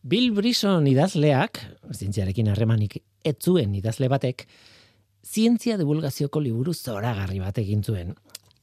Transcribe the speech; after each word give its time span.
Bill 0.00 0.30
Brisson 0.32 0.86
idazleak, 0.88 1.58
zientziarekin 1.92 2.46
harremanik 2.48 2.94
etzuen 3.26 3.74
idazle 3.76 4.08
batek, 4.08 4.46
zientzia 5.20 5.74
divulgazioko 5.76 6.40
liburu 6.40 6.72
zoragarri 6.72 7.40
bat 7.42 7.58
egin 7.60 7.82
zuen. 7.84 8.14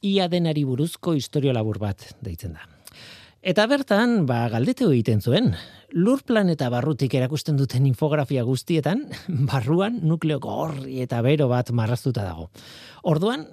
Ia 0.02 0.26
denari 0.28 0.64
buruzko 0.66 1.12
historio 1.14 1.52
labur 1.54 1.78
bat 1.78 2.02
deitzen 2.26 2.56
da. 2.56 2.66
Eta 3.38 3.68
bertan, 3.70 4.24
ba, 4.26 4.40
galdete 4.50 4.88
egiten 4.88 5.22
zuen, 5.22 5.52
lur 5.94 6.24
planeta 6.26 6.72
barrutik 6.74 7.14
erakusten 7.14 7.56
duten 7.56 7.86
infografia 7.86 8.42
guztietan, 8.42 9.04
barruan 9.52 10.00
nukleo 10.02 10.40
gorri 10.42 10.98
eta 11.04 11.20
bero 11.22 11.46
bat 11.52 11.70
marraztuta 11.70 12.24
dago. 12.26 12.48
Orduan, 13.06 13.46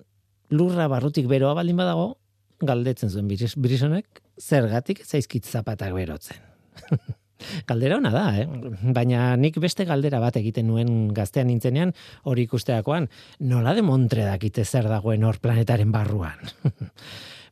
lurra 0.50 0.88
barrutik 0.90 1.30
beroa 1.30 1.54
baldin 1.54 1.78
badago, 1.78 2.16
galdetzen 2.66 3.14
zuen 3.14 3.30
Brisonek, 3.30 4.24
zergatik 4.42 5.06
zaizkit 5.06 5.46
zapatak 5.46 5.94
berotzen. 5.94 6.42
Galdera 7.68 7.98
hona 8.00 8.12
da, 8.14 8.26
eh? 8.40 8.46
baina 8.96 9.36
nik 9.40 9.58
beste 9.62 9.86
galdera 9.86 10.22
bat 10.24 10.38
egiten 10.40 10.68
nuen 10.70 11.14
gaztean 11.16 11.50
nintzenean 11.52 11.94
hori 12.24 12.46
ikusteakoan, 12.48 13.10
nola 13.40 13.76
de 13.76 13.84
montre 13.86 14.26
dakite 14.26 14.66
zer 14.66 14.88
dagoen 14.90 15.24
hor 15.28 15.40
planetaren 15.44 15.92
barruan. 15.92 16.40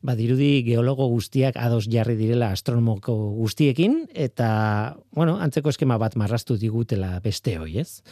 Badirudi 0.04 0.64
geologo 0.66 1.06
guztiak 1.08 1.56
ados 1.56 1.86
jarri 1.88 2.16
direla 2.18 2.50
astronomoko 2.52 3.14
guztiekin, 3.38 4.02
eta, 4.12 4.96
bueno, 5.16 5.38
antzeko 5.40 5.72
eskema 5.72 5.96
bat 6.00 6.16
marrastu 6.20 6.58
digutela 6.60 7.16
beste 7.24 7.56
hoi, 7.58 7.78
ez? 7.80 8.02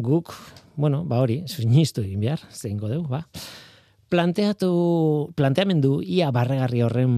Guk, 0.00 0.32
bueno, 0.80 1.02
ba 1.04 1.20
hori, 1.20 1.42
suinistu 1.46 2.02
egin 2.02 2.24
behar, 2.24 2.40
zein 2.50 2.80
dugu, 2.80 3.04
ba. 3.10 3.26
Planteatu, 4.08 4.70
planteamendu 5.36 5.98
ia 6.00 6.30
barregarri 6.32 6.82
horren 6.82 7.14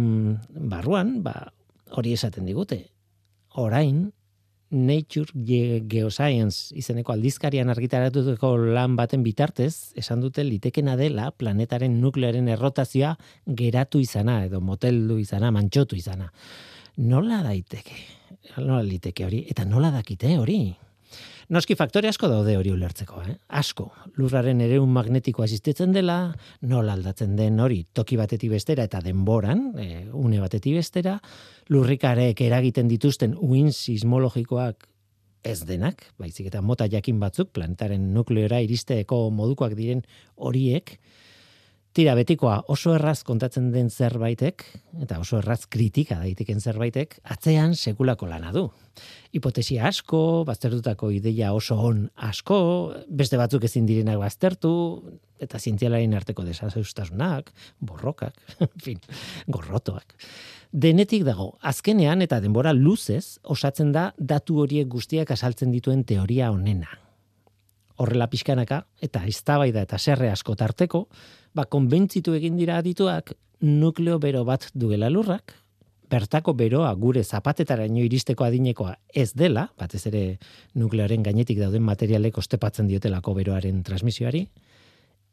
barruan, 0.50 1.20
ba, 1.22 1.52
hori 1.94 2.12
esaten 2.16 2.46
digute, 2.48 2.82
orain 3.56 4.12
Nature 4.70 5.30
Geoscience 5.86 6.74
izeneko 6.74 7.12
aldizkarian 7.14 7.70
argitaratutako 7.70 8.56
lan 8.74 8.96
baten 8.98 9.22
bitartez, 9.22 9.92
esan 9.94 10.20
dute 10.20 10.42
litekena 10.44 10.96
dela 10.98 11.30
planetaren 11.30 12.00
nuklearen 12.02 12.48
errotazioa 12.50 13.14
geratu 13.46 14.02
izana, 14.02 14.40
edo 14.44 14.60
moteldu 14.60 15.20
izana, 15.22 15.52
mantxotu 15.54 15.96
izana. 15.96 16.32
Nola 16.96 17.42
daiteke? 17.46 17.94
Nola 18.56 18.82
liteke 18.82 19.26
hori? 19.26 19.44
Eta 19.50 19.64
nola 19.64 19.92
dakite 19.94 20.34
hori? 20.36 20.60
Noski 21.46 21.76
faktore 21.78 22.08
asko 22.10 22.26
daude 22.26 22.56
hori 22.58 22.72
ulertzeko, 22.74 23.20
eh? 23.22 23.36
Asko. 23.54 23.84
Lurraren 24.18 24.58
ere 24.64 24.80
un 24.82 24.90
magnetiko 24.90 25.44
asistetzen 25.44 25.92
dela, 25.94 26.16
nola 26.66 26.96
aldatzen 26.96 27.36
den 27.38 27.60
hori 27.62 27.84
toki 27.94 28.18
batetik 28.18 28.50
bestera 28.50 28.86
eta 28.88 28.98
denboran, 29.04 29.68
e, 29.78 29.86
une 30.10 30.40
batetik 30.42 30.74
bestera, 30.80 31.20
lurrikareek 31.70 32.42
eragiten 32.48 32.90
dituzten 32.90 33.36
uin 33.38 33.70
sismologikoak 33.70 34.88
ez 35.46 35.60
denak, 35.68 36.02
baizik 36.18 36.50
eta 36.50 36.64
mota 36.66 36.88
jakin 36.90 37.22
batzuk 37.22 37.52
planetaren 37.54 38.10
nukleora 38.16 38.58
iristeeko 38.66 39.28
modukoak 39.30 39.78
diren 39.78 40.02
horiek, 40.34 40.96
Tira, 41.96 42.12
betikoa 42.12 42.58
oso 42.68 42.90
erraz 42.92 43.22
kontatzen 43.24 43.70
den 43.72 43.86
zerbaitek, 43.88 44.66
eta 45.00 45.16
oso 45.22 45.38
erraz 45.38 45.62
kritika 45.72 46.18
daiteken 46.20 46.58
zerbaitek, 46.60 47.14
atzean 47.32 47.72
sekulako 47.72 48.26
lana 48.28 48.50
du. 48.52 48.66
Hipotesia 49.32 49.86
asko, 49.88 50.18
baztertutako 50.44 51.08
ideia 51.16 51.54
oso 51.56 51.78
on 51.80 52.02
asko, 52.28 52.58
beste 53.08 53.40
batzuk 53.40 53.64
ezin 53.64 53.86
direnak 53.88 54.18
baztertu, 54.20 54.72
eta 55.40 55.56
zientzialaren 55.56 56.12
arteko 56.18 56.44
desazeustasunak, 56.44 57.48
borrokak, 57.80 58.36
en 58.66 58.84
fin, 58.84 59.00
gorrotoak. 59.48 60.12
Denetik 60.76 61.24
dago, 61.24 61.54
azkenean 61.64 62.20
eta 62.20 62.42
denbora 62.44 62.76
luzez 62.76 63.38
osatzen 63.56 63.96
da 63.96 64.10
datu 64.18 64.60
horiek 64.66 64.92
guztiak 64.92 65.32
asaltzen 65.32 65.72
dituen 65.72 66.04
teoria 66.04 66.52
onena. 66.52 66.92
Horrela 67.96 68.28
pixkanaka, 68.28 68.82
eta 69.00 69.24
eztabaida 69.24 69.80
eta 69.88 69.96
serre 69.96 70.28
asko 70.28 70.52
tarteko, 70.60 71.06
ba, 71.56 71.64
konbentzitu 71.64 72.34
egin 72.36 72.58
dira 72.60 72.80
adituak 72.82 73.32
nukleo 73.64 74.18
bero 74.20 74.44
bat 74.44 74.68
duela 74.74 75.08
lurrak, 75.10 75.54
bertako 76.10 76.54
beroa 76.54 76.92
gure 76.94 77.24
zapatetaraino 77.24 78.02
iristeko 78.04 78.44
adinekoa 78.46 78.94
ez 79.14 79.32
dela, 79.34 79.66
batez 79.80 80.04
ere 80.10 80.22
nukleoaren 80.78 81.24
gainetik 81.26 81.58
dauden 81.58 81.82
materialek 81.82 82.38
ostepatzen 82.38 82.86
diotelako 82.90 83.34
beroaren 83.40 83.82
transmisioari, 83.86 84.44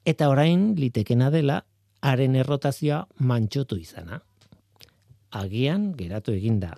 eta 0.06 0.30
orain 0.32 0.74
litekena 0.80 1.30
dela 1.34 1.62
haren 2.02 2.36
errotazioa 2.36 3.04
mantxotu 3.20 3.78
izana. 3.80 4.22
Agian 5.34 5.92
geratu 5.98 6.34
eginda, 6.34 6.74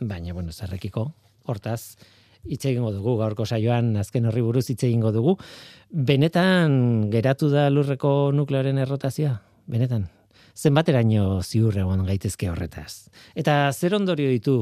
baina 0.00 0.34
bueno, 0.34 0.52
zerrekiko, 0.52 1.10
hortaz, 1.44 1.96
hitz 2.44 2.64
egingo 2.68 2.92
dugu 2.92 3.16
gaurko 3.20 3.46
saioan 3.46 3.94
azken 4.00 4.26
horri 4.28 4.42
buruz 4.44 4.66
hitz 4.70 4.82
egingo 4.84 5.12
dugu. 5.12 5.36
Benetan 5.90 7.10
geratu 7.12 7.50
da 7.52 7.68
lurreko 7.70 8.32
nuklearen 8.34 8.78
errotazioa? 8.78 9.38
Benetan. 9.70 10.08
Zenbateraino 10.54 11.42
ziur 11.42 11.76
egon 11.78 12.04
gaitezke 12.06 12.50
horretaz. 12.50 13.08
Eta 13.34 13.72
zer 13.72 13.96
ondorio 13.96 14.30
ditu 14.30 14.58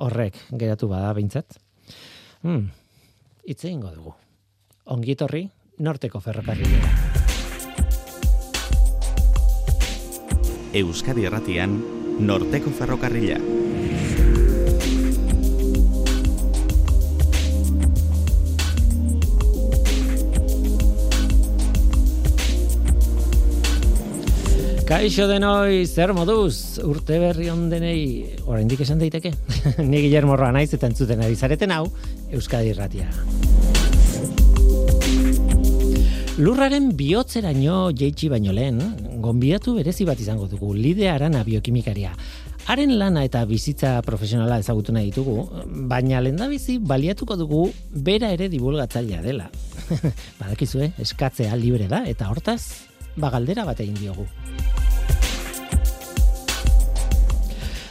horrek 0.00 0.38
geratu 0.52 0.88
bada 0.88 1.12
beintzat? 1.16 1.58
Hmm. 2.42 2.70
Hitz 3.44 3.64
egingo 3.64 3.92
dugu. 3.94 4.14
Ongietorri 4.94 5.48
norteko 5.78 6.20
ferrokarrilera. 6.20 6.94
Euskadi 10.74 11.22
Erratian 11.28 11.76
Norteko 12.18 12.70
Ferrokarrila. 12.70 13.63
Kaixo 24.84 25.24
denoi, 25.24 25.86
zer 25.88 26.10
moduz, 26.12 26.76
urte 26.84 27.16
berri 27.16 27.46
ondenei, 27.48 28.36
oraindik 28.44 28.82
esan 28.84 28.98
daiteke, 29.00 29.30
ni 29.88 30.02
Guillermo 30.02 30.36
Roa 30.36 30.50
naiz 30.52 30.74
eta 30.76 30.90
entzuten 30.90 31.22
ari 31.24 31.38
zareten 31.40 31.72
hau, 31.72 31.86
Euskadi 32.28 32.74
Irratia. 32.74 33.08
Lurraren 36.36 36.90
bihotzeraino 36.98 37.78
jeitsi 37.96 38.28
baino 38.28 38.52
lehen, 38.52 38.82
gonbiatu 39.24 39.78
berezi 39.78 40.04
bat 40.04 40.20
izango 40.20 40.50
dugu, 40.52 40.74
lide 40.76 41.08
arana 41.08 41.46
biokimikaria. 41.48 42.12
Haren 42.68 42.92
lana 43.00 43.24
eta 43.24 43.46
bizitza 43.48 43.96
profesionala 44.04 44.60
ezagutu 44.60 44.92
nahi 44.92 45.08
ditugu, 45.08 45.48
baina 45.88 46.20
lenda 46.20 46.50
bizi 46.52 46.76
baliatuko 46.76 47.40
dugu 47.40 47.70
bera 47.88 48.34
ere 48.36 48.52
divulgatzailea 48.52 49.24
dela. 49.24 49.48
Badakizue, 50.42 50.92
eskatzea 51.00 51.56
libre 51.56 51.88
da, 51.88 52.04
eta 52.04 52.28
hortaz, 52.28 52.90
bagaldera 53.16 53.64
bat 53.64 53.80
egin 53.80 53.96
diogu. 53.96 54.28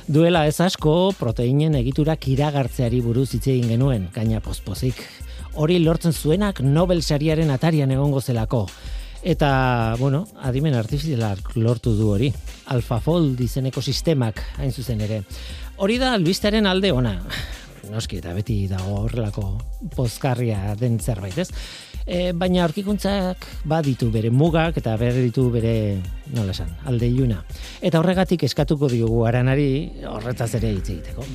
Duela 0.07 0.41
ez 0.49 0.59
asko, 0.59 1.13
proteinen 1.15 1.77
egiturak 1.79 2.25
iragartzeari 2.27 2.99
buruz 3.01 3.29
hitz 3.37 3.45
egin 3.47 3.69
genuen, 3.71 4.09
gaina 4.11 4.41
pospozik. 4.43 4.99
Hori 5.55 5.77
lortzen 5.79 6.11
zuenak 6.11 6.59
Nobel 6.59 6.99
sariaren 7.01 7.53
atarian 7.53 7.91
egongo 7.95 8.19
zelako. 8.19 8.65
Eta, 9.23 9.95
bueno, 10.01 10.25
adimen 10.43 10.75
artifizialak 10.75 11.53
lortu 11.55 11.93
du 11.95 12.09
hori. 12.11 12.33
AlphaFold 12.75 13.39
izeneko 13.45 13.81
sistemak 13.81 14.41
hain 14.57 14.73
zuzen 14.75 14.99
ere. 15.05 15.21
Hori 15.77 15.95
da 16.01 16.11
albistaren 16.17 16.67
alde 16.67 16.91
ona. 16.91 17.15
Noski, 17.93 18.19
eta 18.19 18.35
beti 18.35 18.65
dago 18.67 19.05
horrelako 19.05 19.53
pozkarria 19.95 20.75
den 20.79 20.99
zerbait, 20.99 21.37
ez? 21.37 21.47
E, 22.05 22.33
baina 22.35 22.65
aurkikuntzak 22.65 23.47
baditu 23.69 24.09
bere 24.11 24.29
mugak 24.29 24.77
eta 24.81 24.97
bere 24.99 25.23
ditu 25.23 25.47
bere 25.53 26.01
nola 26.35 26.51
esan, 26.51 26.69
alde 26.85 27.07
iluna. 27.07 27.39
Eta 27.81 28.01
horregatik 28.01 28.43
eskatuko 28.49 28.91
diogu 28.91 29.23
aranari 29.29 30.03
horretaz 30.09 30.53
ere 30.59 30.75
hitz 30.75 30.89
egiteko. 30.89 31.25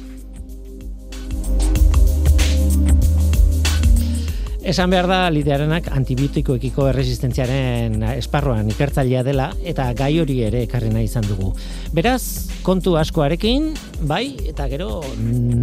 Esan 4.69 4.91
behar 4.93 5.07
da 5.09 5.19
lidearanak 5.33 5.87
antibiotikoekiko 5.97 6.91
erresistentziaren 6.91 8.03
esparroan 8.11 8.69
ikertzailea 8.69 9.23
dela 9.25 9.47
eta 9.65 9.87
gai 9.97 10.11
hori 10.21 10.43
ere 10.45 10.61
ekarri 10.67 10.93
nahi 10.93 11.09
izan 11.09 11.25
dugu. 11.25 11.55
Beraz, 11.97 12.21
kontu 12.67 12.99
askoarekin, 13.01 13.73
bai, 14.05 14.37
eta 14.53 14.69
gero 14.69 15.01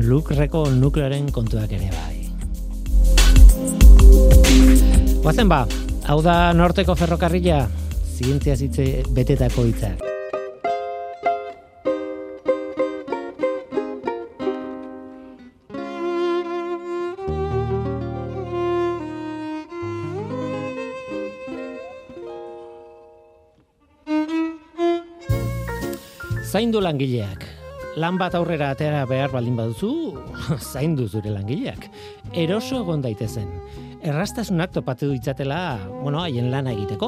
lukreko 0.09 0.65
nuklearen 0.73 1.29
kontuak 1.35 1.77
ere 1.77 1.93
bai. 1.93 2.15
Guazen 5.25 5.49
ba, 5.49 5.63
hau 6.05 6.19
da 6.21 6.53
norteko 6.53 6.93
ferrokarrila, 6.93 7.63
zientzia 8.13 8.53
zitze 8.53 8.83
betetako 9.09 9.63
hitzak. 9.65 10.03
Zaindu 26.45 26.83
langileak, 26.85 27.47
lan 27.97 28.21
bat 28.21 28.37
aurrera 28.37 28.69
atera 28.77 29.01
behar 29.09 29.33
baldin 29.33 29.57
baduzu, 29.57 29.91
zaindu 30.75 31.09
zure 31.09 31.33
langileak. 31.33 31.89
Eroso 32.45 32.83
egon 32.85 33.01
daitezen. 33.01 33.49
Errastasunak 34.05 34.69
topatu 34.69 35.07
ditzatela, 35.09 35.79
bueno, 36.03 36.19
haien 36.21 36.51
lana 36.53 36.75
egiteko. 36.75 37.07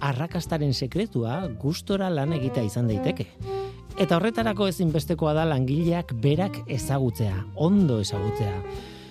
Arrakastaren 0.00 0.72
sekretua 0.72 1.34
gustora 1.60 2.08
lan 2.08 2.32
egitea 2.32 2.64
izan 2.64 2.88
daiteke. 2.88 3.26
Eta 4.00 4.16
horretarako 4.16 4.70
ezinbestekoa 4.70 5.34
da 5.36 5.44
langileak 5.50 6.14
berak 6.24 6.56
ezagutzea, 6.72 7.36
ondo 7.60 8.00
ezagutzea. 8.00 8.54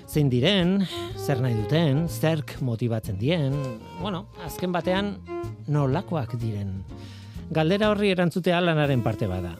Zein 0.10 0.34
diren, 0.34 0.80
zer 1.14 1.46
nahi 1.46 1.54
duten, 1.60 2.08
zerk 2.10 2.56
motibatzen 2.66 3.22
dien, 3.22 3.54
bueno, 4.02 4.26
azken 4.42 4.74
batean 4.74 5.20
nolakoak 5.70 6.40
diren. 6.42 6.80
Galdera 7.54 7.94
horri 7.94 8.16
erantzutea 8.16 8.64
lanaren 8.66 9.06
parte 9.06 9.30
bada. 9.30 9.60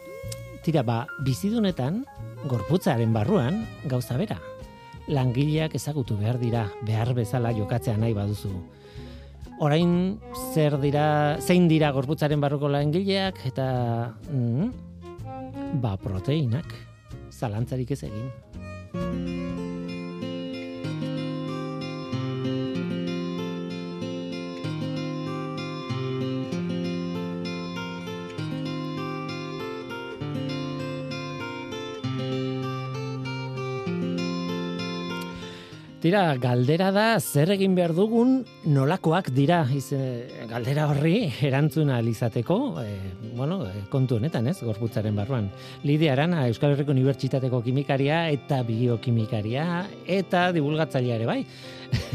Tira 0.66 0.82
ba, 0.82 1.04
bizidunetan, 1.22 2.08
gorputzaren 2.50 3.14
barruan, 3.14 3.68
gauza 3.86 4.18
bera. 4.18 4.42
Langileak 5.08 5.76
ezagutu 5.76 6.18
behar 6.20 6.38
dira, 6.40 6.68
behar 6.86 7.14
bezala 7.18 7.52
jokatzea 7.58 7.98
nahi 7.98 8.14
baduzu. 8.14 8.52
Orain 9.62 10.20
zer 10.54 10.78
dira, 10.82 11.38
zein 11.42 11.68
dira 11.70 11.92
gorputzaren 11.94 12.42
barruko 12.42 12.70
langileak 12.70 13.44
eta 13.46 13.68
mm, 14.32 14.70
ba 15.82 15.98
proteinak 16.02 16.74
zalantzarik 17.32 17.92
ez 17.92 18.04
egin. 18.10 18.30
Tira, 36.02 36.34
galdera 36.42 36.88
da 36.90 37.20
zer 37.22 37.52
egin 37.54 37.76
behar 37.78 37.92
dugun 37.94 38.40
nolakoak 38.66 39.28
dira 39.36 39.60
ize, 39.70 40.00
galdera 40.50 40.88
horri 40.90 41.28
erantzuna 41.46 42.00
alizateko, 42.02 42.58
e, 42.82 42.96
bueno, 43.38 43.60
e, 43.70 43.84
kontu 43.94 44.18
honetan, 44.18 44.50
ez, 44.50 44.56
gorputzaren 44.66 45.14
barruan. 45.14 45.52
Lidia 45.86 46.16
Arana, 46.16 46.48
Euskal 46.50 46.74
Herriko 46.74 46.96
Unibertsitateko 46.96 47.62
kimikaria 47.62 48.24
eta 48.34 48.64
biokimikaria 48.66 49.68
eta 50.18 50.48
divulgatzailea 50.58 51.22
ere 51.22 51.30
bai. 51.30 51.40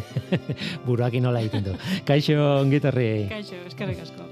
Buruak 0.88 1.14
inola 1.14 1.46
egiten 1.46 1.68
du. 1.70 1.78
Kaixo, 2.10 2.40
ongitorri. 2.64 3.08
Kaixo, 3.30 3.62
eskerrik 3.70 4.02
asko. 4.02 4.26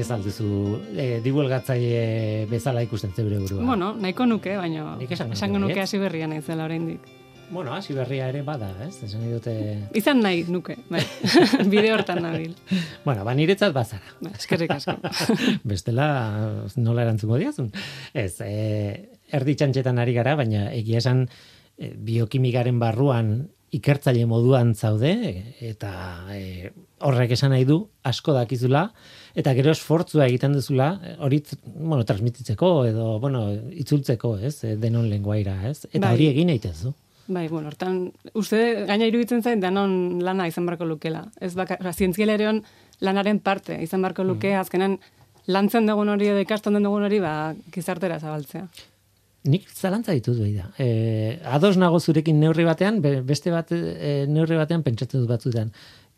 Ez 0.00 0.08
alduzu, 0.16 0.80
e, 0.96 1.10
divulgatzaile 1.28 2.48
bezala 2.48 2.88
ikusten 2.88 3.12
zeure 3.12 3.44
burua. 3.44 3.68
Bueno, 3.68 3.92
nahiko 4.00 4.24
nuke, 4.24 4.56
baina 4.56 4.94
esango 5.12 5.60
nuke, 5.60 5.82
hasi 5.84 6.00
berria 6.00 6.32
naizela 6.32 6.64
oraindik. 6.64 7.17
Bueno, 7.50 7.72
hasi 7.72 7.94
berria 7.96 8.28
ere 8.28 8.42
bada, 8.44 8.68
ez? 8.84 8.98
Esan 9.06 9.22
dute... 9.32 9.52
Izan 9.96 10.20
nahi 10.20 10.42
nuke, 10.52 10.76
bai. 10.92 11.00
Bide 11.72 11.92
hortan 11.94 12.20
nabil. 12.20 12.52
Bueno, 13.06 13.24
ba, 13.24 13.32
niretzat 13.36 13.72
bazara. 13.72 14.16
Bai, 14.20 14.34
eskerrik 14.36 14.74
asko. 14.76 14.98
Bestela, 15.70 16.08
nola 16.76 17.06
erantzungo 17.06 17.38
diazun? 17.40 17.70
Ez, 18.12 18.34
e, 18.44 18.52
erdi 19.32 19.56
txantxetan 19.56 20.00
ari 20.02 20.16
gara, 20.18 20.36
baina 20.36 20.66
egia 20.76 21.00
esan 21.00 21.24
e, 21.24 21.94
biokimikaren 21.96 22.76
barruan 22.82 23.32
ikertzaile 23.72 24.28
moduan 24.28 24.74
zaude, 24.76 25.14
eta 25.64 25.90
e, 26.36 26.70
horrek 27.04 27.32
esan 27.36 27.52
nahi 27.56 27.64
du 27.68 27.82
asko 28.08 28.36
dakizula, 28.36 28.90
eta 29.36 29.56
gero 29.56 29.72
esfortzua 29.72 30.28
egiten 30.28 30.52
duzula, 30.56 30.94
hori, 31.24 31.42
bueno, 31.64 32.04
transmititzeko, 32.04 32.72
edo, 32.92 33.10
bueno, 33.24 33.48
itzultzeko, 33.72 34.36
ez, 34.44 34.56
denon 34.80 35.08
lenguaira, 35.08 35.62
ez? 35.68 35.86
Eta 35.90 36.08
Bai. 36.08 36.16
hori 36.16 36.32
egin 36.36 36.56
egiten 36.56 36.76
zu. 36.76 36.96
Bai, 37.28 37.46
bueno, 37.48 37.68
hortan, 37.68 38.12
uste 38.32 38.86
gaina 38.88 39.04
iruditzen 39.04 39.42
zain 39.44 39.60
danon 39.60 40.22
lana 40.24 40.46
izan 40.48 40.64
barko 40.64 40.86
lukela. 40.88 41.26
Ez 41.44 41.52
baka, 41.54 41.76
zientzialerion 41.92 42.62
lanaren 43.04 43.38
parte 43.44 43.76
izan 43.84 44.00
barko 44.02 44.24
luke, 44.24 44.54
azkenen 44.56 44.98
lantzen 45.46 45.86
dugun 45.86 46.08
hori 46.08 46.30
edo 46.32 46.40
ikasten 46.40 46.80
dugun 46.82 47.04
hori, 47.04 47.20
ba, 47.20 47.54
gizartera 47.74 48.16
zabaltzea. 48.18 48.64
Nik 49.48 49.68
zalantza 49.70 50.12
ditut 50.16 50.40
behi 50.40 50.54
da. 50.56 50.70
E, 50.80 51.38
ados 51.44 51.76
nago 51.76 52.00
zurekin 52.00 52.40
neurri 52.40 52.64
batean, 52.64 53.02
be- 53.04 53.20
beste 53.22 53.52
bat 53.52 53.70
e, 53.72 54.24
neurri 54.28 54.56
batean 54.56 54.82
pentsatzen 54.82 55.20
dut 55.20 55.28
batzutan. 55.30 55.70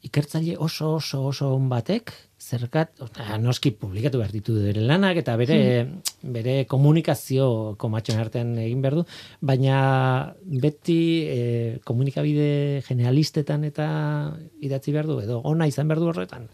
Ikertzaile 0.06 0.56
oso 0.58 0.94
oso 0.96 1.26
oso 1.28 1.50
on 1.54 1.68
batek 1.68 2.12
zerkat, 2.40 3.02
noski 3.42 3.74
publikatu 3.76 4.18
behar 4.18 4.32
ditu 4.32 4.54
bere 4.56 4.80
lanak 4.80 5.18
eta 5.20 5.34
bere 5.36 5.58
bere 6.22 6.54
komunikazio 6.70 7.74
komatxon 7.78 8.20
artean 8.22 8.54
egin 8.62 8.80
behar 8.80 8.96
du, 9.00 9.04
baina 9.44 9.80
beti 10.64 11.00
e, 11.28 11.40
komunikabide 11.84 12.80
generalistetan 12.88 13.68
eta 13.68 13.90
idatzi 14.64 14.96
behar 14.96 15.10
du 15.10 15.20
edo 15.20 15.42
ona 15.44 15.68
izan 15.68 15.88
behar 15.88 16.00
du 16.00 16.08
horretan. 16.14 16.48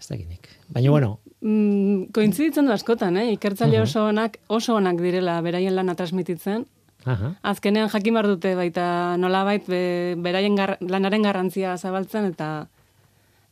Ez 0.00 0.10
dakinik. 0.10 0.50
Baina 0.74 0.90
bueno, 0.90 1.18
Mm, 1.44 2.08
kointziditzen 2.16 2.64
du 2.64 2.72
askotan, 2.72 3.18
eh? 3.20 3.34
Ikertzaile 3.34 3.82
oso 3.82 4.06
onak, 4.08 4.38
oso 4.48 4.78
onak 4.78 4.96
direla 5.04 5.34
beraien 5.44 5.74
lana 5.76 5.92
transmititzen, 5.98 6.64
aha, 7.04 7.34
Azkenean 7.42 7.88
jakin 7.92 8.14
behar 8.14 8.26
dute 8.26 8.54
baita 8.54 9.16
nolabait 9.20 9.66
be, 9.68 10.14
beraien 10.16 10.56
gar, 10.56 10.76
lanaren 10.80 11.22
garrantzia 11.22 11.76
zabaltzen 11.76 12.30
eta 12.32 12.66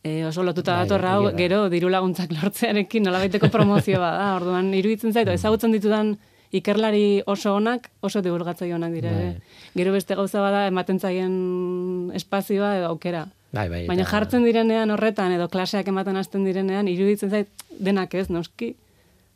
e, 0.02 0.24
oso 0.26 0.42
lotuta 0.42 0.76
Bai, 0.76 0.86
dator 0.86 1.06
hau 1.06 1.20
egia 1.22 1.30
da. 1.32 1.38
gero 1.38 1.62
diru 1.70 1.88
laguntzak 1.92 2.32
lortzearekin 2.38 3.06
nolabaiteko 3.06 3.48
promozioa 3.52 4.10
da. 4.18 4.28
Orduan 4.40 4.72
iruditzen 4.74 5.12
zait 5.14 5.28
ezagutzen 5.28 5.72
ditudan 5.72 6.16
ikerlari 6.52 7.22
oso 7.26 7.54
onak, 7.56 7.88
oso 8.04 8.20
divulgatzaile 8.20 8.74
onak 8.76 8.92
dire. 8.92 9.12
Bai. 9.12 9.60
Gero 9.78 9.92
beste 9.94 10.16
gauza 10.18 10.42
bada 10.44 10.66
ematen 10.68 10.98
zaien 11.00 12.10
espazioa 12.14 12.76
edo 12.78 12.90
aukera. 12.92 13.26
bai, 13.52 13.68
bai. 13.68 13.86
Baina 13.86 14.04
jartzen 14.04 14.44
direnean 14.44 14.90
horretan 14.90 15.32
edo 15.32 15.48
klaseak 15.48 15.88
ematen 15.88 16.16
hasten 16.16 16.44
direnean 16.44 16.88
iruditzen 16.88 17.30
zait 17.30 17.48
denak 17.80 18.14
ez 18.14 18.28
noski. 18.28 18.74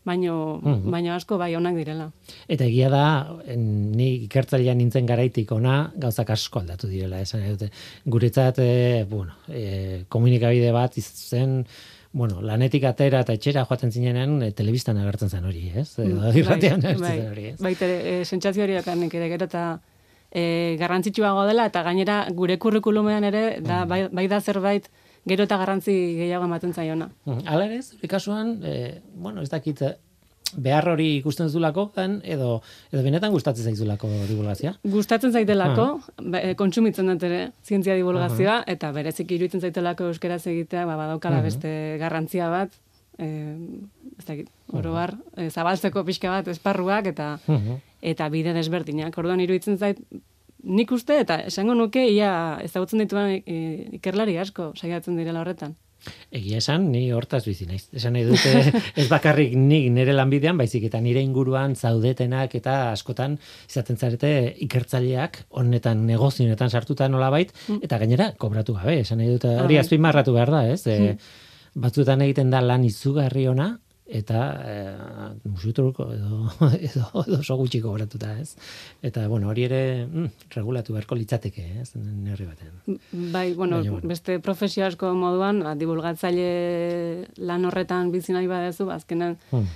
Baino, 0.06 0.60
Mhm. 0.62 0.90
baino 0.94 1.14
asko 1.16 1.36
bai 1.36 1.54
onak 1.58 1.74
direla. 1.74 2.10
Eta 2.48 2.64
egia 2.64 2.88
da, 2.88 3.04
ni 3.56 4.22
ikertzailean 4.28 4.78
nintzen 4.78 5.04
garaitik 5.06 5.50
ona, 5.52 5.90
gauzak 5.98 6.30
asko 6.30 6.60
aldatu 6.62 6.86
direla, 6.86 7.20
esan 7.20 7.42
dute. 7.48 7.70
Guretzat, 8.06 8.60
e, 8.62 9.04
bueno, 9.10 9.32
e, 9.48 10.04
komunikabide 10.08 10.70
bat 10.72 10.94
zen, 11.00 11.66
bueno, 12.12 12.40
lanetik 12.40 12.84
atera 12.84 13.20
eta 13.26 13.34
etxera 13.34 13.64
joaten 13.66 13.90
zinenean, 13.92 14.38
e, 14.42 14.52
telebistan 14.52 14.96
agertzen 15.02 15.28
zen 15.28 15.44
hori, 15.44 15.72
ez? 15.74 15.98
Edo, 15.98 16.30
irratean 16.38 16.80
bai, 16.80 16.94
bai, 16.94 17.16
zen 17.18 17.30
hori, 17.32 17.46
ez? 17.50 17.58
Baita 17.60 17.84
ere, 17.84 18.20
e, 18.20 18.24
sentsazio 18.24 18.62
hori 18.64 18.74
dakarnik 18.78 19.12
ere 19.14 19.28
gero 19.34 19.44
eta 19.50 19.80
e, 20.30 20.76
garrantzitsuago 20.78 21.44
dela 21.46 21.66
eta 21.66 21.82
gainera 21.82 22.26
gure 22.30 22.58
kurrikulumean 22.58 23.24
ere 23.24 23.60
da, 23.60 23.84
Mm. 23.84 23.88
bai, 23.88 24.00
bai 24.12 24.28
da 24.28 24.40
zerbait 24.40 24.86
gero 25.26 25.44
eta 25.44 25.56
garrantzi 25.58 25.92
gehiago 26.16 26.44
ematen 26.44 26.72
zaiona. 26.74 27.10
Mhm. 27.24 27.46
Hala 27.46 27.64
ere, 27.66 27.82
zure 27.82 28.08
kasuan, 28.08 28.60
e, 28.64 29.00
bueno, 29.14 29.42
ez 29.42 29.50
dakit, 29.50 29.82
e, 29.82 29.96
behar 30.56 30.88
hori 30.88 31.16
ikusten 31.16 31.48
zulako, 31.50 31.90
edo, 32.22 32.62
edo 32.92 33.02
benetan 33.02 33.32
gustatzen 33.32 33.64
zaizulako 33.64 34.08
divulgazia? 34.28 34.76
Gustatzen 34.84 35.32
zaitelako, 35.32 35.86
e, 36.40 36.54
kontsumitzen 36.54 37.06
dut 37.10 37.22
ere 37.26 37.50
zientzia 37.66 37.96
divulgazioa, 37.98 38.62
eta 38.66 38.92
berezik 38.92 39.30
iruditzen 39.32 39.60
zaitelako 39.60 40.06
euskeraz 40.12 40.46
egitea, 40.46 40.86
ba, 40.86 40.96
badaukala 40.96 41.42
beste 41.42 41.96
garrantzia 41.98 42.48
bat, 42.48 42.70
e, 43.18 43.26
ez 44.18 44.24
dakit, 44.24 44.48
oro 44.72 44.94
har, 44.96 45.16
e, 45.36 45.50
zabaltzeko 45.50 46.04
pixka 46.04 46.30
bat 46.30 46.48
esparruak, 46.48 47.06
eta 47.06 47.38
Mhm. 47.48 47.82
eta 48.02 48.28
bide 48.28 48.52
desberdinak. 48.54 49.18
Orduan 49.18 49.40
iruditzen 49.40 49.78
zait 49.78 49.98
nik 50.66 50.90
uste 50.92 51.20
eta 51.22 51.40
esango 51.46 51.74
nuke 51.78 52.02
ia 52.10 52.58
ezagutzen 52.64 52.98
dituan 53.04 53.30
e, 53.38 53.56
ikerlari 54.00 54.36
asko 54.42 54.72
saiatzen 54.76 55.16
direla 55.18 55.40
horretan. 55.44 55.76
Egia 56.30 56.58
esan, 56.60 56.84
ni 56.92 57.00
hortaz 57.10 57.40
bizi 57.48 57.64
naiz. 57.66 57.88
Esan 57.96 58.12
nahi 58.14 58.26
dute, 58.28 58.50
ez 59.00 59.06
bakarrik 59.10 59.56
nik 59.58 59.88
nire 59.90 60.12
lanbidean, 60.14 60.58
baizik 60.60 60.84
eta 60.86 61.00
nire 61.02 61.22
inguruan 61.24 61.74
zaudetenak 61.74 62.54
eta 62.58 62.76
askotan 62.92 63.38
izaten 63.70 63.96
zarete 63.98 64.30
ikertzaileak 64.68 65.40
honetan 65.58 66.04
negozionetan 66.06 66.70
sartuta 66.70 67.08
nolabait 67.10 67.50
eta 67.80 67.98
gainera 67.98 68.32
kobratu 68.38 68.76
gabe. 68.78 69.00
Esan 69.00 69.18
nahi 69.18 69.32
dute, 69.32 69.56
hori 69.64 69.78
Ah. 69.78 69.80
azpimarratu 69.86 70.36
behar 70.36 70.50
da, 70.54 70.62
ez? 70.70 70.86
E, 70.86 71.16
batzuetan 71.74 72.22
egiten 72.22 72.50
da 72.54 72.60
lan 72.60 72.84
izugarri 72.84 73.48
ona 73.48 73.72
eta 74.08 74.40
e, 74.62 74.74
musutruko 75.50 76.04
edo, 76.14 76.50
edo, 76.88 77.06
edo 77.26 77.38
oso 77.40 77.56
gutxi 77.58 77.80
kobratuta, 77.82 78.36
ez? 78.38 78.52
Eta, 79.02 79.24
bueno, 79.28 79.48
hori 79.50 79.64
ere 79.66 79.80
mm, 80.06 80.28
regulatu 80.54 80.94
beharko 80.94 81.18
litzateke, 81.18 81.64
ez? 81.82 81.88
Nerri 81.96 82.46
batean. 82.46 82.98
Bai, 83.32 83.54
bueno, 83.54 83.80
Baina, 83.80 83.90
bueno. 83.96 84.08
beste 84.08 84.38
profesio 84.38 84.86
asko 84.86 85.10
moduan, 85.18 85.58
ba, 85.66 85.74
divulgatzaile 85.74 87.26
lan 87.38 87.64
horretan 87.66 88.12
bizi 88.14 88.32
nahi 88.36 88.46
badezu, 88.46 88.86
ba, 88.86 88.94
azkenean 89.00 89.36
Hmm. 89.50 89.66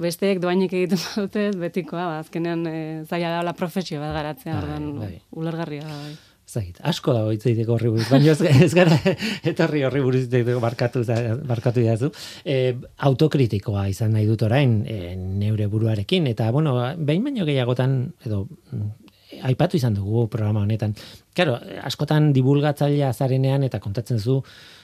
besteek 0.00 0.38
doainik 0.40 0.72
egiten 0.72 0.98
badute, 1.04 1.50
betikoa, 1.60 2.04
ba, 2.08 2.18
azkenean 2.22 2.66
e, 2.66 2.76
zaila 3.08 3.42
da 3.44 3.52
profesio 3.56 4.00
bat 4.00 4.12
garatzea, 4.16 4.60
Bai, 4.60 4.78
bai. 4.98 5.16
ulergarria 5.36 5.82
da. 5.88 5.96
Bai. 6.06 6.14
Zait, 6.52 6.76
asko 6.84 7.14
dago 7.16 7.30
hitz 7.32 7.46
egiteko 7.46 7.78
horri 7.78 7.88
buruz, 7.94 8.08
baina 8.12 8.34
ez, 8.34 8.42
ez 8.66 8.72
gara 8.76 8.98
etorri 9.48 9.86
horri 9.88 10.02
buruz 10.04 10.26
barkatu, 10.60 11.00
barkatu 11.48 11.80
idazu. 11.80 12.10
E, 12.44 12.74
autokritikoa 13.08 13.86
izan 13.88 14.12
nahi 14.12 14.26
dut 14.28 14.42
orain 14.44 14.82
e, 14.84 15.14
neure 15.16 15.70
buruarekin, 15.72 16.26
eta 16.28 16.50
bueno, 16.52 16.74
behin 16.98 17.24
baino 17.24 17.46
gehiagotan, 17.48 17.94
edo 18.26 18.42
mm, 18.44 18.90
aipatu 19.48 19.78
izan 19.78 19.96
dugu 19.96 20.26
programa 20.28 20.66
honetan. 20.66 20.92
Claro, 21.32 21.54
askotan 21.88 22.34
divulgatzailea 22.36 23.14
zarenean 23.16 23.64
eta 23.64 23.80
kontatzen 23.80 24.20
zu, 24.20 24.42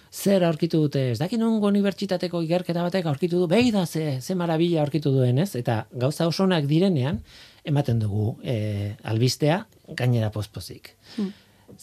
zer 0.09 0.47
aurkitu 0.49 0.81
dute, 0.87 1.03
ez 1.13 1.19
dakin 1.21 1.45
ongo 1.45 1.69
unibertsitateko 1.69 2.41
igerketa 2.47 2.87
batek 2.87 3.11
aurkitu 3.11 3.43
du, 3.43 3.51
behi 3.51 3.75
da, 3.75 3.85
ze, 3.85 4.23
ze 4.23 4.39
marabila 4.39 4.81
aurkitu 4.87 5.13
duen, 5.13 5.43
ez? 5.45 5.51
Eta 5.61 5.83
gauza 5.93 6.31
osonak 6.33 6.65
direnean, 6.71 7.21
ematen 7.69 8.01
dugu 8.01 8.39
e, 8.41 8.95
albistea, 9.05 9.61
gainera 10.01 10.33
pospozik. 10.33 10.95
Hmm. 11.19 11.29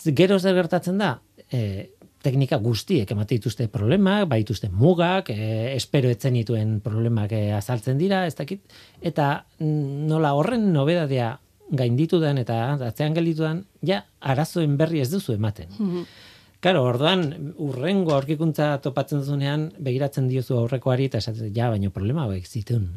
Gero 0.04 0.40
zer 0.40 0.56
gertatzen 0.58 0.98
da, 1.00 1.16
e, 1.52 1.92
teknika 2.26 2.58
guztiek 2.58 3.10
emate 3.14 3.38
dituzte 3.38 3.68
problemak, 3.72 4.28
baituzte 4.30 4.70
mugak, 4.74 5.30
e, 5.30 5.74
espero 5.76 6.10
etzen 6.10 6.36
dituen 6.38 6.80
problemak 6.86 7.34
e, 7.38 7.48
azaltzen 7.56 7.98
dira, 8.02 8.26
ez 8.28 8.36
dakit, 8.36 8.64
eta 9.02 9.46
nola 9.60 10.34
horren 10.36 10.72
nobedadea 10.74 11.36
gainditu 11.76 12.20
den 12.22 12.38
eta 12.42 12.60
atzean 12.90 13.16
gelditu 13.18 13.46
den, 13.46 13.64
ja, 13.86 14.04
arazoen 14.20 14.76
berri 14.78 15.02
ez 15.02 15.12
duzu 15.14 15.38
ematen. 15.38 15.72
Mm 15.80 16.08
Claro, 16.66 16.80
orduan 16.88 17.54
urrengo 17.62 18.16
aurkikuntza 18.16 18.72
topatzen 18.82 19.20
zunean 19.22 19.68
begiratzen 19.86 20.26
diozu 20.32 20.56
aurrekoari 20.58 21.06
eta 21.12 21.20
esatzen 21.22 21.52
ja, 21.54 21.68
baino 21.70 21.92
problema 21.94 22.24
hauek 22.24 22.48
zitun. 22.50 22.88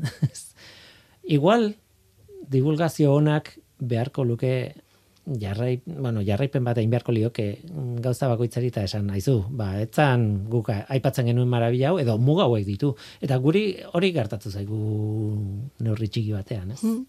Igual 1.37 1.67
divulgazio 2.49 3.13
onak 3.13 3.51
beharko 3.77 4.25
luke 4.25 4.53
jarrai, 5.41 5.81
bueno, 5.85 6.23
jarraipen 6.25 6.65
bat 6.65 6.79
egin 6.81 6.93
beharko 6.93 7.13
lioke 7.13 7.49
mm, 7.63 7.99
gauza 8.05 8.29
bakoitzari 8.31 8.71
eta 8.73 8.85
esan 8.89 9.09
naizu. 9.11 9.39
Ba, 9.51 9.73
etzan 9.83 10.29
guk 10.51 10.71
aipatzen 10.75 11.29
genuen 11.29 11.51
marabila 11.51 11.93
hau 11.93 11.99
edo 12.03 12.19
muga 12.19 12.47
hauek 12.49 12.67
ditu 12.67 12.95
eta 13.25 13.37
guri 13.43 13.65
hori 13.93 14.13
gertatu 14.17 14.51
zaigu 14.51 14.79
neurri 15.85 16.09
txiki 16.09 16.33
batean, 16.37 16.73
ez? 16.77 16.83
Mm. 16.83 17.05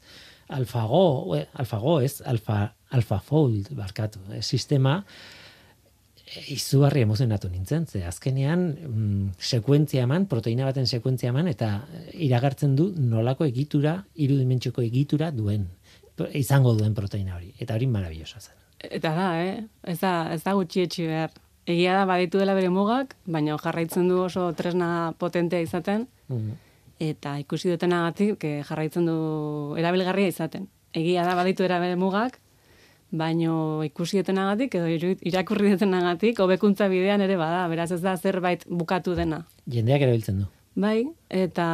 Alfago, 0.60 1.38
alfago, 1.62 2.00
ez? 2.02 2.24
Alfa 2.26 2.64
alfafold 2.90 3.70
barkatu, 3.78 4.20
sistema 4.42 5.04
e, 6.26 6.42
izugarri 6.56 7.04
emozionatu 7.06 7.50
nintzen, 7.52 7.86
ze 7.86 8.02
azkenean 8.06 8.64
mm, 8.74 9.28
sekuentzia 9.38 10.08
eman, 10.08 10.26
proteina 10.32 10.66
baten 10.66 10.88
sekuentzia 10.88 11.30
eman, 11.30 11.48
eta 11.52 11.84
iragartzen 12.14 12.76
du 12.76 12.90
nolako 12.98 13.46
egitura, 13.46 14.00
irudimentxoko 14.16 14.82
egitura 14.86 15.30
duen 15.32 15.68
izango 16.34 16.74
duen 16.76 16.96
proteina 16.96 17.36
hori. 17.38 17.54
Eta 17.60 17.76
hori 17.76 17.88
marabillosa 17.88 18.40
zen. 18.40 18.56
Eta 18.80 19.12
da, 19.16 19.28
eh? 19.44 19.60
Ez 19.84 20.00
da, 20.00 20.14
ez 20.34 20.42
da 20.44 20.56
gutxi 20.56 20.86
etxi 20.88 21.08
behar. 21.08 21.36
Egia 21.70 21.94
da 21.94 22.06
baditu 22.10 22.40
dela 22.42 22.56
bere 22.58 22.70
mugak, 22.74 23.16
baina 23.26 23.58
jarraitzen 23.62 24.08
du 24.10 24.24
oso 24.24 24.52
tresna 24.58 25.14
potentea 25.20 25.62
izaten, 25.62 26.08
mm 26.28 26.66
eta 27.00 27.38
ikusi 27.40 27.72
dutenagatik 27.72 28.44
jarraitzen 28.68 29.06
du 29.08 29.16
erabilgarria 29.80 30.28
izaten. 30.28 30.68
Egia 30.92 31.24
da 31.24 31.36
baditu 31.38 31.64
era 31.64 31.80
bere 31.80 31.96
mugak, 31.96 32.40
baino 33.10 33.82
ikusi 33.86 34.20
dutenagatik 34.22 34.76
edo 34.78 35.14
irakurri 35.32 35.74
dutenagatik 35.74 36.40
hobekuntza 36.44 36.90
bidean 36.92 37.22
ere 37.26 37.38
bada, 37.40 37.66
beraz 37.72 37.92
ez 37.96 38.02
da 38.02 38.16
zerbait 38.18 38.66
bukatu 38.68 39.16
dena. 39.16 39.46
Jendeak 39.66 40.06
erabiltzen 40.06 40.44
du. 40.44 40.50
Bai, 40.80 41.08
eta 41.30 41.66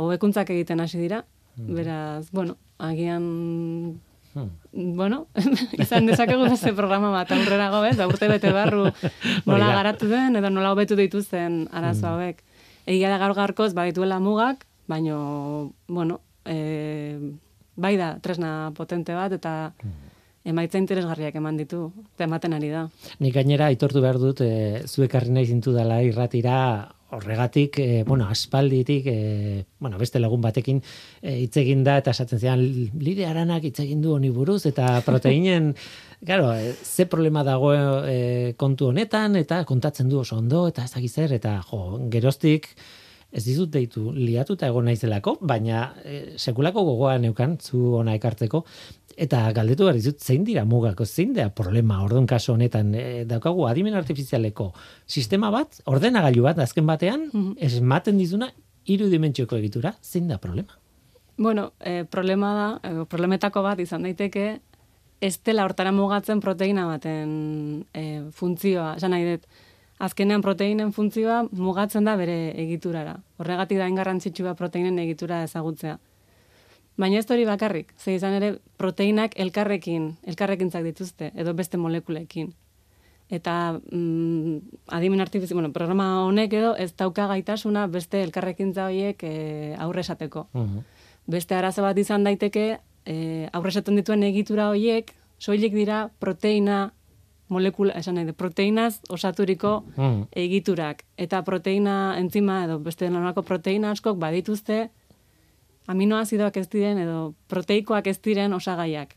hobekuntzak 0.00 0.50
egiten 0.50 0.80
hasi 0.80 0.98
dira. 0.98 1.22
Mm 1.56 1.74
Beraz, 1.74 2.30
bueno, 2.32 2.56
agian 2.78 4.00
Hmm. 4.34 4.50
Bueno, 4.72 5.28
izan 5.78 6.08
dezakegu 6.10 6.48
beste 6.48 6.72
programa 6.74 7.12
bat 7.14 7.30
aurrera 7.30 7.68
gobe, 7.70 7.92
da 7.94 8.08
urte 8.10 8.26
bete 8.26 8.50
barru 8.50 8.88
nola 9.46 9.68
garatu 9.76 10.08
den, 10.10 10.34
edo 10.40 10.50
nola 10.50 10.72
hobetu 10.74 10.98
dituzen 10.98 11.68
arazo 11.70 12.08
hmm. 12.08 12.10
hauek. 12.10 12.42
Egia 12.84 13.12
da 13.12 13.20
gaur 13.22 13.36
garkoz, 13.38 13.70
badituela 13.78 14.18
mugak, 14.20 14.66
baino, 14.90 15.72
bueno, 15.86 16.18
e, 16.44 17.16
bai 17.76 17.94
da, 17.96 18.16
tresna 18.20 18.72
potente 18.76 19.14
bat, 19.14 19.32
eta 19.38 19.54
hmm. 19.70 19.94
emaitza 20.50 20.82
interesgarriak 20.82 21.38
eman 21.38 21.56
ditu, 21.62 21.86
eta 22.16 22.26
ematen 22.26 22.58
ari 22.58 22.74
da. 22.74 22.88
Nik 23.22 23.38
gainera, 23.38 23.70
aitortu 23.70 24.02
behar 24.02 24.18
dut, 24.18 24.42
e, 24.42 24.82
zuek 24.90 25.14
harri 25.14 25.32
nahi 25.32 25.46
zintu 25.54 25.72
dela 25.72 26.02
irratira, 26.02 26.58
horregatik, 27.16 27.78
e, 27.78 28.02
bueno, 28.04 28.26
aspalditik, 28.28 29.06
e, 29.06 29.64
bueno, 29.78 29.98
beste 29.98 30.20
lagun 30.20 30.42
batekin 30.42 30.80
e, 31.22 31.36
hitz 31.44 31.56
egin 31.62 31.84
da 31.84 31.98
eta 32.00 32.14
esaten 32.14 32.40
zian 32.40 32.64
lide 33.00 33.26
aranak 33.26 33.64
hitz 33.64 33.78
egin 33.84 34.02
du 34.02 34.14
honi 34.16 34.30
buruz 34.30 34.64
eta 34.66 35.00
proteinen. 35.06 35.74
Claro, 36.24 36.54
ze 36.56 37.04
problema 37.04 37.42
dago 37.44 37.74
e, 37.74 38.54
kontu 38.56 38.86
honetan 38.88 39.34
eta 39.36 39.58
kontatzen 39.68 40.08
du 40.08 40.22
oso 40.22 40.38
ondo 40.38 40.62
eta 40.70 40.86
ez 40.86 41.10
zer 41.12 41.34
eta 41.36 41.58
jo, 41.68 41.98
geroztik 42.08 42.70
ez 43.34 43.42
dizut 43.44 43.70
deitu 43.74 44.12
liatuta 44.14 44.68
egon 44.70 44.86
naizelako, 44.88 45.38
baina 45.42 45.88
e, 46.04 46.20
sekulako 46.38 46.84
gogoa 46.86 47.16
neukan 47.18 47.58
zu 47.58 47.96
ona 47.98 48.14
ekartzeko 48.14 48.62
eta 49.16 49.40
galdetu 49.54 49.86
behar 49.86 49.98
dizut, 49.98 50.20
zein 50.22 50.44
dira 50.46 50.64
mugako, 50.66 51.04
zein 51.06 51.34
dira 51.34 51.48
problema, 51.54 52.00
orduan 52.02 52.26
kaso 52.26 52.54
honetan, 52.54 52.94
e, 52.94 53.24
daukagu 53.30 53.66
adimen 53.68 53.94
artifizialeko 53.94 54.70
sistema 55.06 55.50
bat, 55.54 55.80
ordenagailu 55.90 56.46
bat, 56.46 56.58
azken 56.58 56.86
batean, 56.86 57.28
-hmm. 57.30 57.54
esmaten 57.58 58.18
dizuna, 58.18 58.50
iru 58.86 59.08
dimentsioko 59.08 59.56
egitura, 59.56 59.94
zein 60.02 60.28
da 60.28 60.38
problema? 60.38 60.78
Bueno, 61.36 61.72
e, 61.80 62.04
problema 62.04 62.54
da, 62.54 62.68
e, 62.82 63.04
problemetako 63.10 63.62
bat 63.62 63.80
izan 63.80 64.02
daiteke, 64.02 64.58
ez 65.20 65.38
dela 65.44 65.64
hortara 65.64 65.92
mugatzen 65.92 66.40
proteina 66.40 66.86
baten 66.86 67.84
e, 67.94 68.22
funtzioa, 68.32 68.94
esan 68.96 69.14
nahi 69.14 69.24
dut, 69.30 69.46
azkenean 70.04 70.42
proteinen 70.44 70.92
funtzioa 70.92 71.44
mugatzen 71.52 72.04
da 72.04 72.16
bere 72.20 72.52
egiturara. 72.60 73.16
Horregatik 73.38 73.80
da 73.80 73.88
ingarrantzitsua 73.90 74.54
proteinen 74.58 74.98
egitura 75.02 75.42
ezagutzea. 75.46 75.98
Baina 77.00 77.18
ez 77.18 77.26
hori 77.30 77.44
bakarrik, 77.46 77.92
ze 77.98 78.14
izan 78.14 78.36
ere 78.36 78.52
proteinak 78.78 79.34
elkarrekin, 79.40 80.12
elkarrekintzak 80.30 80.84
dituzte, 80.86 81.32
edo 81.34 81.54
beste 81.54 81.80
molekulekin. 81.80 82.52
Eta 83.34 83.80
mm, 83.90 84.58
adimen 84.94 85.24
artifizi, 85.24 85.56
bueno, 85.56 85.72
programa 85.72 86.24
honek 86.26 86.52
edo 86.54 86.74
ez 86.76 86.92
dauka 86.94 87.26
gaitasuna 87.26 87.86
beste 87.90 88.20
elkarrekintza 88.22 88.86
horiek 88.86 89.24
e, 89.26 89.34
aurre 89.80 90.04
esateko. 90.04 90.46
Mhm. 90.52 90.84
Beste 91.34 91.56
arazo 91.56 91.82
bat 91.82 91.98
izan 91.98 92.24
daiteke, 92.24 92.78
e, 93.06 93.48
aurre 93.52 93.72
esaten 93.72 93.96
dituen 93.96 94.22
egitura 94.28 94.68
horiek, 94.70 95.14
soilik 95.38 95.72
dira 95.74 96.10
proteina 96.20 96.92
molekula, 97.48 97.94
esan 98.00 98.18
nahi, 98.18 98.32
proteinaz 98.32 99.00
osaturiko 99.12 99.84
mhm. 99.96 100.28
egiturak. 100.44 101.04
Eta 101.16 101.42
proteina 101.44 102.16
entzima 102.18 102.64
edo 102.64 102.78
beste 102.82 103.08
denonako 103.08 103.42
proteina 103.42 103.90
askok 103.94 104.18
badituzte, 104.18 104.88
aminoazidoak 105.90 106.56
ez 106.56 106.64
diren 106.72 106.98
edo 107.02 107.18
proteikoak 107.50 108.06
ez 108.08 108.16
diren 108.24 108.54
osagaiak. 108.56 109.10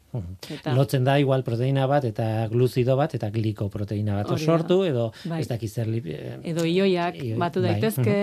Eta... 0.52 0.74
Lotzen 0.76 1.06
da 1.08 1.16
igual 1.22 1.46
proteina 1.48 1.86
bat 1.88 2.04
eta 2.10 2.48
gluzido 2.52 2.98
bat 3.00 3.14
eta 3.16 3.30
glikoproteina 3.32 4.18
bat 4.18 4.34
sortu 4.36 4.82
edo 4.88 5.12
bai. 5.24 5.40
ez 5.42 5.48
dakiz 5.48 5.72
zer 5.74 5.92
eh, 6.02 6.34
edo 6.52 6.66
ioiak 6.68 7.22
batu 7.40 7.64
bai. 7.64 7.78
daitezke 7.78 8.18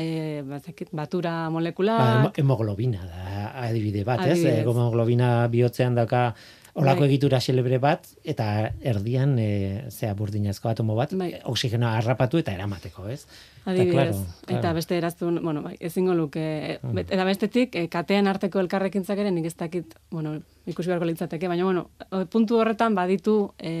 eh, 0.00 0.86
batura 0.96 1.34
molekula 1.52 1.98
ba, 1.98 2.32
hemoglobina 2.40 3.04
da 3.04 3.52
adibide 3.66 4.04
bat, 4.04 4.24
ez? 4.32 4.38
Hemoglobina 4.64 5.48
bihotzean 5.52 5.98
dauka 5.98 6.30
Olako 6.74 7.04
bai. 7.04 7.08
egitura 7.08 7.40
xelebre 7.42 7.78
bat, 7.82 8.06
eta 8.24 8.70
erdian, 8.86 9.36
e, 9.38 9.86
zea 9.90 10.12
burdinazko 10.14 10.70
atomo 10.70 10.94
bat, 10.98 11.14
bai. 11.18 11.32
oxigenoa 11.50 11.96
harrapatu 11.98 12.38
eta 12.38 12.54
eramateko, 12.54 13.08
ez? 13.08 13.24
Adibidez, 13.64 13.88
eta, 13.88 13.92
claro, 13.92 14.12
claro. 14.46 14.58
eta 14.58 14.72
beste 14.78 14.98
eraztun, 14.98 15.40
bueno, 15.42 15.62
bai, 15.62 15.74
ezingo 15.80 16.14
luke, 16.14 16.78
mm. 16.82 17.04
eta 17.08 17.26
bestetik, 17.26 17.74
e, 17.74 17.88
katean 17.92 18.30
arteko 18.30 18.62
elkarrekintzak 18.62 19.18
ere, 19.18 19.34
nik 19.34 19.50
ez 19.50 19.56
dakit, 19.56 19.98
bueno, 20.10 20.36
ikusi 20.70 20.92
beharko 20.92 21.10
litzateke, 21.10 21.50
baina, 21.50 21.66
bueno, 21.66 21.88
puntu 22.30 22.60
horretan 22.62 22.94
baditu, 22.94 23.52
e, 23.58 23.74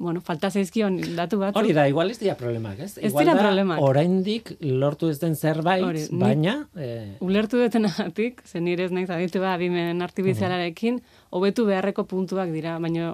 bueno, 0.00 0.22
falta 0.24 0.48
zaizkion 0.48 0.96
datu 1.14 1.38
bat. 1.42 1.56
Hori 1.60 1.74
da, 1.76 1.84
igual 1.88 2.08
ez 2.10 2.16
dira 2.18 2.32
problemak, 2.40 2.78
ez? 2.80 2.94
Ez 2.96 3.12
dira 3.12 3.34
problemak. 3.36 3.82
Oraindik 3.84 4.54
lortu 4.64 5.10
ez 5.12 5.18
den 5.20 5.36
zerbait, 5.36 5.84
Hori, 5.84 6.06
baina... 6.22 6.54
Eh... 6.80 7.18
Ulertu 7.20 7.60
detenatik, 7.60 8.40
zen 8.48 8.64
nire 8.64 8.86
ez 8.88 8.94
nahiz 8.96 9.10
aditu 9.12 9.42
ba, 9.44 9.52
abimen 9.58 10.00
artibizialarekin, 10.06 11.02
hobetu 11.36 11.66
beharreko 11.68 12.06
puntuak 12.08 12.48
dira, 12.54 12.78
baina 12.80 13.12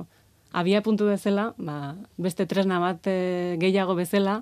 abia 0.54 0.84
puntu 0.86 1.10
bezala, 1.10 1.48
ba, 1.58 1.96
beste 2.22 2.46
tresna 2.46 2.78
bat 2.80 3.10
e, 3.10 3.56
gehiago 3.58 3.98
bezala, 3.98 4.38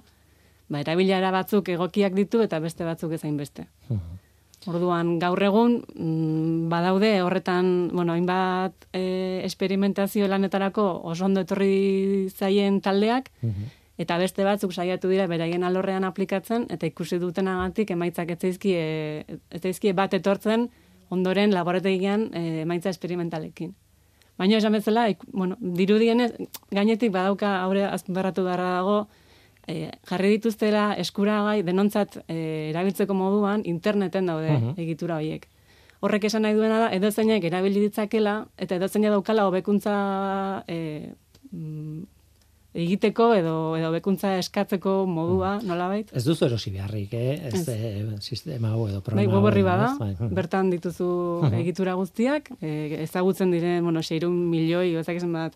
ba, 0.68 0.84
erabilara 0.84 1.32
batzuk 1.32 1.72
egokiak 1.72 2.12
ditu 2.14 2.44
eta 2.44 2.60
beste 2.60 2.84
batzuk 2.84 3.16
ezain 3.16 3.40
beste. 3.40 3.64
Orduan, 4.70 5.18
gaur 5.20 5.42
egun, 5.44 5.78
mm, 5.92 6.68
badaude 6.72 7.10
horretan, 7.22 7.90
bueno, 7.92 8.14
hainbat 8.14 8.86
e, 8.92 9.42
esperimentazio 9.44 10.28
lanetarako 10.28 10.84
oso 11.04 11.26
ondo 11.26 11.42
etorri 11.44 12.30
zaien 12.30 12.80
taldeak, 12.80 13.30
mhm. 13.42 13.68
eta 13.98 14.16
beste 14.18 14.44
batzuk 14.44 14.72
saiatu 14.72 15.08
dira 15.08 15.26
beraien 15.28 15.64
alorrean 15.64 16.04
aplikatzen, 16.04 16.66
eta 16.70 16.86
ikusi 16.86 17.20
dutenagatik 17.20 17.90
emaitzak 17.90 18.32
etzaizki, 18.36 18.74
etzaizki 19.50 19.92
bat 19.92 20.14
etortzen 20.14 20.70
ondoren 21.10 21.52
laborategian 21.52 22.30
e, 22.32 22.62
emaitza 22.62 22.88
esperimentalekin. 22.90 23.74
Baina 24.38 24.56
esan 24.58 24.74
bezala, 24.74 25.08
ik, 25.12 25.20
bueno, 25.30 25.56
dirudienez, 25.60 26.32
gainetik 26.74 27.12
badauka 27.14 27.60
aurre 27.62 27.84
azbarratu 27.86 28.42
beharra 28.48 28.72
dago, 28.80 28.96
e, 29.66 29.90
jarri 30.08 30.30
dituztela 30.36 30.94
eskuragai 31.00 31.62
denontzat 31.62 32.18
e, 32.28 32.70
erabiltzeko 32.70 33.14
moduan 33.14 33.62
interneten 33.64 34.26
daude 34.26 34.50
Mhm. 34.58 34.74
egitura 34.76 35.16
horiek. 35.16 35.48
Horrek 36.04 36.24
esan 36.24 36.42
nahi 36.42 36.54
duena 36.54 36.78
da, 36.78 36.88
edo 36.92 37.10
zeinak 37.10 37.44
erabili 37.44 37.80
ditzakela, 37.80 38.46
eta 38.58 38.76
edo 38.76 38.88
zeinak 38.88 39.10
daukala 39.14 39.46
hobekuntza 39.48 39.94
e, 40.68 41.12
mm, 41.50 42.02
egiteko 42.74 43.28
edo 43.38 43.76
edo 43.78 43.88
hobekuntza 43.88 44.32
eskatzeko 44.40 45.06
modua, 45.06 45.60
nolabait? 45.62 46.10
Ez 46.12 46.24
duzu 46.26 46.48
erosi 46.48 46.72
beharrik, 46.74 47.12
eh? 47.14 47.38
Ez, 47.52 47.68
Ez. 47.68 48.20
sistema 48.20 48.72
hau 48.74 48.88
edo 48.88 48.98
Bai, 48.98 49.04
programa 49.06 49.36
web 49.36 49.44
horri 49.48 49.60
hau, 49.62 49.68
bada? 49.68 49.92
Bai, 50.00 50.10
mhm. 50.18 50.34
bertan 50.34 50.70
dituzu 50.74 51.08
egitura 51.52 51.94
guztiak, 51.94 52.50
e, 52.60 53.02
ezagutzen 53.04 53.50
diren, 53.54 53.82
bueno, 53.84 54.02
600 54.02 54.28
milioi, 54.30 54.94
ezak 54.96 55.16
esan 55.22 55.32
bat, 55.32 55.54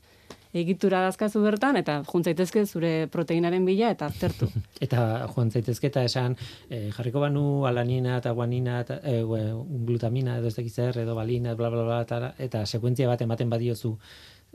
egitura 0.55 1.01
dazkazu 1.05 1.43
bertan, 1.43 1.77
eta 1.77 2.03
juntzaitezke 2.09 2.65
zure 2.67 2.93
proteinaren 3.13 3.65
bila, 3.69 3.91
eta 3.91 4.07
aztertu. 4.07 4.49
Eta 4.85 5.27
joan 5.35 5.51
zaitezke 5.51 5.89
eta 5.91 6.05
esan 6.07 6.37
eh, 6.71 6.91
jarriko 6.95 7.21
banu 7.21 7.67
alanina 7.67 8.17
eta 8.19 8.31
guanina 8.33 8.81
eta 8.85 9.01
gue- 9.03 9.85
glutamina 9.87 10.39
edo 10.39 10.49
ez 10.49 10.55
dakiz 10.57 10.75
zer 10.75 10.99
edo 11.03 11.15
balina 11.15 11.55
bla 11.55 11.69
bla 11.71 11.83
bla 11.85 12.01
eta, 12.03 12.35
eta 12.39 12.65
sekuentzia 12.67 13.09
bat 13.09 13.21
ematen 13.23 13.51
badiozu 13.51 13.97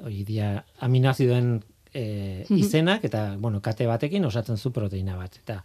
hori 0.03 0.23
dia 0.23 0.63
aminoazidoen 0.79 1.59
eh, 1.93 2.45
izenak 2.49 3.03
eta 3.05 3.35
bueno 3.37 3.61
kate 3.61 3.85
batekin 3.87 4.25
osatzen 4.25 4.57
zu 4.57 4.71
proteina 4.71 5.17
bat 5.17 5.35
eta 5.43 5.59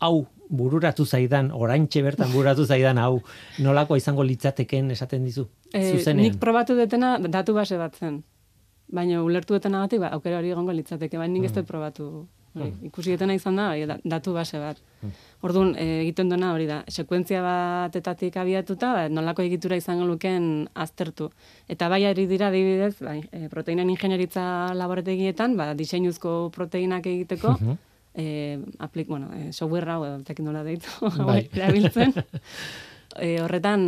hau 0.00 0.26
bururatu 0.50 1.06
zaidan 1.06 1.50
oraintxe 1.50 2.02
bertan 2.02 2.30
bururatu 2.32 2.66
zaidan 2.66 2.98
hau 2.98 3.22
nolakoa 3.58 3.96
izango 3.96 4.22
litzateken 4.22 4.90
esaten 4.90 5.24
dizu 5.24 5.48
E, 5.74 5.80
zuzenean 5.96 6.28
nik 6.28 6.38
probatu 6.38 6.76
detena 6.78 7.16
datu 7.18 7.54
base 7.54 7.76
bat 7.76 7.96
zen. 7.98 8.22
Baina 8.94 9.22
ulertu 9.26 9.56
detenagatik, 9.56 10.00
ba, 10.04 10.12
aukera 10.14 10.38
hori 10.38 10.52
egongo 10.54 10.74
litzateke, 10.76 11.18
baina 11.18 11.34
nik 11.34 11.48
ez 11.48 11.54
dut 11.56 11.66
probatu. 11.66 12.08
Hori, 12.54 12.68
ikusi 12.86 13.10
detena 13.10 13.34
izan 13.34 13.56
da, 13.58 13.96
datu 14.06 14.32
base 14.36 14.60
bat. 14.62 14.78
Orduan, 15.42 15.72
e, 15.74 15.86
egiten 16.04 16.28
duena 16.30 16.52
hori 16.54 16.68
da, 16.68 16.76
sekuentzia 16.86 17.40
batetatik 17.42 18.36
abiatuta, 18.38 18.92
ba, 18.94 19.08
nolako 19.10 19.42
egitura 19.42 19.76
izango 19.80 20.06
lukeen 20.06 20.68
aztertu. 20.86 21.32
Eta 21.68 21.88
bai 21.90 22.04
ari 22.06 22.28
dira, 22.30 22.52
adibidez, 22.52 22.94
bai, 23.02 23.18
e, 23.34 23.48
proteinen 23.50 23.90
ingenieritza 23.90 24.46
laborategietan, 24.78 25.58
ba, 25.58 25.72
diseinuzko 25.74 26.36
proteinak 26.54 27.10
egiteko, 27.10 27.56
e, 28.14 28.60
aplik, 28.78 29.10
bueno, 29.10 29.34
e, 29.34 29.50
software 29.52 29.90
hau, 29.90 30.04
edo 30.06 30.22
teknola 30.22 30.62
deitu, 30.62 30.94
Bai. 31.26 31.48
erabiltzen. 31.50 32.14
e, 33.20 33.40
horretan 33.42 33.82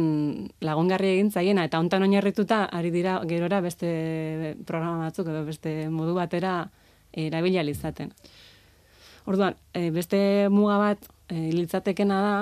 lagungarri 0.64 1.12
egin 1.14 1.30
zaiena 1.30 1.64
eta 1.66 1.80
hontan 1.80 2.04
oinarrituta 2.06 2.64
ari 2.73 2.90
dira 2.95 3.18
gerora 3.28 3.61
beste 3.64 4.54
programa 4.66 5.06
batzuk 5.06 5.30
edo 5.33 5.45
beste 5.47 5.88
modu 5.90 6.14
batera 6.14 6.68
erabili 7.12 7.59
ahal 7.59 7.71
izaten. 7.73 8.12
Orduan, 9.26 9.56
e, 9.75 9.90
beste 9.90 10.18
muga 10.52 10.78
bat 10.78 11.09
e, 11.28 11.50
litzatekena 11.52 12.21
da 12.23 12.35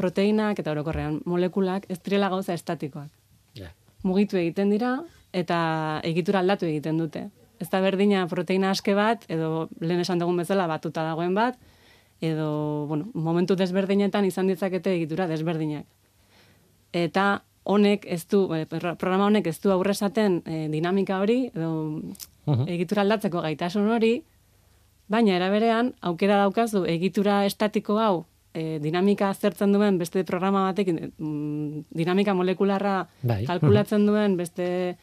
proteinak 0.00 0.60
eta 0.62 0.72
orokorrean 0.72 1.20
molekulak 1.28 1.84
ez 1.92 1.98
direla 2.00 2.30
gauza 2.32 2.54
estatikoak. 2.56 3.10
Ja. 3.58 3.72
Mugitu 4.02 4.38
egiten 4.40 4.70
dira 4.72 4.98
eta 5.32 6.00
egitura 6.04 6.40
aldatu 6.40 6.66
egiten 6.66 6.98
dute. 6.98 7.28
Ez 7.60 7.68
da 7.68 7.82
berdina 7.84 8.24
proteina 8.28 8.70
aske 8.72 8.94
bat 8.96 9.26
edo 9.28 9.68
lehen 9.80 10.00
esan 10.00 10.18
dugun 10.18 10.40
bezala 10.40 10.66
batuta 10.70 11.04
dagoen 11.04 11.34
bat 11.36 11.58
edo 12.20 12.86
bueno, 12.88 13.08
momentu 13.14 13.56
desberdinetan 13.56 14.24
izan 14.24 14.48
ditzakete 14.48 14.94
egitura 14.96 15.26
desberdinak 15.28 15.86
eta 16.92 17.42
honek 17.64 18.06
ez 18.08 18.26
du, 18.28 18.46
eh, 18.54 18.66
pro- 18.66 18.96
programa 18.96 19.26
honek 19.26 19.46
ez 19.46 19.60
du 19.60 19.70
aurre 19.70 19.92
esaten 19.92 20.42
eh, 20.46 20.68
dinamika 20.72 21.20
hori, 21.20 21.50
edo 21.54 22.02
Mhm. 22.46 22.66
egitura 22.68 23.02
aldatzeko 23.02 23.42
gaitasun 23.42 23.88
hori, 23.90 24.24
baina 25.08 25.36
era 25.36 25.50
berean 25.50 25.94
aukera 26.00 26.36
daukazu 26.40 26.84
egitura 26.86 27.44
estatiko 27.46 27.98
hau 28.00 28.24
eh, 28.54 28.78
dinamika 28.82 29.28
aztertzen 29.30 29.72
duen 29.72 29.98
beste 29.98 30.24
programa 30.24 30.64
batekin, 30.72 31.12
mm, 31.18 31.84
dinamika 31.94 32.34
molekularra 32.34 33.06
Bai. 33.22 33.44
kalkulatzen 33.46 34.06
duen 34.06 34.36
beste 34.36 34.96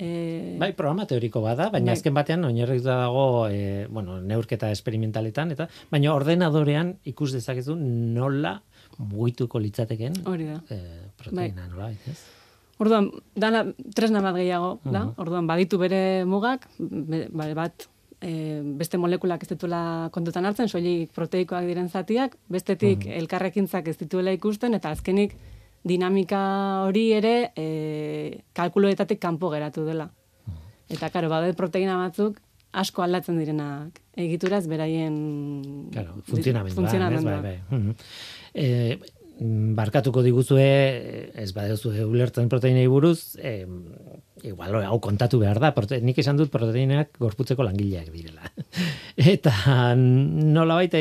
eh, 0.00 0.56
Bai, 0.58 0.72
programa 0.72 1.06
teoriko 1.06 1.40
bada, 1.42 1.68
baina 1.70 1.92
Bai. 1.92 1.96
azken 1.98 2.14
batean 2.14 2.44
oinarrituta 2.44 2.96
dago, 2.96 3.48
e, 3.50 3.86
bueno, 3.90 4.20
neurketa 4.20 4.70
esperimentaletan 4.70 5.50
eta 5.52 5.68
baina 5.90 6.14
ordenadorean 6.14 6.96
ikus 7.04 7.32
dezakezu 7.32 7.76
nola 7.76 8.62
mugituko 8.98 9.58
litzateken 9.62 10.22
hori 10.26 10.48
da. 10.50 10.58
e, 10.74 10.78
proteina, 11.16 11.66
nola, 11.70 11.90
ez? 11.92 12.18
Orduan, 12.78 13.08
dana, 13.34 13.64
tresna 13.94 14.20
bat 14.22 14.36
gehiago, 14.38 14.78
da? 14.84 15.08
Orduan, 15.18 15.46
baditu 15.50 15.78
bere 15.78 16.24
mugak, 16.24 16.68
be- 16.78 17.26
ba- 17.34 17.48
bat 17.54 17.88
e, 18.20 18.60
beste 18.78 18.98
molekulak 18.98 19.42
ez 19.42 19.48
dituela 19.50 20.10
kontutan 20.14 20.46
hartzen, 20.46 20.68
soilik 20.70 21.10
proteikoak 21.14 21.66
diren 21.66 21.88
zatiak, 21.90 22.36
bestetik 22.48 23.06
elkarrekintzak 23.06 23.88
ez 23.88 23.96
dituela 23.98 24.30
ikusten, 24.34 24.74
eta 24.74 24.90
azkenik 24.94 25.34
dinamika 25.84 26.84
hori 26.86 27.12
ere 27.14 27.52
e, 27.56 28.42
kalkuloetatik 28.54 29.18
kanpo 29.22 29.50
geratu 29.50 29.84
dela. 29.86 30.10
Eta, 30.88 31.10
karo, 31.10 31.28
bade 31.28 31.52
proteina 31.54 31.96
batzuk 32.00 32.38
asko 32.72 33.02
aldatzen 33.02 33.38
direnak 33.40 34.00
egituraz 34.18 34.66
beraien 34.68 35.88
Claro, 35.92 36.18
funtzionamendua, 36.26 36.82
funtzionamendua. 36.82 37.40
Bai, 37.40 37.56
bai. 37.70 37.78
Mhm. 37.78 37.94
Eh, 38.54 38.98
barkatuko 39.38 40.22
diguzue, 40.24 41.30
ez 41.38 41.52
baduzue 41.54 42.04
ulertzen 42.04 42.48
proteinei 42.50 42.86
buruz, 42.90 43.38
eh, 43.38 43.66
igual 44.42 44.74
hau 44.82 44.98
kontatu 45.00 45.38
behar 45.38 45.60
da, 45.62 45.70
prote, 45.74 46.00
nik 46.02 46.18
esan 46.18 46.38
dut 46.38 46.50
proteinak 46.50 47.12
gorputzeko 47.18 47.62
langileak 47.66 48.10
direla. 48.14 48.50
Eta 49.34 49.94
nola 49.98 50.78
baita, 50.78 50.98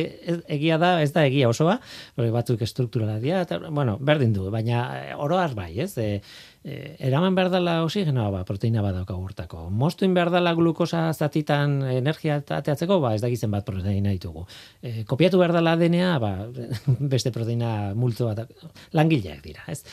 egia 0.53 0.77
da, 0.81 0.97
ez 1.01 1.11
da 1.13 1.25
egia 1.25 1.49
osoa, 1.49 1.79
batzuk 2.17 2.61
estrukturala 2.65 3.17
dira, 3.21 3.41
eta, 3.45 3.59
bueno, 3.69 3.97
berdin 4.01 4.33
du, 4.33 4.47
baina 4.53 4.85
eh, 4.97 5.15
oro 5.17 5.37
har 5.41 5.53
bai, 5.57 5.71
ez? 5.85 5.91
E, 5.97 6.21
e, 6.67 6.95
eraman 7.07 7.35
behar 7.37 7.49
dela 7.53 7.77
oxigenoa, 7.85 8.27
ba, 8.33 8.41
proteina 8.47 8.81
bat 8.83 8.95
dauka 8.97 9.15
urtako. 9.15 9.69
Mostuin 9.71 10.13
behar 10.17 10.31
dela 10.33 10.51
glukosa 10.57 11.05
zatitan 11.13 11.79
energia 11.93 12.41
ateatzeko, 12.43 12.99
ba, 13.03 13.13
ez 13.15 13.21
dakizen 13.23 13.53
bat 13.53 13.65
proteina 13.65 14.11
ditugu. 14.11 14.43
E, 14.83 15.05
kopiatu 15.07 15.39
behar 15.39 15.55
dela 15.55 15.77
DNA, 15.79 16.17
ba, 16.19 16.33
beste 17.13 17.31
proteina 17.31 17.93
multzo 17.95 18.27
bat, 18.27 18.51
langileak 18.97 19.39
dira, 19.45 19.63
ez? 19.71 19.83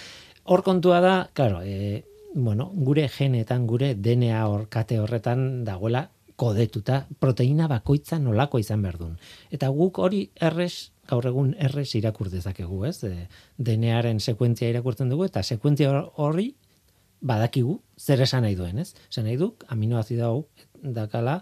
Hor 0.50 0.64
kontua 0.66 0.98
da, 1.00 1.14
claro, 1.32 1.62
e, 1.62 2.02
bueno, 2.34 2.66
gure 2.74 3.06
genetan, 3.08 3.68
gure 3.70 3.94
DNA 3.94 4.42
hor, 4.50 4.66
kate 4.68 4.98
horretan 4.98 5.62
dagoela 5.64 6.08
kodetuta 6.36 7.04
proteina 7.22 7.68
bakoitza 7.70 8.18
nolako 8.18 8.58
izan 8.58 8.82
behar 8.82 8.98
duen. 8.98 9.14
Eta 9.54 9.68
guk 9.70 10.00
hori 10.02 10.24
erres, 10.42 10.90
gaur 11.06 11.28
egun 11.30 11.52
erres 11.62 11.92
irakur 11.94 12.26
dezakegu, 12.32 12.80
ez? 12.88 12.96
E, 13.06 13.28
DNA-aren 13.62 14.18
sekuentzia 14.18 14.72
irakurtzen 14.74 15.12
dugu, 15.12 15.28
eta 15.30 15.44
sekuentzia 15.46 15.92
hor- 15.92 16.10
horri 16.18 16.48
badakigu 17.24 17.78
zer 17.98 18.22
esan 18.24 18.44
nahi 18.44 18.56
duen, 18.58 18.78
ez? 18.78 18.92
Esan 19.10 19.28
nahi 19.28 19.38
du, 19.40 19.54
aminoazido 19.72 20.28
hau 20.28 20.38
dakala 20.82 21.40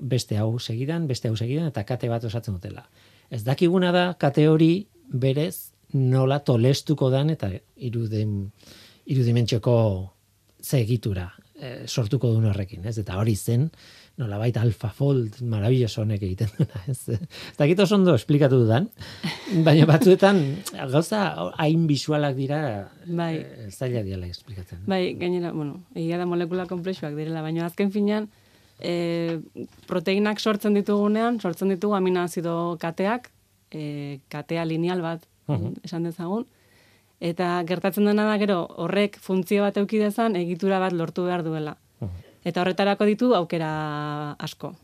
beste 0.00 0.38
hau 0.38 0.58
segidan, 0.58 1.08
beste 1.10 1.28
hau 1.28 1.36
segidan, 1.36 1.68
eta 1.70 1.84
kate 1.86 2.10
bat 2.10 2.24
osatzen 2.24 2.56
dutela. 2.56 2.86
Ez 3.30 3.42
dakiguna 3.46 3.92
da 3.94 4.04
kate 4.18 4.46
hori 4.48 4.86
berez 5.10 5.72
nola 5.94 6.40
tolestuko 6.42 7.10
dan 7.10 7.30
eta 7.34 7.50
iruden, 7.76 8.50
irudimentxoko 9.06 9.76
ze 10.62 10.80
egitura 10.82 11.28
eh, 11.60 11.84
sortuko 11.86 12.32
duen 12.32 12.48
horrekin, 12.50 12.84
ez? 12.86 12.96
Eta 12.98 13.18
hori 13.20 13.36
zen, 13.36 13.68
nolabait 14.20 14.56
alfafold 14.56 15.40
maravilloso 15.50 16.04
honek 16.04 16.22
egiten 16.22 16.50
duena, 16.54 16.82
ez? 16.86 16.98
Ez 17.16 17.56
dakit 17.58 17.80
oso 17.82 17.96
ondo 17.98 18.14
esplikatu 18.14 18.60
dudan, 18.62 18.88
baina 19.66 19.88
batzuetan 19.90 20.40
gauza 20.92 21.24
hain 21.58 21.88
bisualak 21.90 22.36
dira 22.38 22.60
Bai. 23.06 23.34
eh, 23.42 23.68
zaila 23.70 24.04
diala 24.06 24.30
esplikatzen. 24.30 24.84
Bai, 24.86 25.16
gainera, 25.18 25.52
bueno, 25.52 25.82
egia 25.94 26.18
da 26.20 26.28
molekula 26.30 26.68
komplexuak 26.70 27.16
direla, 27.18 27.42
baina 27.42 27.66
azken 27.66 27.90
finean, 27.94 28.30
e, 28.78 29.40
proteinak 29.90 30.40
sortzen 30.40 30.74
ditugunean, 30.78 31.40
sortzen 31.40 31.74
ditugu 31.74 31.98
aminoazido 31.98 32.76
kateak, 32.82 33.30
e, 33.74 34.20
katea 34.30 34.64
lineal 34.68 35.02
bat, 35.02 35.26
esan 35.84 36.06
dezagun, 36.06 36.46
eta 37.20 37.56
gertatzen 37.66 38.06
dena 38.08 38.24
da 38.28 38.38
gero 38.40 38.62
horrek 38.80 39.18
funtzio 39.20 39.64
bat 39.66 39.76
euki 39.80 39.98
dezan 40.00 40.36
egitura 40.36 40.78
bat 40.82 40.94
lortu 40.94 41.26
behar 41.26 41.42
duela. 41.44 41.76
Eta 42.44 42.60
horretarako 42.60 43.06
ditu 43.08 43.32
aukera 43.34 43.70
asko. 44.38 44.74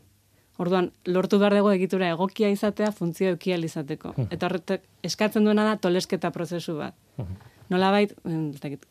Orduan, 0.61 0.91
lortu 1.09 1.39
behar 1.41 1.55
dugu 1.57 1.71
egitura 1.73 2.09
egokia 2.13 2.49
izatea 2.53 2.91
funtzio 2.93 3.31
eukial 3.33 3.63
izateko. 3.65 4.13
Eta 4.29 4.47
horretek 4.47 4.83
eskatzen 5.07 5.47
duena 5.47 5.65
da 5.65 5.77
tolesketa 5.81 6.29
prozesu 6.35 6.75
bat. 6.77 6.97
Nolabait, 7.71 8.13
ez 8.27 8.59
dakit, 8.61 8.85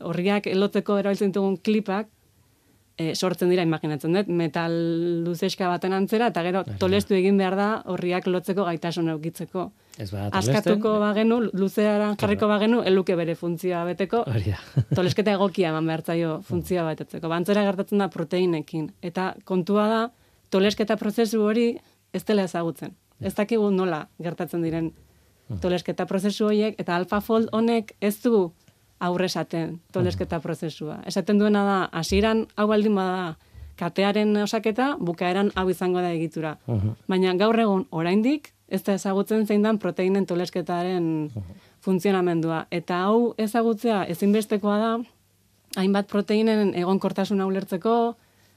horriak 0.00 0.46
elotzeko 0.48 0.96
erabiltzen 1.00 1.32
ditugun 1.32 1.58
klipak, 1.60 2.08
e, 3.00 3.14
sortzen 3.14 3.50
dira 3.52 3.64
imaginatzen 3.66 4.16
dut, 4.16 4.30
metal 4.32 4.74
luzeska 5.26 5.68
baten 5.72 5.96
antzera, 5.96 6.30
eta 6.32 6.44
gero 6.46 6.64
tolestu 6.80 7.16
egin 7.18 7.40
behar 7.40 7.56
da 7.58 7.68
horriak 7.90 8.28
lotzeko 8.30 8.66
gaitasun 8.68 9.10
eukitzeko. 9.16 9.70
Ez 10.00 10.08
bada 10.14 10.30
Askatuko 10.38 10.94
bagenu, 11.02 11.40
luzearan 11.52 12.16
jarriko 12.20 12.48
bagenu, 12.48 12.80
eluke 12.88 13.16
bere 13.18 13.34
funtzioa 13.36 13.82
beteko, 13.90 14.22
Hori 14.30 14.54
da. 14.54 14.60
tolesketa 14.96 15.34
egokia 15.36 15.74
eman 15.74 15.90
behar 15.90 16.02
zaio 16.06 16.38
funtzioa 16.48 16.86
betetzeko. 16.88 17.28
Bantzera 17.28 17.66
gertatzen 17.68 18.00
da 18.00 18.08
proteinekin. 18.12 18.88
Eta 19.04 19.34
kontua 19.44 19.86
da, 19.92 20.00
tolesketa 20.50 20.96
prozesu 21.00 21.44
hori 21.44 21.68
ez 22.16 22.24
dela 22.24 22.48
ezagutzen. 22.48 22.96
Ez 23.20 23.34
dakigu 23.36 23.68
nola 23.70 24.06
gertatzen 24.22 24.64
diren 24.64 24.90
tolesketa 25.60 26.06
prozesu 26.06 26.46
horiek, 26.48 26.78
eta 26.80 26.96
alfafold 26.96 27.50
honek 27.52 27.92
ez 28.00 28.16
du 28.22 28.48
aurre 29.00 29.26
esaten 29.26 29.78
tolesketa 29.92 30.40
prozesua. 30.40 31.00
Esaten 31.08 31.40
duena 31.40 31.64
da, 31.64 31.78
hasieran 32.00 32.44
hau 32.56 32.68
baldin 32.70 32.94
bada 32.94 33.34
katearen 33.80 34.36
osaketa, 34.42 34.94
bukaeran 35.00 35.50
hau 35.56 35.68
izango 35.72 36.02
da 36.04 36.12
egitura. 36.12 36.56
Baina 37.08 37.32
gaur 37.40 37.58
egun 37.58 37.86
oraindik 37.90 38.52
ez 38.70 38.82
da 38.86 38.94
ezagutzen 38.94 39.46
zein 39.46 39.62
dan 39.66 39.78
proteinen 39.82 40.26
tolesketaren 40.26 41.30
funtzionamendua. 41.84 42.66
Eta 42.70 43.02
hau 43.06 43.34
ezagutzea 43.38 44.04
ezinbestekoa 44.14 44.76
da, 44.78 44.92
hainbat 45.80 46.08
proteinen 46.10 46.72
egonkortasuna 46.78 47.46
ulertzeko, 47.50 47.96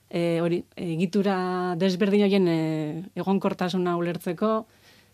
e, 0.09 0.39
hori, 0.41 0.61
egitura 0.77 1.37
desberdin 1.81 2.27
horien 2.27 2.47
e, 2.47 2.59
egonkortasuna 3.19 3.97
ulertzeko, 3.97 4.53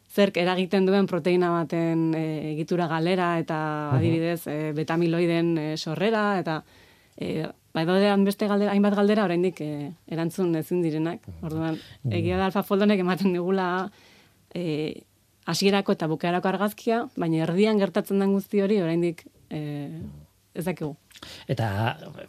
zerk 0.09 0.39
eragiten 0.41 0.87
duen 0.89 1.07
proteina 1.07 1.51
baten 1.53 2.09
e, 2.17 2.25
egitura 2.55 2.89
galera 2.91 3.37
eta 3.39 3.59
adibidez 3.97 4.41
e, 4.49 4.59
betamiloiden 4.77 5.55
e, 5.57 5.65
sorrera 5.77 6.23
eta 6.41 6.61
e, 7.15 7.47
bai 7.75 7.85
daudean 7.85 8.25
beste 8.25 8.47
galdera, 8.49 8.73
hainbat 8.73 8.95
galdera 8.97 9.27
oraindik 9.27 9.61
e, 9.61 9.91
erantzun 10.09 10.55
ezin 10.57 10.81
direnak. 10.81 11.21
Orduan, 11.45 11.77
egia 12.09 12.39
da 12.39 12.49
alfa 12.49 12.65
foldonek 12.65 13.03
ematen 13.05 13.35
digula 13.35 13.69
e, 14.55 15.03
hasierako 15.49 15.95
eta 15.97 16.07
bukaerako 16.11 16.51
argazkia, 16.51 17.03
baina 17.17 17.43
erdian 17.45 17.79
gertatzen 17.81 18.19
den 18.19 18.33
guzti 18.37 18.61
hori 18.61 18.81
oraindik 18.81 19.25
e, 19.49 19.61
ez 20.53 20.65
dakigu. 20.65 20.95
Eta 21.51 21.69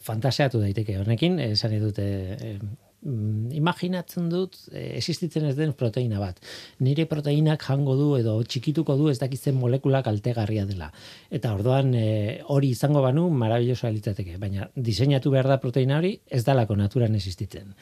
fantasiatu 0.02 0.60
daiteke 0.62 0.98
honekin, 1.00 1.38
esan 1.42 1.76
dute 1.82 2.06
e, 2.34 2.54
mm, 3.02 3.50
imaginatzen 3.56 4.28
dut 4.32 4.56
eh, 4.72 4.96
existitzen 4.98 5.46
ez 5.50 5.54
den 5.58 5.72
proteina 5.78 6.20
bat. 6.22 6.40
Nire 6.84 7.06
proteinak 7.10 7.64
jango 7.66 7.96
du 7.98 8.10
edo 8.18 8.36
txikituko 8.42 8.96
du 8.98 9.10
ez 9.12 9.18
dakitzen 9.22 9.56
molekulak 9.58 10.06
kaltegarria 10.08 10.66
dela. 10.68 10.90
Eta 11.30 11.54
orduan 11.56 11.94
eh, 11.94 12.40
hori 12.48 12.72
izango 12.76 13.02
banu 13.04 13.28
marabillosoa 13.30 13.92
litzateke, 13.94 14.38
baina 14.42 14.70
diseinatu 14.76 15.32
behar 15.34 15.48
da 15.54 15.60
proteina 15.62 15.98
hori 16.00 16.16
ez 16.26 16.44
dalako 16.44 16.76
naturan 16.76 17.14
existitzen. 17.18 17.74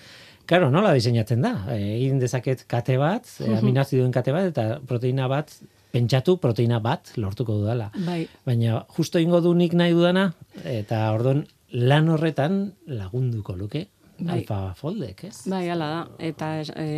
Claro, 0.49 0.71
nola 0.73 0.95
diseinatzen 0.97 1.43
da? 1.45 1.53
E, 1.75 1.77
egin 1.99 2.23
dezaket 2.23 2.65
kate 2.71 2.97
bat, 3.01 3.27
e, 3.45 3.51
aminoaziduen 3.59 4.15
kate 4.15 4.33
bat 4.33 4.49
eta 4.49 4.79
proteina 4.89 5.29
bat 5.29 5.53
pentsatu 5.93 6.39
proteina 6.41 6.79
bat 6.85 7.13
lortuko 7.21 7.59
dudala. 7.61 7.91
Bai. 8.07 8.23
Baina 8.49 8.83
justo 8.97 9.21
ingo 9.21 9.43
du 9.45 9.53
nik 9.57 9.77
nahi 9.77 9.93
dudana 9.97 10.31
eta 10.65 11.05
orduan 11.13 11.45
lan 11.73 12.09
horretan 12.09 12.59
lagunduko 12.89 13.57
luke 13.57 13.87
Bai. 14.19 14.41
alfa 14.41 14.75
foldek, 14.75 15.25
ez? 15.29 15.37
Bai, 15.47 15.69
hala 15.69 15.91
da. 15.93 16.01
Eta 16.31 16.51
e, 16.65 16.89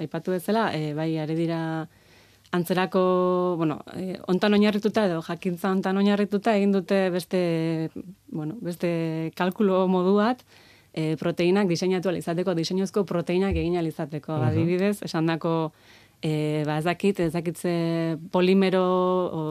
aipatu 0.00 0.34
bezala, 0.34 0.70
e, 0.74 0.94
bai, 0.96 1.10
are 1.20 1.36
dira 1.36 1.60
antzerako, 2.54 3.02
bueno, 3.60 3.80
e, 3.94 4.16
ontan 4.32 4.56
oinarrituta 4.56 5.04
edo 5.10 5.20
jakintza 5.26 5.70
ontan 5.70 6.00
oinarrituta 6.00 6.56
egin 6.56 6.72
dute 6.72 7.08
beste, 7.14 7.40
bueno, 8.32 8.56
beste 8.64 9.30
kalkulo 9.36 9.84
modu 9.92 10.16
bat, 10.18 10.40
e, 10.94 11.16
proteinak 11.20 11.68
diseinatu 11.68 12.08
ahal 12.08 12.20
izateko, 12.22 12.54
diseinozko 12.54 13.04
proteinak 13.08 13.56
egin 13.58 13.76
ahal 13.76 13.90
izateko. 13.90 14.38
Adibidez, 14.48 15.00
esandako 15.04 15.72
e, 16.22 16.62
ba, 16.66 16.78
ez 16.78 16.86
dakit, 16.86 17.20
ez 17.20 17.32
dakitze 17.34 17.74
polimero 18.32 18.84
o, 18.84 19.42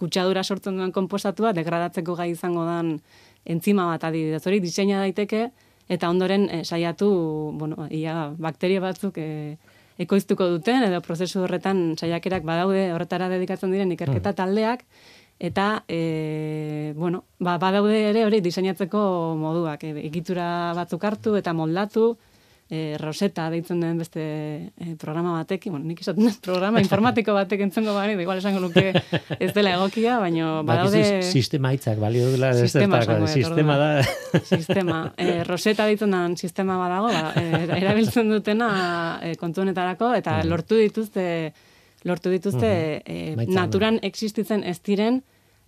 kutsadura 0.00 0.42
sortzen 0.42 0.80
duen 0.80 0.94
kompostatua 0.94 1.52
degradatzeko 1.56 2.16
gai 2.18 2.32
izango 2.32 2.64
dan 2.66 2.96
entzima 3.44 3.86
bat 3.90 4.08
adibidez. 4.08 4.42
Hori 4.46 4.62
diseina 4.64 5.02
daiteke 5.04 5.50
eta 5.92 6.10
ondoren 6.10 6.48
e, 6.48 6.64
saiatu, 6.64 7.12
bueno, 7.60 7.86
ia 7.90 8.32
bakterio 8.40 8.80
batzuk 8.82 9.20
e, 9.20 9.58
ekoiztuko 10.02 10.48
duten 10.56 10.86
edo 10.86 11.02
prozesu 11.04 11.42
horretan 11.44 11.92
saiakerak 12.00 12.46
badaude 12.48 12.86
horretara 12.94 13.28
dedikatzen 13.28 13.74
diren 13.74 13.92
ikerketa 13.92 14.32
taldeak 14.38 14.86
eta 15.38 15.84
e, 15.88 16.92
bueno, 16.96 17.24
ba, 17.38 17.58
badaude 17.58 18.10
ere 18.10 18.26
hori 18.26 18.40
diseinatzeko 18.40 19.00
moduak, 19.38 19.84
e, 19.84 19.94
egitura 20.06 20.72
batzuk 20.78 21.04
hartu 21.04 21.36
eta 21.36 21.54
moldatu, 21.56 22.12
e, 22.72 22.96
Rosetta 22.96 23.48
deitzen 23.52 23.82
den 23.84 23.98
beste 24.00 24.22
e, 24.22 24.94
programa 25.00 25.34
batek, 25.36 25.66
bueno, 25.68 25.84
nik 25.84 26.00
esaten 26.00 26.24
den 26.24 26.36
programa 26.44 26.80
informatiko 26.84 27.34
batek 27.36 27.66
entzongo 27.66 27.92
bani, 27.96 28.14
igual 28.22 28.40
esango 28.40 28.62
nuke 28.64 28.86
ez 29.38 29.50
dela 29.52 29.74
egokia, 29.76 30.16
baina 30.22 30.62
badaude... 30.66 31.02
Sistema 31.28 31.74
hitzak 31.76 32.00
balio 32.00 32.30
dela 32.32 32.54
Sistema 32.56 33.02
esango 33.04 33.28
sistema 33.28 33.76
da. 33.80 33.90
sistema. 34.54 35.02
E, 35.20 35.42
Rosetta 35.48 35.86
ditzen 35.90 36.16
den 36.16 36.38
sistema 36.40 36.78
badago, 36.80 37.12
ba, 37.12 37.34
e, 37.36 37.66
erabiltzen 37.82 38.32
dutena 38.32 38.72
e, 39.20 39.34
kontu 39.40 39.66
honetarako, 39.66 40.14
eta 40.22 40.40
lortu 40.48 40.80
dituzte 40.80 41.26
lortu 42.04 42.30
dituzte 42.30 43.02
e, 43.04 43.36
Maitza 43.36 43.54
naturan 43.54 43.98
existitzen 44.02 44.64
ez 44.64 44.80
diren 44.82 45.22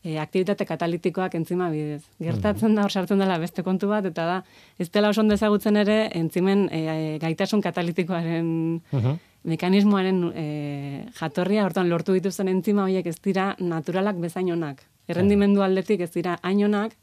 e, 0.04 0.18
aktivitate 0.18 0.66
katalitikoak 0.68 1.34
entzima 1.34 1.70
bidez. 1.70 2.02
Gertatzen 2.20 2.74
da 2.74 2.82
hor 2.84 2.92
sartzen 2.92 3.18
dela 3.22 3.38
beste 3.38 3.62
kontu 3.62 3.88
bat, 3.88 4.04
eta 4.04 4.26
da, 4.26 4.40
ez 4.78 4.90
dela 4.90 5.08
oso 5.08 5.22
ondo 5.22 5.34
ezagutzen 5.34 5.76
ere 5.80 6.10
entzimen 6.14 6.68
e, 6.72 7.18
gaitasun 7.22 7.62
katalitikoaren 7.64 8.82
Mhm. 8.92 9.14
mekanismoaren 9.44 10.32
e, 10.34 11.06
jatorria, 11.18 11.64
hortan 11.66 11.88
lortu 11.90 12.12
dituzten 12.16 12.48
entzima 12.48 12.84
horiek 12.84 13.06
ez 13.06 13.18
dira 13.20 13.54
naturalak 13.58 14.16
bezainonak. 14.16 14.82
Errendimendu 15.08 15.60
aldetik 15.62 16.00
ez 16.00 16.10
dira 16.14 16.38
ainonak, 16.42 16.94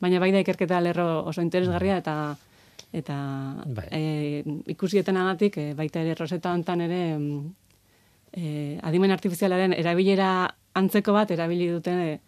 baina 0.00 0.18
bai 0.18 0.32
da 0.32 0.40
ikerketa 0.42 0.80
lerro 0.80 1.22
oso 1.24 1.40
interesgarria 1.42 1.96
eta 1.98 2.36
eta 2.92 3.14
Bai. 3.66 3.86
e, 3.92 4.42
ikusietenagatik 4.72 5.56
e, 5.58 5.74
baita 5.74 6.00
ere 6.00 6.14
roseta 6.14 6.52
hontan 6.52 6.80
ere 6.80 7.18
mm, 7.18 7.40
e, 8.32 8.78
adimen 8.82 9.10
artifizialaren 9.14 9.72
erabilera 9.76 10.48
antzeko 10.76 11.14
bat 11.16 11.30
erabili 11.32 11.70
duten 11.72 12.00
e, 12.04 12.18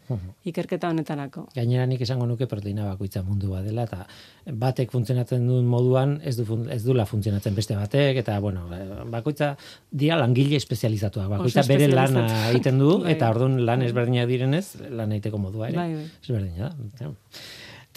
ikerketa 0.49 0.89
honetarako. 0.89 1.43
Gainera 1.55 1.85
nik 1.87 2.01
esango 2.01 2.25
nuke 2.27 2.47
proteina 2.49 2.87
bakoitza 2.87 3.21
mundu 3.23 3.51
bat 3.53 3.67
dela 3.67 3.85
eta 3.85 4.07
batek 4.49 4.91
funtzionatzen 4.95 5.45
duen 5.47 5.67
moduan 5.69 6.15
ez 6.25 6.37
du 6.39 6.47
fun- 6.49 6.65
ez 6.73 6.81
dula 6.85 7.05
funtzionatzen 7.05 7.55
beste 7.55 7.77
batek 7.77 8.17
eta 8.23 8.39
bueno, 8.41 8.65
eh, 8.73 9.05
bakoitza 9.13 9.51
dira 9.91 10.17
langile 10.17 10.57
espezializatuak. 10.57 11.29
Bakoitza 11.29 11.61
Oso 11.61 11.69
bere 11.75 11.89
lana 11.93 12.25
egiten 12.51 12.79
du 12.79 13.03
Bai. 13.03 13.13
eta 13.13 13.29
orduan 13.35 13.61
lan 13.67 13.83
ezberdinak 13.83 14.29
direnez 14.29 14.77
lan 14.91 15.13
egiteko 15.13 15.37
modua 15.39 15.69
ere. 15.69 15.77
Bai, 15.77 15.93
bai. 15.95 16.09
Ezberdina 16.25 16.73
da. 16.99 17.13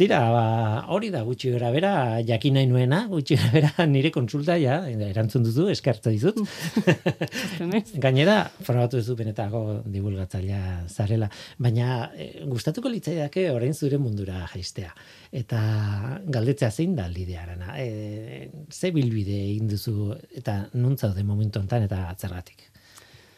Tira, 0.01 0.17
ba, 0.33 0.45
hori 0.89 1.11
da 1.13 1.19
gutxi 1.21 1.51
gara 1.53 1.67
bera, 1.69 1.89
jakin 2.25 2.55
nahi 2.57 2.65
nuena, 2.65 3.03
gutxi 3.11 3.35
gara 3.37 3.51
bera 3.53 3.85
nire 3.91 4.09
konsulta 4.09 4.55
ja, 4.57 4.79
erantzun 4.89 5.43
duzu, 5.45 5.67
eskartza 5.69 6.09
dizut. 6.09 6.39
Gainera, 8.05 8.39
frogatu 8.65 8.97
ez 8.97 9.05
du 9.05 9.17
benetako 9.19 9.61
divulgatzailea 9.85 10.87
zarela, 10.89 11.29
baina 11.61 11.99
e, 12.17 12.31
gustatuko 12.49 12.89
litzaidake 12.89 13.45
orain 13.53 13.77
zure 13.77 14.01
mundura 14.01 14.41
jaistea. 14.55 14.89
Eta 15.43 15.61
galdetzea 16.25 16.71
zein 16.73 16.97
da 16.97 17.05
lidearana. 17.05 17.77
E, 17.77 18.49
ze 18.73 18.89
bilbide 18.97 19.37
egin 19.51 19.69
duzu 19.69 20.15
eta 20.33 20.63
nuntza 20.73 21.11
zaude 21.11 21.29
momentu 21.29 21.61
hontan 21.61 21.85
eta 21.85 22.07
atzergatik. 22.09 22.71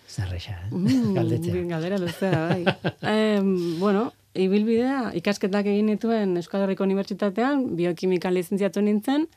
Zerrexa, 0.08 0.62
eh? 0.64 0.72
Mm, 0.72 1.14
galdetzea. 1.20 1.70
Galdera 1.76 2.04
luzea, 2.08 2.44
bai. 2.48 3.00
em, 3.12 3.56
bueno, 3.84 4.14
ibilbidea, 4.34 5.12
ikasketak 5.20 5.68
egin 5.70 5.92
nituen 5.92 6.38
Euskal 6.40 6.64
Herriko 6.66 6.86
Unibertsitatean, 6.88 7.68
biokimika 7.78 8.32
lizentziatu 8.34 8.82
nintzen, 8.82 9.28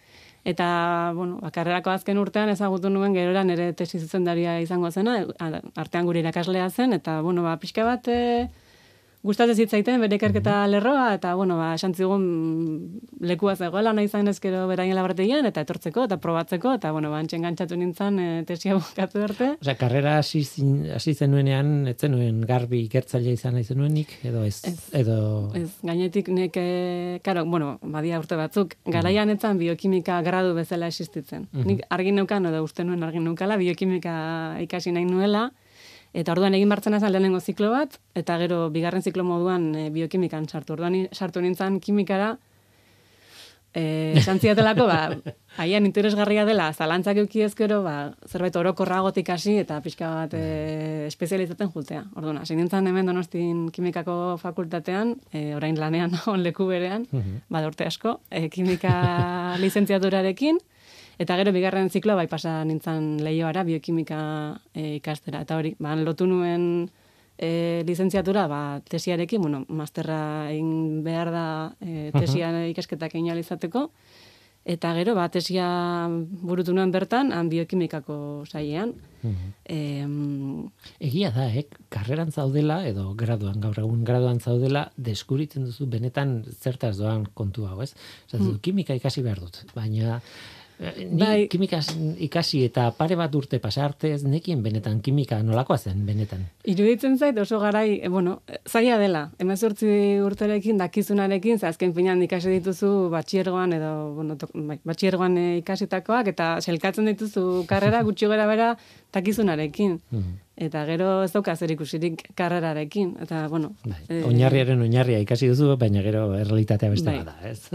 eta, 0.47 0.67
bueno, 1.17 1.41
bakarrerako 1.43 1.93
azken 1.93 2.21
urtean 2.23 2.53
ezagutu 2.53 2.91
nuen 2.93 3.17
gerora 3.17 3.43
nire 3.45 3.73
tesi 3.77 4.01
zuzendaria 4.01 4.61
izango 4.63 4.91
zena, 4.91 5.19
artean 5.75 6.07
gure 6.07 6.23
irakaslea 6.23 6.69
zen, 6.71 6.97
eta, 6.97 7.21
bueno, 7.27 7.45
ba, 7.45 7.57
pixka 7.61 7.85
bat, 7.85 8.09
e, 8.09 8.49
gustatzen 9.27 9.59
zitzaiten 9.59 10.03
bere 10.03 10.17
ikerketa 10.19 10.61
lerroa, 10.71 11.09
eta, 11.17 11.35
bueno, 11.39 11.57
ba, 11.59 11.73
esan 11.77 11.95
zigun 11.95 12.25
mm, 12.27 13.25
lekua 13.27 13.57
zegoela 13.57 13.93
nahi 13.97 14.09
zain 14.09 14.29
ezkero 14.31 14.65
beraien 14.71 14.97
laborategian, 14.97 15.47
eta 15.49 15.65
etortzeko, 15.67 16.07
eta 16.09 16.19
probatzeko, 16.23 16.77
eta, 16.79 16.93
bueno, 16.95 17.11
ba, 17.13 17.23
gantzatu 17.27 17.77
nintzen 17.77 18.21
e, 18.23 18.29
tesia 18.49 18.77
bukatu 18.79 19.23
arte. 19.27 19.51
Osea, 19.61 19.77
karrera 19.81 20.17
hasi 20.21 20.45
hasi 20.95 21.15
zenuenean, 21.15 21.89
ez 21.91 21.97
zenuen 22.01 22.41
garbi 22.49 22.85
ikertzaile 22.87 23.35
izan 23.37 23.57
nahi 23.59 23.67
zenuenik, 23.67 24.17
edo 24.27 24.45
ez? 24.47 24.61
Ez. 24.71 24.79
Edo... 25.03 25.19
Ez, 25.59 25.69
gainetik 25.83 26.31
nek, 26.33 26.57
eh, 26.61 27.19
karo, 27.27 27.45
bueno, 27.51 27.77
badia 27.83 28.21
urte 28.23 28.39
batzuk, 28.39 28.77
garaian 28.87 29.31
etzan 29.35 29.59
biokimika 29.61 30.21
gradu 30.27 30.55
bezala 30.57 30.89
existitzen. 30.93 31.49
Nik 31.67 31.85
argin 31.91 32.21
neukan, 32.21 32.47
edo 32.51 32.63
uste 32.65 32.87
nuen 32.87 33.03
argin 33.07 33.27
neukala, 33.27 33.59
biokimika 33.61 34.17
ikasi 34.65 34.95
nahi 34.95 35.09
nuela, 35.09 35.51
eta 36.17 36.33
orduan 36.33 36.57
egin 36.57 36.73
bartzen 36.73 36.97
azan 36.97 37.13
lehenengo 37.13 37.43
ziklo 37.45 37.71
bat, 37.75 37.99
eta 38.17 38.39
gero 38.41 38.67
bigarren 38.73 39.05
ziklo 39.05 39.25
moduan 39.27 39.69
e, 39.77 39.89
biokimikan 39.93 40.49
sartu. 40.49 40.77
Orduan 40.77 41.03
sartu 41.13 41.43
nintzen 41.45 41.77
kimikara, 41.85 42.31
eh, 43.77 44.15
esan 44.23 44.41
ziatelako, 44.41 44.87
ba, 44.89 45.35
haian 45.61 45.85
interesgarria 45.89 46.47
dela, 46.49 46.71
zalantzak 46.73 47.21
euki 47.21 47.45
ezkero, 47.45 47.83
ba, 47.85 48.15
zerbait 48.31 48.57
orokorragotik 48.57 49.29
hasi 49.35 49.59
eta 49.61 49.83
pixka 49.85 50.09
bat 50.15 50.37
e, 50.39 50.47
espezializaten 51.11 51.69
jutea. 51.75 52.07
Orduan, 52.17 52.41
hasi 52.41 52.57
nintzen 52.57 52.89
hemen 52.89 53.13
donostin 53.13 53.67
kimikako 53.77 54.39
fakultatean, 54.41 55.19
e, 55.33 55.51
orain 55.59 55.77
lanean 55.77 56.17
on 56.33 56.41
leku 56.47 56.71
berean, 56.71 57.05
ba, 57.53 57.61
urte 57.69 57.91
asko, 57.93 58.23
e, 58.31 58.47
kimika 58.49 58.97
lizentziaturarekin, 59.65 60.65
eta 61.19 61.37
gero 61.41 61.53
bigarren 61.53 61.91
zikloa 61.91 62.19
bai 62.19 62.29
pasa 62.29 62.59
nintzen 62.65 63.17
lehioara 63.25 63.65
biokimika 63.65 64.21
e, 64.75 64.97
ikastera. 65.01 65.43
Eta 65.47 65.57
hori, 65.57 65.75
ba, 65.81 65.97
lotu 65.97 66.29
nuen 66.29 66.89
e, 67.39 67.83
lizentziatura, 67.87 68.47
ba, 68.49 68.63
tesiarekin, 68.89 69.41
bueno, 69.41 69.65
masterra 69.69 70.51
egin 70.53 71.03
behar 71.07 71.33
da 71.33 71.49
e, 71.81 72.11
tesia 72.17 72.53
ikasketak 72.73 73.17
egin 73.17 73.33
alizateko, 73.33 73.89
eta 74.67 74.93
gero, 74.99 75.15
ba, 75.15 75.29
tesia 75.33 75.67
burutu 76.43 76.75
nuen 76.75 76.93
bertan, 76.93 77.33
han 77.33 77.49
biokimikako 77.53 78.45
saiean. 78.51 78.93
Egia 79.67 81.31
da, 81.35 81.49
eh? 81.49 81.65
karreran 81.91 82.33
zaudela, 82.33 82.81
edo 82.87 83.09
graduan, 83.19 83.61
gaur 83.63 83.79
egun 83.83 84.05
graduan 84.07 84.39
zaudela, 84.41 84.89
deskuritzen 84.97 85.67
duzu 85.67 85.89
benetan 85.91 86.41
zertaz 86.53 86.97
doan 86.99 87.25
kontu 87.35 87.67
hau, 87.67 87.81
ez? 87.83 87.95
Osa, 88.29 88.43
mm. 88.43 88.61
kimika 88.63 88.95
ikasi 88.99 89.25
behar 89.27 89.41
dut, 89.43 89.65
baina 89.75 90.21
ni 90.79 91.21
bai. 91.21 91.49
kimikaz 91.49 91.87
ikasi 92.21 92.63
eta 92.67 92.91
pare 92.97 93.17
bat 93.17 93.35
urte 93.35 93.59
pasarte 93.63 94.13
ez 94.13 94.23
nekien 94.25 94.63
benetan 94.63 95.01
kimika 95.01 95.39
nolakoa 95.43 95.79
zen 95.79 96.05
benetan. 96.07 96.45
Iruditzen 96.69 97.17
zait 97.19 97.39
oso 97.39 97.59
garai, 97.61 98.01
e, 98.03 98.09
bueno, 98.13 98.41
zaila 98.69 98.99
dela. 99.01 99.23
Hemezortzi 99.41 100.21
urterekin 100.25 100.79
dakizunarekin, 100.83 101.61
azken 101.65 101.95
finean 101.97 102.23
ikasi 102.23 102.59
dituzu 102.59 103.09
batxiergoan 103.13 103.73
edo 103.79 103.93
bueno, 104.17 104.37
bai, 104.55 104.79
batxiergoan 104.85 105.39
ikasitakoak 105.63 106.33
eta 106.35 106.57
selkatzen 106.61 107.09
dituzu 107.13 107.65
karrera 107.69 108.03
gutxi 108.05 108.29
gara 108.29 108.47
bera 108.47 108.75
dakizunarekin. 109.17 110.01
Mhm. 110.11 110.43
Eta 110.57 110.87
gero 110.89 111.23
ez 111.23 111.33
dauka 111.35 111.53
zer 111.57 111.73
ikusirik 111.75 112.31
karrerarekin. 112.35 113.17
Eta, 113.21 113.47
bueno... 113.53 113.75
Bai. 113.85 113.99
E, 114.09 114.23
oinarriaren 114.25 114.81
oinarria 114.81 115.21
ikasi 115.21 115.51
duzu, 115.53 115.75
baina 115.77 116.01
gero 116.05 116.31
errealitatea 116.39 116.93
beste 116.95 117.11
bai. 117.11 117.19
bada, 117.19 117.37
ez? 117.45 117.69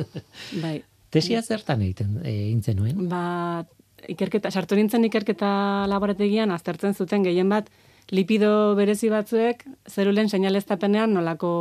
bai. 0.64 0.80
Tesia 1.12 1.42
zertan 1.42 1.82
egiten 1.84 2.20
egin 2.24 2.62
zenuen? 2.64 3.08
Ba, 3.12 3.66
ikerketa, 4.12 4.52
sartu 4.52 4.78
nintzen 4.80 5.06
ikerketa 5.08 5.52
laborategian 5.92 6.52
aztertzen 6.56 6.96
zuten 6.96 7.26
gehien 7.28 7.52
bat 7.52 7.68
lipido 8.12 8.76
berezi 8.76 9.12
batzuek 9.12 9.66
zerulen 9.90 10.30
seinaleztapenean 10.30 11.14
nolako 11.14 11.52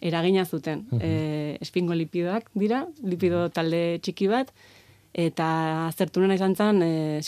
eragina 0.00 0.44
zuten. 0.44 0.86
Uh 0.96 1.38
espingo 1.60 1.92
lipidoak 1.92 2.46
dira, 2.56 2.86
lipido 3.04 3.48
talde 3.52 3.98
txiki 4.00 4.30
bat, 4.30 4.48
eta 5.12 5.46
aztertu 5.88 6.22
nena 6.22 6.38
izan 6.38 6.54
zen, 6.56 6.80
e, 6.80 7.20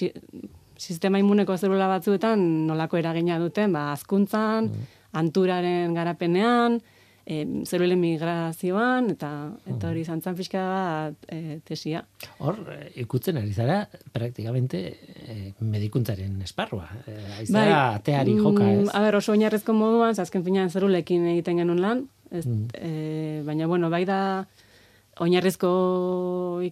sistema 0.80 1.20
immuneko 1.20 1.56
zerula 1.58 1.88
batzuetan 1.90 2.40
nolako 2.66 2.96
eragina 2.96 3.36
duten, 3.42 3.74
ba, 3.76 3.90
azkuntzan, 3.92 4.70
anturaren 5.12 5.92
garapenean, 5.94 6.80
e, 7.26 7.42
zeruelen 7.66 8.00
migrazioan, 8.00 9.10
eta 9.14 9.30
eta 9.70 9.90
hori 9.90 10.02
izan 10.02 10.22
zan 10.22 10.36
pixka 10.38 10.62
bat 10.62 11.28
e, 11.30 11.58
tesia. 11.66 12.02
Hor, 12.42 12.58
ikutzen 12.98 13.38
ari 13.40 13.52
zara, 13.54 13.82
praktikamente 14.14 14.82
e, 15.26 15.36
medikuntzaren 15.60 16.40
esparrua. 16.46 16.88
E, 17.06 17.16
Aizara, 17.38 17.60
bai, 17.60 17.98
ateari 18.00 18.36
joka, 18.38 18.66
ez? 18.66 18.80
Mm, 18.86 18.94
a 18.94 19.04
ber, 19.06 19.18
oso 19.20 19.36
oinarrezko 19.36 19.76
moduan, 19.76 20.16
zazken 20.18 20.44
finean 20.46 20.70
zerulekin 20.70 21.28
egiten 21.36 21.62
genuen 21.62 21.82
lan, 21.82 22.06
ez, 22.30 22.46
mm. 22.46 22.64
e, 22.74 23.42
baina, 23.46 23.68
bueno, 23.70 23.90
bai 23.92 24.04
da, 24.08 24.20
oinarrizko 25.22 25.70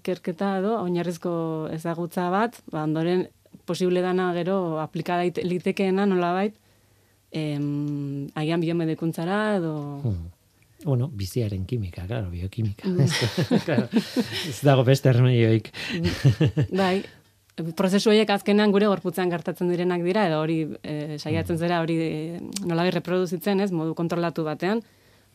ikerketa 0.00 0.56
edo, 0.62 0.78
oinarrizko 0.80 1.32
ezagutza 1.76 2.30
bat, 2.32 2.58
ba, 2.72 2.82
ondoren 2.88 3.28
posible 3.68 4.02
dana 4.02 4.32
gero 4.34 4.80
aplikada 4.82 5.28
litekeena 5.46 6.06
nolabait, 6.08 6.56
em, 7.30 8.26
agian 8.34 8.62
biomedikuntzara 8.64 9.40
edo... 9.60 9.78
Mm 10.02 10.28
bueno, 10.84 11.08
biziaren 11.12 11.66
kimika, 11.66 12.06
claro, 12.06 12.30
biokimika. 12.30 12.88
Mm. 12.88 13.06
claro, 13.66 13.88
ez 14.48 14.60
dago 14.62 14.84
beste 14.84 15.10
erremedioik. 15.10 15.70
bai, 16.72 17.02
prozesu 17.76 18.10
horiek 18.10 18.30
azkenean 18.30 18.72
gure 18.72 18.88
gorputzean 18.88 19.30
gertatzen 19.32 19.70
direnak 19.70 20.04
dira, 20.06 20.26
edo 20.28 20.40
hori 20.40 20.60
e, 20.82 21.18
saiatzen 21.18 21.56
mm. 21.56 21.60
zera 21.60 21.80
hori 21.84 21.96
e, 22.00 22.40
nolabai 22.64 22.94
reproduzitzen 22.96 23.60
ez, 23.60 23.70
modu 23.76 23.94
kontrolatu 23.98 24.44
batean, 24.46 24.82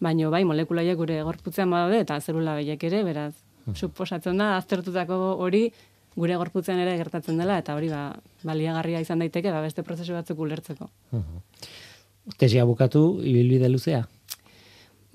baino 0.02 0.32
bai, 0.34 0.44
molekulaiek 0.48 0.98
gure 0.98 1.22
gorputzean 1.24 1.72
badaude 1.72 2.02
eta 2.04 2.20
zerula 2.20 2.56
behiek 2.58 2.84
ere, 2.90 3.04
beraz, 3.08 3.34
mm. 3.66 3.76
suposatzen 3.76 4.42
da, 4.42 4.56
aztertutako 4.58 5.20
hori 5.46 5.68
gure 6.16 6.38
gorputzean 6.40 6.80
ere 6.80 6.96
gertatzen 6.98 7.38
dela, 7.38 7.60
eta 7.60 7.76
hori 7.76 7.92
ba, 7.92 8.08
baliagarria 8.48 9.02
izan 9.04 9.22
daiteke, 9.22 9.52
ba, 9.52 9.62
beste 9.62 9.84
prozesu 9.84 10.16
batzuk 10.16 10.40
ulertzeko. 10.40 10.90
Uh 11.12 11.20
-huh. 11.20 11.42
Tesia 12.40 12.64
bukatu, 12.66 13.22
ibilbide 13.22 13.70
luzea? 13.70 14.08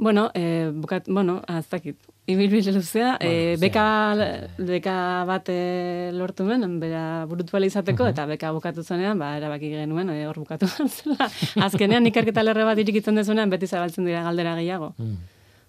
Bueno, 0.00 0.30
eh, 0.32 0.70
bukat, 0.72 1.04
bueno, 1.08 1.42
aztakit. 1.46 1.98
Ibilbide 2.24 2.72
luzea, 2.72 3.18
eh, 3.20 3.56
beka, 3.60 4.16
beka 4.56 5.24
bat 5.28 5.48
eh, 5.52 6.08
lortu 6.14 6.44
men, 6.44 6.78
bera 6.80 7.26
burutu 7.28 7.58
izateko, 7.58 8.06
eta 8.08 8.24
beka 8.24 8.50
bukatu 8.50 8.82
zenean, 8.82 9.18
ba, 9.18 9.36
erabaki 9.36 9.68
genuen, 9.68 10.08
eh, 10.08 10.26
hor 10.26 10.38
bukatu 10.38 10.66
zela. 10.88 11.28
Azkenean, 11.66 12.06
ikerketa 12.06 12.42
lerre 12.42 12.64
bat 12.64 12.78
irikitzen 12.78 13.14
dezunean, 13.14 13.50
beti 13.50 13.66
zabaltzen 13.66 14.06
dira 14.06 14.22
galdera 14.22 14.54
gehiago. 14.56 14.94
Mm. 14.96 15.18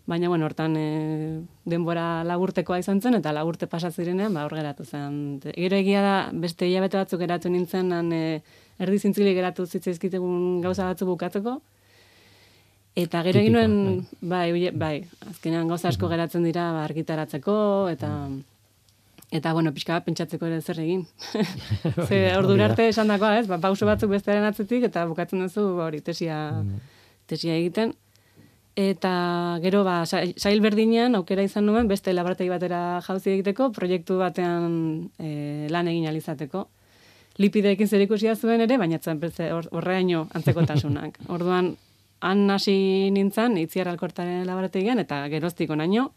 Baina, 0.07 0.29
bueno, 0.29 0.45
hortan 0.45 0.77
e, 0.77 1.41
denbora 1.65 2.23
lagurtekoa 2.23 2.79
izan 2.79 3.01
zen, 3.01 3.19
eta 3.19 3.33
lagurte 3.35 3.67
pasatzirenean, 3.67 4.33
ba, 4.33 4.45
hor 4.47 4.55
geratu 4.55 4.85
zen. 4.85 5.41
Gero 5.43 5.75
egia 5.75 6.01
da, 6.01 6.15
beste 6.31 6.71
hilabete 6.71 6.97
batzuk 6.97 7.19
geratu 7.19 7.51
nintzen, 7.51 7.91
nan, 7.91 8.13
e, 8.15 8.41
erdi 8.79 8.97
zintzili 8.97 9.35
geratu 9.35 9.67
zitzaizkitegun 9.67 10.61
gauza 10.63 10.87
batzu 10.87 11.05
bukatzeko, 11.11 11.59
Eta 12.95 13.21
gero 13.23 13.39
egin 13.39 13.53
nuen, 13.55 13.75
bai, 14.19 14.69
bai, 14.75 14.95
azkenean 15.29 15.69
gauza 15.71 15.87
asko 15.89 16.09
geratzen 16.11 16.43
dira 16.43 16.71
ba, 16.75 16.83
argitaratzeko, 16.83 17.53
eta 17.93 18.11
eta 19.31 19.53
bueno, 19.55 19.71
pixka 19.71 19.95
bat 19.95 20.05
pentsatzeko 20.05 20.49
ere 20.49 20.59
zer 20.59 20.81
egin. 20.83 21.05
Ze 22.07 22.19
ordu 22.35 22.57
arte 22.59 22.89
esan 22.91 23.07
dakoa, 23.07 23.37
ez, 23.39 23.47
ba, 23.47 23.61
pauso 23.63 23.87
batzuk 23.87 24.11
bestearen 24.11 24.43
atzetik, 24.43 24.83
eta 24.89 25.05
bukatzen 25.07 25.39
duzu 25.45 25.77
ba, 25.77 25.87
hori 25.87 26.01
tesia, 26.03 26.37
tesia 27.31 27.55
egiten. 27.55 27.93
Eta 28.75 29.13
gero, 29.63 29.85
ba, 29.87 30.01
sail 30.07 30.61
berdinean, 30.63 31.15
aukera 31.15 31.43
izan 31.43 31.65
nuen, 31.67 31.87
beste 31.87 32.11
laborategi 32.13 32.51
batera 32.51 32.99
jauzi 33.07 33.33
egiteko, 33.37 33.69
proiektu 33.75 34.19
batean 34.19 34.75
e, 35.19 35.67
lan 35.71 35.87
egin 35.91 36.07
alizateko. 36.11 36.65
Lipideekin 37.39 37.87
zer 37.87 38.03
ikusia 38.03 38.35
zuen 38.35 38.63
ere, 38.63 38.77
baina 38.79 38.99
horreaino 39.71 40.27
antzekotasunak. 40.35 41.19
Orduan, 41.35 41.73
han 42.21 42.49
hasi 42.53 43.09
nintzen, 43.13 43.57
itziar 43.61 43.89
alkortaren 43.91 44.45
laborategian, 44.47 44.99
eta 45.01 45.23
geroztik 45.33 45.73
onaino, 45.73 46.11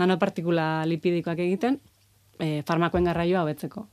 nanopartikula 0.00 0.86
lipidikoak 0.88 1.44
egiten, 1.44 1.80
e, 2.40 2.62
farmakoen 2.66 3.08
garraioa 3.08 3.44
hobetzeko. 3.44 3.86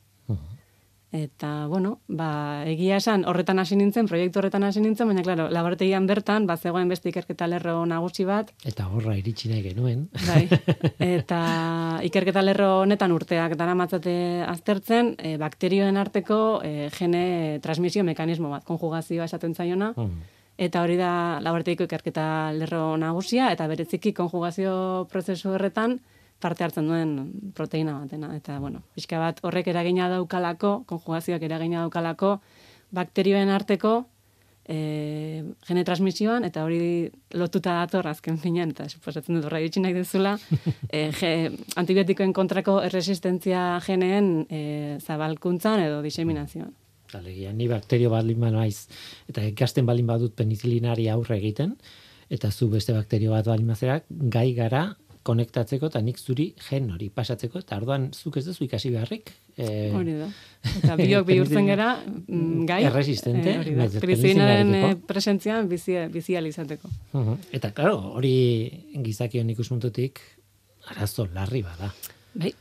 Eta, 1.13 1.67
bueno, 1.69 1.99
ba, 2.09 2.65
egia 2.65 2.95
esan, 2.97 3.21
horretan 3.29 3.61
hasi 3.61 3.75
nintzen, 3.77 4.07
proiektu 4.09 4.39
horretan 4.41 4.63
hasi 4.65 4.81
nintzen, 4.81 5.05
baina, 5.11 5.21
klaro, 5.21 5.45
laborategian 5.53 6.07
bertan, 6.09 6.47
bat 6.49 6.63
zegoen 6.65 6.89
beste 6.89 7.11
ikerketa 7.11 7.45
lerro 7.51 7.75
nagusi 7.85 8.25
bat. 8.25 8.49
Eta 8.65 8.87
horra 8.89 9.13
iritsi 9.19 9.51
nahi 9.51 9.61
genuen. 9.61 10.07
Bai, 10.25 10.47
eta 11.19 11.41
ikerketa 12.09 12.41
lerro 12.41 12.71
honetan 12.79 13.13
urteak 13.13 13.53
dara 13.59 13.77
matzate 13.77 14.15
aztertzen, 14.47 15.13
e, 15.21 15.35
bakterioen 15.37 16.01
arteko 16.01 16.39
e, 16.65 16.89
gene 16.97 17.25
transmisio 17.61 18.01
mekanismo 18.09 18.49
bat, 18.49 18.65
konjugazioa 18.65 19.29
esaten 19.29 19.53
zaiona, 19.53 19.93
Eta 20.57 20.83
hori 20.85 20.97
da 20.99 21.39
laborategiko 21.41 21.87
ikerketa 21.87 22.25
lerro 22.53 22.95
nagusia, 23.01 23.49
eta 23.51 23.65
bereziki 23.67 24.13
konjugazio 24.13 24.73
prozesu 25.09 25.55
horretan 25.55 25.99
parte 26.43 26.65
hartzen 26.65 26.87
duen 26.89 27.13
proteina 27.55 27.97
batena. 28.01 28.33
Eta, 28.35 28.59
bueno, 28.59 28.83
pixka 28.95 29.19
bat 29.21 29.39
horrek 29.47 29.69
eragina 29.71 30.09
daukalako, 30.11 30.83
konjugazioak 30.89 31.45
eragina 31.47 31.85
daukalako, 31.85 32.35
bakterioen 32.93 33.49
arteko 33.49 34.03
e, 34.65 35.43
gene 35.67 35.83
transmisioan, 35.87 36.45
eta 36.47 36.63
hori 36.67 37.09
lotuta 37.39 37.79
dator 37.81 38.07
azken 38.11 38.37
finean, 38.43 38.75
eta 38.75 38.87
suposatzen 38.89 39.39
dut 39.39 39.47
horra 39.49 39.59
nahi 39.59 39.97
duzula, 39.97 40.37
e, 40.93 41.49
antibiotikoen 41.75 42.33
kontrako 42.33 42.81
erresistentzia 42.83 43.79
geneen 43.85 44.45
e, 44.49 44.97
zabalkuntzan 45.01 45.87
edo 45.87 46.01
diseminazioan. 46.05 46.73
Alegia, 47.15 47.53
ni 47.53 47.67
bakterio 47.67 48.09
balin 48.09 48.39
naiz 48.39 48.87
eta 49.29 49.43
ikasten 49.45 49.85
balin 49.85 50.07
badut 50.07 50.35
penizilinari 50.35 51.09
aurre 51.09 51.37
egiten 51.37 51.77
eta 52.29 52.51
zu 52.51 52.69
beste 52.69 52.93
bakterio 52.93 53.31
bat 53.31 53.45
balin 53.45 53.67
bazerak 53.67 54.05
gai 54.09 54.53
gara 54.53 54.95
konektatzeko 55.23 55.87
eta 55.87 56.01
nik 56.03 56.19
zuri 56.19 56.49
gen 56.67 56.89
hori 56.91 57.07
pasatzeko 57.13 57.61
eta 57.63 57.77
orduan 57.79 58.09
zuk 58.13 58.37
ez 58.37 58.43
duzu 58.45 58.65
ikasi 58.65 58.91
beharrik. 58.91 59.31
E, 59.55 59.67
hori 59.95 60.17
da. 60.19 60.27
Eta 60.81 60.97
biok 60.99 61.27
bihurtzen 61.27 61.69
gara 61.69 61.89
mm, 62.03 62.65
gai. 62.67 62.81
Erresistente. 62.89 63.55
E, 63.61 63.87
Penizilinaren 64.03 64.73
eh, 64.79 64.89
presentzian 65.07 65.69
bizializateko. 65.71 66.91
Uh 67.13 67.21
-huh. 67.21 67.37
Eta, 67.51 67.71
claro, 67.71 67.99
hori 68.17 68.35
gizakion 69.05 69.49
ikuspuntutik 69.55 70.19
arazo 70.91 71.27
larri 71.33 71.63
bada. 71.63 71.93
Bai, 72.33 72.51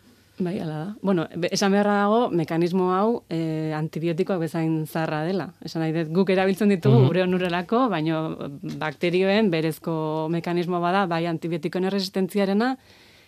Bai, 0.42 0.58
ala 0.58 0.76
da. 0.78 0.96
Bueno, 1.02 1.26
esan 1.50 1.70
beharra 1.70 1.94
dago, 2.00 2.30
mekanismo 2.34 2.88
hau 2.96 3.22
e, 3.30 3.72
antibiotikoak 3.76 4.40
bezain 4.40 4.86
zarra 4.90 5.20
dela. 5.22 5.50
Esan 5.62 5.82
nahi 5.84 5.92
dut, 5.94 6.10
guk 6.16 6.30
erabiltzen 6.34 6.68
ditugu 6.72 6.98
Mhm. 6.98 7.06
gure 7.06 7.22
onurrelako, 7.22 7.88
baino 7.88 8.36
bakterioen 8.80 9.50
berezko 9.50 10.28
mekanismo 10.30 10.80
bada, 10.80 11.06
bai 11.06 11.26
antibiotikoen 11.26 11.84
erresistentziarena, 11.84 12.76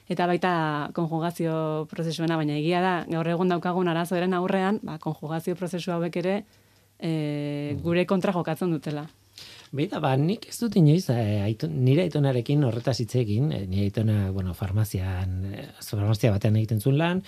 eta 0.09 0.27
baita 0.27 0.91
konjugazio 0.93 1.87
prozesuena, 1.91 2.37
baina 2.37 2.57
egia 2.59 2.81
da, 2.81 2.95
gaur 3.09 3.29
egun 3.29 3.49
daukagun 3.49 3.89
arazoaren 3.89 4.35
aurrean, 4.35 4.81
ba, 4.83 4.99
konjugazio 4.99 5.55
prozesu 5.57 5.93
hauek 5.93 6.17
ere 6.17 6.45
e, 6.99 7.77
gure 7.83 8.07
kontra 8.07 8.33
jokatzen 8.33 8.71
dutela. 8.71 9.07
Beida, 9.75 9.99
ba, 9.99 10.13
nik 10.17 10.45
ez 10.49 10.55
dut 10.61 10.77
inoiz, 10.79 11.09
eh, 11.11 11.41
aiton, 11.43 11.73
nire 11.85 12.05
aitonarekin 12.05 12.63
horretaz 12.63 13.01
hitz 13.03 13.17
egin, 13.19 13.51
eh, 13.53 13.65
nire 13.67 13.89
aitona, 13.89 14.31
bueno, 14.31 14.55
farmazian, 14.55 15.33
eh, 15.51 15.65
farmazia 15.83 16.31
batean 16.31 16.57
egiten 16.61 16.81
zuen 16.81 16.97
lan, 16.99 17.23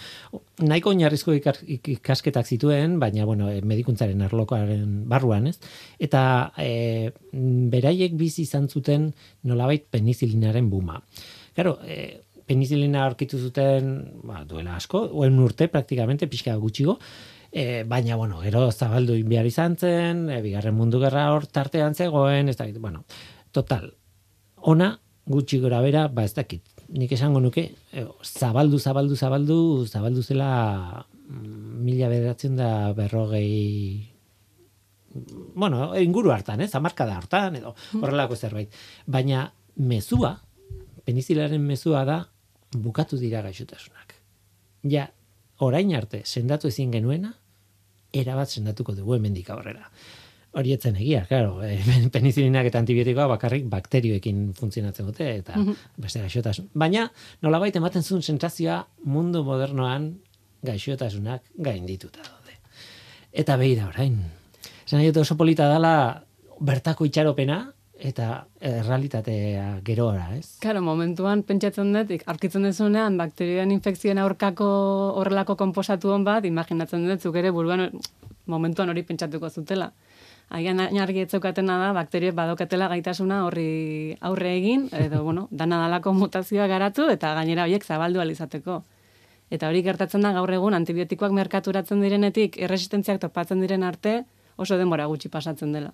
nahiko 0.63 0.93
ik- 0.93 1.89
ikasketak 1.89 2.47
zituen, 2.47 3.01
baina, 3.01 3.25
bueno, 3.25 3.51
eh, 3.51 3.63
medikuntzaren 3.63 4.23
arlokoaren 4.23 5.09
barruan, 5.09 5.49
ez? 5.49 5.59
Eta 5.99 6.53
eh, 6.59 7.11
beraiek 7.33 8.15
bizi 8.15 8.43
izan 8.43 8.69
zuten 8.69 9.13
nolabait 9.43 9.85
penizilinaren 9.91 10.71
buma. 10.71 11.03
Claro, 11.55 11.79
eh, 11.85 12.21
penizilina 12.47 13.05
aurkitu 13.05 13.39
zuten, 13.39 14.21
ba, 14.23 14.45
duela 14.45 14.77
asko, 14.77 15.01
oen 15.13 15.39
urte 15.43 15.67
praktikamente, 15.69 16.29
pixka 16.29 16.55
gutxigo, 16.57 16.99
E, 17.53 17.85
baina, 17.85 18.17
bueno, 18.17 18.41
gero 18.43 18.71
zabaldu 18.73 19.17
behar 19.29 19.47
izan 19.47 19.77
zen, 19.77 20.27
e, 20.31 20.41
bigarren 20.45 20.75
mundu 20.77 21.01
gerra 21.01 21.31
hor 21.33 21.47
tartean 21.47 21.95
zegoen, 21.95 22.49
ez 22.49 22.57
dakit, 22.57 22.79
bueno, 22.83 23.05
total, 23.53 23.93
ona, 24.57 24.97
gutxi 25.27 25.61
gora 25.63 25.81
bera, 25.81 26.09
ba 26.09 26.25
ez 26.25 26.35
dakit, 26.35 26.63
nik 26.89 27.13
esango 27.13 27.41
nuke, 27.41 27.71
e, 27.93 28.07
zabaldu, 28.23 28.79
zabaldu, 28.79 29.17
zabaldu, 29.17 29.61
zabaldu 29.87 30.23
zela 30.23 30.51
mm, 31.29 31.81
mila 31.87 32.11
bederatzen 32.13 32.57
da 32.57 32.93
berrogei 32.97 34.13
bueno, 35.55 35.97
inguru 35.97 36.31
hartan, 36.31 36.61
ez, 36.61 36.75
amarkada 36.75 37.17
hartan, 37.17 37.57
edo 37.57 37.75
horrelako 38.01 38.37
zerbait. 38.37 38.75
Baina 39.07 39.47
mezua, 39.77 40.35
penizilaren 41.07 41.63
mezua 41.65 42.05
da, 42.09 42.19
bukatu 42.77 43.19
dira 43.21 43.43
gaixotasunak. 43.47 44.15
Ja, 44.91 45.09
orain 45.65 45.95
arte, 45.97 46.23
sendatu 46.25 46.69
ezin 46.69 46.93
genuena, 46.93 47.33
erabat 48.13 48.51
sendatuko 48.51 48.95
dugu 48.97 49.17
hemendik 49.17 49.51
aurrera. 49.51 49.91
Hori 50.57 50.73
etzen 50.73 50.97
egia, 50.97 51.25
claro, 51.29 51.61
penizilinak 52.15 52.71
eta 52.71 52.81
antibiotikoa 52.81 53.27
bakarrik 53.35 53.67
bakterioekin 53.73 54.53
funtzionatzen 54.57 55.11
dute, 55.11 55.29
eta 55.43 55.61
beste 56.01 56.23
gaixotasun. 56.23 56.71
Baina, 56.75 57.07
nolabait 57.45 57.77
ematen 57.77 58.05
zuen 58.05 58.25
sentsazioa 58.25 58.81
mundu 59.05 59.45
modernoan 59.45 60.15
gaixotasunak 60.65 61.45
gaindituta 61.61 62.25
daude. 62.25 62.57
Eta 63.37 63.59
begira 63.61 63.91
orain. 63.91 64.17
Nahi 64.93 65.11
dut 65.11 65.25
oso 65.25 65.37
polita 65.37 65.67
dala 65.69 66.23
bertako 66.63 67.05
itxaropena 67.05 67.59
eta 67.99 68.47
errealitatea 68.61 69.81
gerora, 69.85 70.29
ez? 70.37 70.59
Claro, 70.61 70.83
momentuan 70.85 71.43
pentsatzen 71.49 71.95
dut, 71.95 72.13
aurkitzen 72.29 72.67
dezunean 72.69 73.17
bakterioen 73.17 73.73
infekzioen 73.73 74.21
aurkako 74.21 74.69
horrelako 75.21 75.57
konposatu 75.57 76.13
hon 76.13 76.25
bat, 76.25 76.45
imaginatzen 76.45 77.07
dut, 77.09 77.25
zuk 77.25 77.37
ere 77.41 77.51
buruan 77.51 77.89
momentuan 78.47 78.93
hori 78.93 79.03
pentsatuko 79.03 79.51
zutela. 79.51 79.91
Agian 80.55 80.79
argi 80.79 81.25
etzaukatena 81.25 81.79
da, 81.81 81.89
bakterioek 81.97 82.37
badokatela 82.37 82.87
gaitasuna 82.93 83.41
horri 83.49 84.15
aurre 84.21 84.53
egin, 84.61 84.87
edo, 84.95 85.25
bueno, 85.25 85.49
dana 85.51 85.81
dalako 85.83 86.13
mutazioa 86.15 86.69
garatu, 86.71 87.09
eta 87.11 87.33
gainera 87.35 87.65
horiek 87.67 87.83
zabaldu 87.85 88.23
alizateko. 88.23 88.83
Eta 89.51 89.71
hori 89.71 89.83
gertatzen 89.83 90.23
da 90.23 90.33
gaur 90.37 90.53
egun 90.55 90.75
antibiotikoak 90.75 91.35
merkaturatzen 91.35 92.03
direnetik, 92.03 92.61
erresistentziak 92.63 93.21
topatzen 93.23 93.63
diren 93.63 93.83
arte, 93.87 94.21
oso 94.57 94.79
denbora 94.79 95.07
gutxi 95.11 95.29
pasatzen 95.29 95.75
dela. 95.75 95.93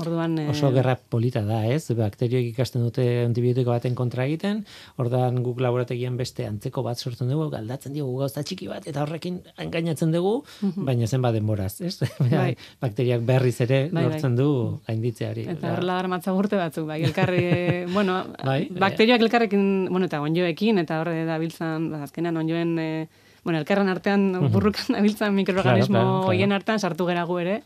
Orduan, 0.00 0.38
eh, 0.38 0.48
Oso 0.48 0.70
gerra 0.72 0.94
polita 0.96 1.42
da, 1.44 1.58
ez? 1.68 1.84
Bakterioek 1.92 2.46
ikasten 2.54 2.80
dute 2.82 3.04
antibiotiko 3.26 3.70
baten 3.74 3.94
kontra 3.94 4.24
egiten, 4.24 4.62
ordan 4.96 5.42
guk 5.44 5.60
laborategian 5.60 6.16
beste 6.16 6.46
antzeko 6.48 6.82
bat 6.86 6.96
sortzen 6.98 7.28
dugu, 7.28 7.50
galdatzen 7.52 7.92
diogu 7.92 8.16
gauza 8.22 8.42
txiki 8.42 8.70
bat, 8.70 8.86
eta 8.88 9.02
horrekin 9.04 9.42
engainatzen 9.60 10.14
dugu, 10.14 10.38
baina 10.76 11.06
zenba 11.06 11.30
denboraz, 11.32 11.74
ez? 11.84 11.98
Bai. 12.32 12.54
Bakteriak 12.80 13.20
berriz 13.28 13.58
ere 13.60 13.82
Bai, 13.90 14.00
bai. 14.00 14.04
lortzen 14.08 14.36
du 14.38 14.48
gainditzeari. 14.88 15.44
Eta 15.56 15.74
horrela 15.74 15.98
darmatza 16.00 16.32
urte 16.32 16.56
batzuk, 16.56 16.86
bai, 16.88 17.02
elkarri, 17.04 17.42
eh, 17.44 17.82
bueno, 17.96 18.22
Bai, 18.42 18.70
bakterioak 18.72 19.20
elkarrekin, 19.28 19.66
bueno, 19.90 20.08
eta 20.08 20.22
onjoekin, 20.24 20.80
eta 20.86 21.02
horre 21.02 21.26
dabiltzan, 21.28 21.90
ba, 21.92 22.02
azkenean 22.08 22.40
onjoen, 22.40 22.72
eh, 22.80 23.08
bueno, 23.44 23.58
elkarren 23.60 23.90
artean 23.92 24.30
burrukan 24.54 24.96
dabiltzan 24.96 25.34
mikroorganismo 25.36 25.98
Claro, 25.98 26.16
claro, 26.24 26.38
claro. 26.38 26.54
artean 26.54 26.80
sartu 26.80 27.06
gera 27.10 27.24
gu 27.28 27.38
ere, 27.42 27.56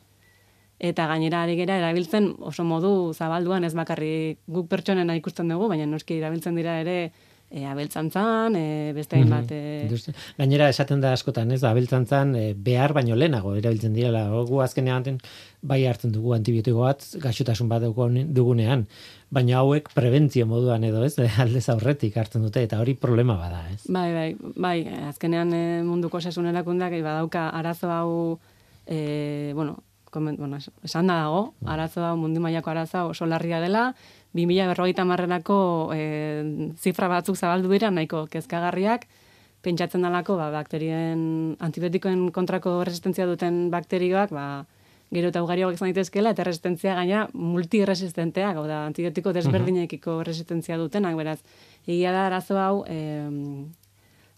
eta 0.79 1.07
gainera 1.09 1.43
ari 1.43 1.57
gera 1.57 1.79
erabiltzen 1.81 2.35
oso 2.41 2.65
modu 2.65 3.13
zabalduan 3.15 3.65
ez 3.65 3.75
bakarrik 3.75 4.43
guk 4.47 4.69
pertsonena 4.69 5.17
ikusten 5.17 5.49
dugu, 5.49 5.71
baina 5.73 5.87
noski 5.87 6.19
erabiltzen 6.21 6.59
dira 6.59 6.81
ere 6.81 6.99
e, 7.51 7.65
abeltzantzan, 7.65 8.57
e, 8.59 8.93
beste 8.93 9.17
hainbat, 9.17 9.51
e, 9.55 9.83
Industria. 9.85 10.17
Gainera 10.39 10.69
esaten 10.73 11.01
da 11.01 11.13
askotan, 11.15 11.53
ez, 11.55 11.63
abeltzantzan 11.65 12.35
e, 12.37 12.47
behar 12.69 12.95
baino 12.97 13.17
lehenago 13.17 13.55
erabiltzen 13.57 13.95
direla. 13.95 14.27
Gu 14.49 14.61
azkenean 14.65 15.21
bai 15.67 15.81
hartzen 15.87 16.13
dugu 16.15 16.35
antibiotiko 16.37 16.83
bat 16.85 17.07
gaixotasun 17.23 17.71
bat 17.71 17.83
dugun- 17.87 18.33
dugunean, 18.35 18.87
baina 19.31 19.61
hauek 19.63 19.91
prebentzio 19.95 20.47
moduan 20.47 20.85
edo, 20.85 21.05
ez, 21.07 21.15
aldez 21.45 21.69
aurretik 21.73 22.17
hartzen 22.17 22.43
dute 22.43 22.63
eta 22.67 22.81
hori 22.83 22.95
problema 22.95 23.39
bada, 23.39 23.65
ez. 23.73 23.83
Bai, 23.89 24.11
bai, 24.15 24.29
bai, 24.57 24.79
azkenean 25.13 25.55
e, 25.55 25.65
munduko 25.87 26.19
osasun 26.19 26.51
erakundeak 26.53 26.99
eh, 26.99 27.03
badauka 27.07 27.49
arazo 27.55 27.91
hau, 27.91 28.15
e, 28.87 29.53
bueno, 29.55 29.79
komen, 30.17 30.37
bueno, 30.41 30.57
es- 30.57 30.71
esan 30.89 31.07
da 31.13 31.21
dago, 31.27 31.53
arazo 31.69 32.01
hau 32.09 32.17
mundu 32.17 32.41
mailako 32.41 32.73
arazo 32.73 32.99
hau 33.05 33.11
oso 33.13 33.27
larria 33.29 33.61
dela, 33.61 33.91
2000 34.33 34.67
berrogeita 34.73 35.05
marrerako 35.09 35.59
e, 35.95 36.73
zifra 36.81 37.09
batzuk 37.13 37.37
zabaldu 37.37 37.69
dira, 37.73 37.91
nahiko 37.93 38.25
kezkagarriak, 38.33 39.05
pentsatzen 39.65 40.03
dalako, 40.05 40.37
ba, 40.39 40.51
bakterien, 40.55 41.57
antibiotikoen 41.61 42.29
kontrako 42.33 42.81
resistentzia 42.87 43.27
duten 43.27 43.69
bakterioak, 43.73 44.31
ba, 44.31 44.47
gero 45.15 45.29
eta 45.31 45.41
ugariagoak 45.43 45.75
izan 45.79 45.89
daitezkeela, 45.93 46.33
eta 46.35 46.45
resistentzia 46.47 46.95
gaina 46.99 47.25
multiresistenteak, 47.33 48.57
hau 48.59 48.67
da, 48.69 48.85
antibiotiko 48.91 49.33
desberdinekiko 49.37 50.21
resistentzia 50.27 50.77
dutenak, 50.81 51.17
beraz, 51.19 51.41
egia 51.87 52.13
da 52.15 52.27
arazo 52.29 52.59
hau, 52.59 52.85
em, 52.91 53.67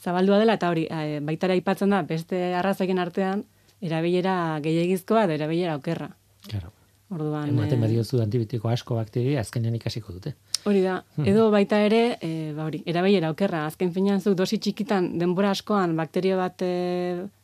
zabaldua 0.00 0.38
dela, 0.38 0.54
eta 0.60 0.68
hori, 0.70 0.86
e, 0.90 1.20
baitara 1.24 1.56
aipatzen 1.58 1.90
da, 1.90 2.02
beste 2.06 2.54
arrazoien 2.54 2.98
artean, 3.02 3.44
erabilera 3.84 4.58
gehiagizkoa 4.64 5.24
edo 5.28 5.38
erabilera 5.38 5.76
okerra. 5.78 6.10
Claro. 6.48 6.72
Orduan, 7.08 7.48
Ematen 7.48 7.78
eh, 7.78 7.84
badiozu 7.86 8.18
antibiotiko 8.20 8.68
asko 8.68 8.98
bakteria, 8.98 9.40
azkenean 9.40 9.78
ikasiko 9.78 10.12
dute. 10.12 10.34
Hori 10.68 10.82
da, 10.84 10.98
edo 11.24 11.46
baita 11.54 11.78
ere, 11.80 12.02
e, 12.20 12.52
ba 12.52 12.66
hori, 12.66 12.82
erabilera 12.90 13.30
okerra, 13.32 13.62
azken 13.70 13.94
finean 13.94 14.20
zu 14.20 14.34
dosi 14.36 14.58
txikitan 14.60 15.14
denbora 15.20 15.54
askoan 15.56 15.94
bakterio 15.96 16.36
bat 16.36 16.60
e, 16.66 16.72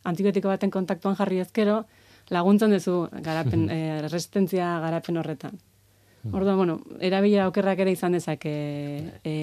antibiotiko 0.04 0.52
baten 0.52 0.72
kontaktuan 0.74 1.16
jarri 1.16 1.40
ezkero, 1.40 1.78
laguntzen 2.34 2.76
duzu 2.76 3.06
garapen, 3.24 3.64
e, 3.72 3.78
resistentzia 4.04 4.68
garapen 4.84 5.22
horretan. 5.22 5.56
Orduan, 6.24 6.56
bueno, 6.56 6.78
erabilera 7.04 7.48
okerrak 7.48 7.80
ere 7.84 7.92
izan 7.96 8.16
dezake 8.16 8.52
e, 9.24 9.34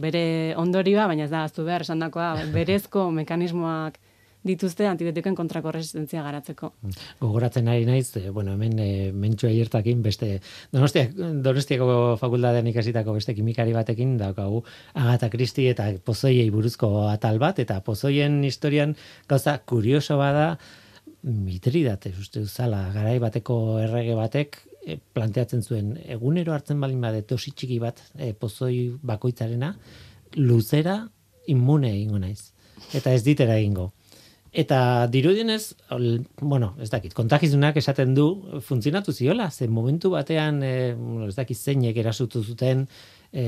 bere 0.00 0.24
ondorioa, 0.60 1.08
baina 1.08 1.24
ez 1.24 1.32
da 1.32 1.46
aztu 1.48 1.64
behar 1.64 1.84
esandakoa 1.88 2.34
berezko 2.56 3.08
mekanismoak 3.16 3.96
dituzte 4.46 4.86
antibiotikoen 4.88 5.36
kontrako 5.36 5.72
resistentzia 5.74 6.22
garatzeko. 6.24 6.72
Gogoratzen 7.20 7.68
ari 7.68 7.84
naiz, 7.88 8.08
eh, 8.16 8.30
bueno, 8.30 8.54
hemen 8.56 8.78
e, 8.78 9.12
mentxu 9.12 9.48
aiertakin 9.50 10.02
beste 10.02 10.40
Donostiak, 10.72 11.12
Donostiako 11.44 12.16
fakultatean 12.20 12.70
ikasitako 12.72 13.18
beste 13.18 13.34
kimikari 13.36 13.74
batekin 13.76 14.16
daukagu 14.20 14.62
Agatha 14.94 15.30
Christie 15.30 15.70
eta 15.74 15.90
pozoiei 16.04 16.48
buruzko 16.50 17.08
atal 17.10 17.38
bat 17.38 17.58
eta 17.58 17.80
pozoien 17.84 18.42
historian 18.44 18.96
gauza 19.28 19.58
kurioso 19.58 20.16
bada 20.18 20.56
mitridate 21.22 22.14
uste 22.18 22.46
zala 22.46 22.86
garai 22.94 23.18
bateko 23.20 23.78
errege 23.82 24.16
batek 24.16 24.58
e, 24.86 24.96
planteatzen 24.96 25.62
zuen 25.62 25.94
egunero 26.08 26.54
hartzen 26.54 26.80
balin 26.80 27.00
bade 27.00 27.26
dosi 27.28 27.52
txiki 27.52 27.78
bat 27.82 28.00
e, 28.16 28.32
pozoi 28.32 28.96
bakoitzarena 29.02 29.74
luzera 30.36 31.02
immune 31.46 31.92
egingo 31.92 32.18
naiz 32.22 32.52
eta 32.96 33.12
ez 33.12 33.22
ditera 33.26 33.58
egingo 33.60 33.90
Eta 34.52 35.06
dirudienez, 35.06 35.76
ol- 35.94 36.24
bueno, 36.40 36.74
ez 36.82 36.90
dakit, 36.90 37.14
kontakizunak 37.14 37.76
esaten 37.76 38.14
du 38.14 38.60
funtzionatu 38.66 39.12
ziola, 39.12 39.50
ze 39.50 39.68
momentu 39.68 40.10
batean, 40.10 40.62
e, 40.62 40.94
bueno, 40.94 41.28
ez 41.28 41.36
dakit 41.36 41.56
zeinek 41.56 41.96
erasutu 41.96 42.42
zuten 42.42 42.88
e, 43.32 43.44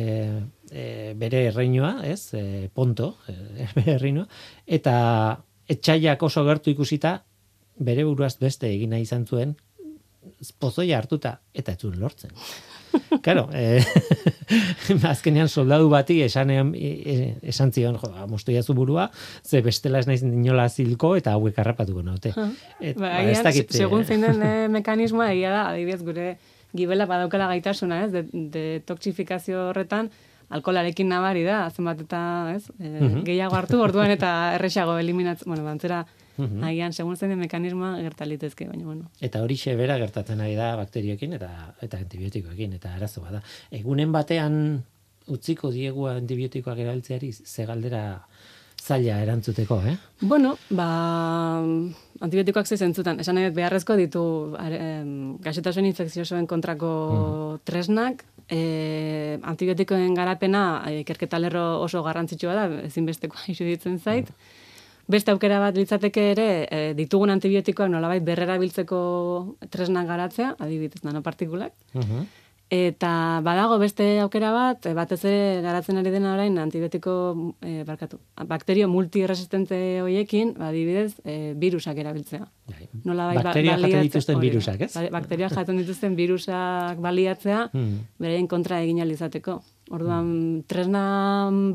e, 0.70 1.14
bere 1.18 1.46
erreinua, 1.48 1.96
ez, 2.06 2.34
e, 2.34 2.70
ponto, 2.72 3.16
e, 3.26 3.66
bere 3.74 3.96
erreinua, 3.96 4.28
eta 4.66 5.42
etxaiak 5.66 6.22
oso 6.22 6.44
gertu 6.46 6.70
ikusita, 6.70 7.22
bere 7.82 8.04
buruaz 8.04 8.36
beste 8.38 8.70
egina 8.70 8.98
izan 9.02 9.26
zuen, 9.26 9.56
pozoia 10.60 10.98
hartuta, 10.98 11.40
eta 11.52 11.72
ez 11.72 11.82
lortzen. 11.98 12.30
Claro, 13.22 13.48
eh, 13.52 13.84
azkenean 15.12 15.48
soldadu 15.48 15.88
bati 15.92 16.18
esan, 16.24 16.50
e, 16.50 17.34
esan 17.42 17.72
zion, 17.72 17.98
jo, 18.00 18.10
amostu 18.22 18.52
jazu 18.54 18.74
burua, 18.74 19.10
ze 19.44 19.62
bestela 19.62 20.00
ez 20.00 20.08
naiz 20.08 20.22
inola 20.26 20.68
zilko 20.68 21.14
eta 21.16 21.36
hauek 21.36 21.58
harrapatuko 21.58 22.02
naute. 22.02 22.32
Et, 22.80 22.96
ba, 22.96 23.08
ba, 23.08 23.22
ez 23.22 23.42
dakit, 23.44 23.72
segun 23.72 24.04
zein 24.04 24.24
den 24.24 24.42
eh, 24.42 24.68
mekanismoa, 24.78 25.30
egia 25.32 25.52
da, 25.54 25.62
adibidez 25.70 26.02
gure 26.02 26.36
gibela 26.76 27.06
badaukala 27.06 27.50
gaitasuna, 27.52 28.04
ez, 28.06 28.12
de, 28.12 28.24
de 28.52 29.56
horretan, 29.60 30.10
alkolarekin 30.52 31.08
nabari 31.08 31.44
da, 31.44 31.64
zenbat 31.70 32.00
eta, 32.04 32.22
ez, 32.56 32.64
e, 32.80 33.22
gehiago 33.24 33.56
hartu, 33.56 33.80
orduan 33.80 34.10
eta 34.12 34.54
erresago 34.56 34.98
eliminatzen, 35.00 35.48
bueno, 35.48 35.64
bantzera, 35.64 36.04
-hmm. 36.48 36.64
Agian, 36.64 36.92
segun 36.92 37.16
zen 37.16 37.38
mekanismoa 37.38 37.96
gertalitezke, 38.02 38.68
baina 38.68 38.84
bueno. 38.84 39.10
Eta 39.20 39.42
hori 39.42 39.58
bera 39.76 39.98
gertatzen 39.98 40.40
ari 40.40 40.54
da 40.54 40.76
bakterioekin 40.76 41.32
eta 41.32 41.74
eta 41.80 41.98
antibiotikoekin 41.98 42.72
eta 42.72 42.94
arazo 42.94 43.20
bada. 43.20 43.42
Egunen 43.70 44.12
batean 44.12 44.82
utziko 45.26 45.70
diegu 45.70 46.06
antibiotikoak 46.06 46.78
erabiltzeari 46.78 47.32
ze 47.32 47.66
galdera 47.66 48.26
zaila 48.82 49.20
erantzuteko, 49.22 49.78
eh? 49.86 49.96
Bueno, 50.20 50.56
ba, 50.70 51.62
antibiotikoak 52.20 52.66
ze 52.66 52.76
zentzutan. 52.76 53.20
Esan 53.20 53.38
nahi 53.38 53.52
beharrezko 53.54 53.94
ditu 53.96 54.22
gaxotasun 55.44 55.86
infekziosoen 55.86 56.48
kontrako 56.50 56.90
mm. 57.12 57.60
tresnak, 57.68 58.24
e, 58.50 59.38
antibiotikoen 59.42 60.14
garapena 60.18 60.64
ikerketa 60.98 61.38
lerro 61.38 61.80
oso 61.84 62.02
garrantzitsua 62.02 62.54
da, 62.58 62.66
ezinbestekoa 62.88 63.46
iruditzen 63.54 64.00
zait. 64.00 64.34
Mm. 64.34 64.61
Beste 65.12 65.32
aukera 65.34 65.58
bat 65.60 65.76
litzateke 65.76 66.28
ere, 66.32 66.46
e, 66.64 66.84
ditugun 66.96 67.32
antibiotikoak 67.34 67.90
nolabait 67.92 68.24
berrera 68.24 68.56
biltzeko 68.62 69.00
tresnak 69.68 70.08
garatzea, 70.08 70.54
adibidez 70.58 71.02
nanopartikulak. 71.04 71.76
Uh 71.94 72.24
Eta 72.72 73.42
badago 73.44 73.74
beste 73.76 74.04
aukera 74.22 74.48
bat, 74.54 74.86
e, 74.88 74.94
batez 74.96 75.18
ere 75.28 75.58
garatzen 75.60 75.98
ari 76.00 76.08
dena 76.14 76.30
orain 76.32 76.54
antibiotiko 76.56 77.14
e, 77.60 77.82
barkatu, 77.84 78.16
bakterio 78.48 78.86
multiresistente 78.88 79.76
hoiekin, 80.00 80.54
adibidez, 80.56 81.18
e, 81.20 81.52
virusak 81.60 82.00
erabiltzea. 82.00 82.46
Bai. 82.72 82.88
Nolabait 83.04 83.42
ba, 83.42 83.50
bakteria 83.50 83.76
jaten 83.76 84.08
dituzten 84.08 84.40
virusak, 84.40 84.86
ez? 84.88 84.90
Bakteria 85.12 85.52
jaten 85.52 85.82
dituzten 85.82 86.16
virusak 86.16 87.04
baliatzea, 87.04 87.66
hmm. 87.74 88.00
berein 88.24 88.48
kontra 88.48 88.80
egin 88.80 89.04
alizateko. 89.04 89.58
Orduan, 89.92 90.24
hmm. 90.32 90.64
tresna 90.72 91.04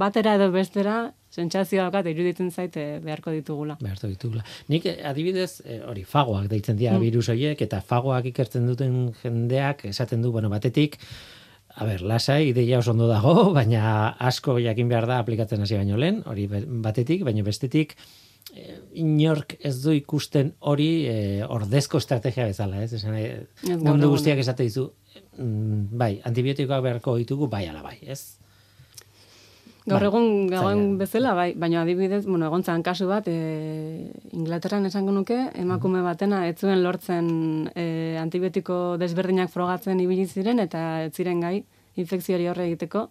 batera 0.01 0.33
edo 0.39 0.49
bestera, 0.55 0.97
sentsazioa 1.37 1.87
daukat 1.87 2.09
iruditzen 2.11 2.51
zaite 2.51 2.85
beharko 3.03 3.33
ditugula. 3.35 3.77
Beharko 3.81 4.09
ditugula. 4.11 4.43
Nik 4.73 4.89
eh, 4.89 4.97
adibidez 5.07 5.61
eh, 5.63 5.79
hori 5.85 6.03
fagoak 6.07 6.49
deitzen 6.51 6.77
dira 6.79 6.97
mm. 6.97 7.07
virus 7.07 7.27
horiek 7.33 7.61
eta 7.67 7.81
fagoak 7.85 8.31
ikertzen 8.33 8.69
duten 8.69 9.01
jendeak 9.21 9.85
esaten 9.93 10.25
du 10.25 10.33
bueno 10.35 10.49
batetik 10.53 10.99
A 11.77 11.85
ber, 11.85 12.01
lasai, 12.01 12.47
ideia 12.49 12.79
oso 12.79 12.93
ondo 12.95 13.05
dago, 13.09 13.33
baina 13.57 13.81
asko 14.29 14.57
jakin 14.63 14.89
behar 14.89 15.05
da 15.09 15.19
aplikatzen 15.21 15.61
hasi 15.61 15.77
baino 15.77 15.99
lehen, 16.01 16.23
hori 16.25 16.47
batetik, 16.49 17.21
baina 17.27 17.43
bestetik, 17.45 17.93
eh, 18.55 18.79
inork 19.03 19.59
ez 19.61 19.75
du 19.83 19.93
ikusten 19.93 20.55
hori 20.71 20.89
eh, 21.11 21.43
ordezko 21.45 22.01
estrategia 22.01 22.47
bezala, 22.49 22.81
ez? 22.81 22.95
Esan, 22.97 23.19
eh, 23.21 23.77
mundu 23.83 24.09
guztiak 24.15 24.41
esate 24.41 24.65
dizu, 24.65 24.87
mm, 25.37 25.83
bai, 26.01 26.15
antibiotikoak 26.25 26.81
beharko 26.87 27.17
ditugu, 27.21 27.51
bai 27.51 27.67
ala 27.69 27.85
bai, 27.85 27.99
ez? 28.01 28.39
Gaur 29.87 30.03
bai, 30.03 30.07
egun 30.09 30.47
gauen 30.51 30.81
bezala, 30.99 31.31
bai, 31.37 31.51
baina 31.55 31.79
adibidez, 31.85 32.25
bueno, 32.25 32.49
egontzan 32.49 32.81
kasu 32.83 33.07
bat, 33.07 33.27
e, 33.31 34.11
Inglaterran 34.35 34.85
esango 34.89 35.13
nuke, 35.15 35.37
emakume 35.55 36.01
batena 36.03 36.41
ez 36.49 36.57
zuen 36.59 36.83
lortzen 36.83 37.29
e, 37.71 38.17
antibiotiko 38.19 38.97
desberdinak 38.99 39.53
frogatzen 39.53 40.01
ibili 40.03 40.27
ziren 40.27 40.59
eta 40.59 40.81
ez 41.05 41.13
ziren 41.15 41.39
gai 41.45 41.61
infekziori 41.95 42.49
horre 42.51 42.67
egiteko. 42.67 43.07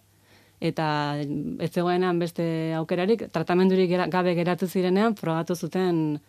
Eta 0.61 0.87
ez 1.17 1.71
zegoenan 1.71 2.21
beste 2.21 2.45
aukerarik, 2.77 3.27
tratamendurik 3.33 3.91
gabe 4.13 4.33
geratu 4.37 4.69
zirenean 4.69 5.17
frogatu 5.17 5.57
zuten 5.57 6.19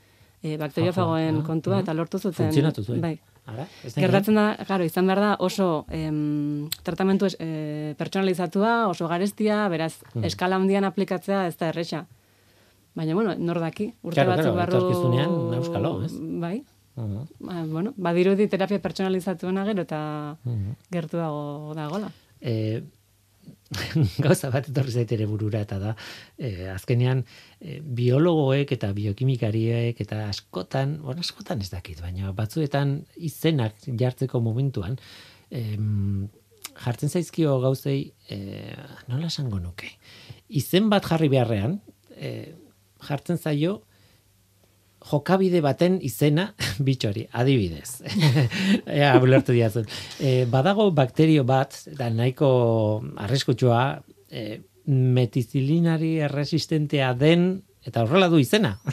e, 0.43 0.57
bakteriofagoen 0.57 1.43
kontua 1.45 1.83
eta 1.85 1.93
lortu 1.97 2.21
zuten. 2.21 2.49
Funtzionatu 2.49 2.89
Bai. 3.49 3.67
Gertatzen 3.95 4.37
da, 4.37 4.47
claro, 4.69 4.85
izan 4.85 5.09
behar 5.09 5.21
da 5.23 5.31
oso 5.45 5.87
em, 5.95 6.69
tratamentu 6.85 7.29
es, 7.29 7.37
e, 7.41 7.95
pertsonalizatua, 7.99 8.89
oso 8.89 9.09
garestia, 9.09 9.63
beraz, 9.73 9.95
hmm. 10.13 10.27
eskala 10.29 10.59
handian 10.61 10.85
aplikatzea 10.85 11.47
ez 11.49 11.57
da 11.57 11.71
erresa. 11.73 12.05
Baina, 12.99 13.15
bueno, 13.15 13.35
nor 13.39 13.61
daki, 13.63 13.93
urte 14.03 14.21
claro, 14.21 14.35
batzuk 14.35 14.55
claro, 14.57 14.81
barru... 14.93 15.57
euskalo, 15.61 15.95
ez? 16.05 16.13
Bai. 16.19 16.65
Uh 16.99 17.05
-huh. 17.05 17.27
ba, 17.39 17.65
bueno, 17.71 17.93
badirudi 17.97 18.49
terapia 18.49 18.81
pertsonalizatuena 18.83 19.65
gero 19.65 19.83
eta 19.83 20.37
uh 20.45 20.53
-huh. 20.53 20.75
gertu 20.91 21.17
dago 21.17 21.73
da 21.75 21.87
gola. 21.87 22.11
Gauza 24.25 24.49
bat 24.53 24.69
etorri 24.71 24.95
zaitere 24.97 25.27
burura 25.29 25.61
eta 25.64 25.79
da 25.83 25.95
e, 26.39 26.69
azkenean 26.73 27.21
e, 27.61 27.79
biologoek 27.83 28.73
eta 28.79 28.93
biokimikariek 28.97 29.99
eta 30.05 30.23
askotan, 30.29 30.97
bueno, 31.05 31.21
askotan 31.25 31.61
ez 31.61 31.69
dakit, 31.73 32.01
baina 32.01 32.33
batzuetan 32.37 32.97
izenak 33.29 33.77
jartzeko 33.89 34.41
momentuan 34.45 34.97
e, 35.51 35.77
jartzen 36.79 37.12
zaizkio 37.12 37.59
gauzei 37.61 38.01
e, 38.31 38.39
nola 39.11 39.29
esango 39.29 39.61
nuke? 39.61 39.91
Izen 40.49 40.89
bat 40.93 41.05
jarri 41.05 41.29
beharrean 41.33 41.79
e, 42.16 42.55
jartzen 43.05 43.39
zaio 43.39 43.83
jokabide 45.11 45.61
baten 45.65 45.99
izena 46.03 46.49
bitxori, 46.87 47.27
adibidez. 47.33 48.03
Ea, 48.99 49.15
bulertu 49.23 49.55
diazun. 49.57 49.89
E, 50.21 50.45
badago 50.51 50.91
bakterio 50.97 51.45
bat, 51.49 51.77
da 51.99 52.11
nahiko 52.11 52.51
arriskutsua, 53.25 53.83
e, 54.31 54.61
metizilinari 54.89 56.17
erresistentea 56.25 57.13
den, 57.19 57.51
eta 57.87 58.05
horrela 58.05 58.31
du 58.33 58.41
izena. 58.43 58.79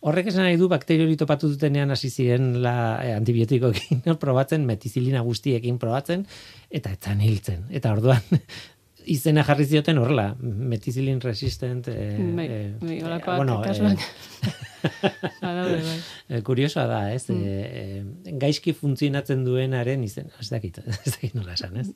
Horrek 0.00 0.30
esan 0.30 0.46
nahi 0.46 0.56
du 0.56 0.64
bakterio 0.72 1.04
hori 1.04 1.16
topatu 1.20 1.50
dutenean 1.52 1.90
hasi 1.92 2.08
ziren 2.08 2.54
la 2.64 2.74
e, 3.04 3.10
antibiotikoekin 3.18 4.14
probatzen, 4.22 4.64
metizilina 4.64 5.20
guztiekin 5.26 5.76
probatzen, 5.82 6.24
eta 6.72 6.94
etzan 6.96 7.20
hiltzen. 7.20 7.66
Eta 7.68 7.92
orduan, 7.92 8.40
izena 9.06 9.44
jarri 9.46 9.64
zioten 9.66 9.98
horrela, 10.00 10.34
metizilin 10.40 11.20
resistent. 11.20 11.88
Eh, 11.88 12.16
bai, 12.36 12.46
eh, 12.46 12.74
bai, 12.80 12.98
eh, 12.98 13.20
bueno, 13.36 13.62
eh, 13.64 13.80
bai. 15.42 15.96
eh, 16.28 16.42
kuriosoa 16.42 16.86
da, 16.88 17.00
ez? 17.12 17.28
Mm. 17.28 17.44
Eh, 17.44 18.34
gaizki 18.40 18.72
funtzionatzen 18.76 19.44
duenaren 19.44 20.04
izen, 20.04 20.30
ez 20.40 20.48
dakit, 20.52 20.80
ez 21.06 21.14
dakit 21.14 21.36
nola 21.38 21.54
esan, 21.54 21.76
ez? 21.82 21.88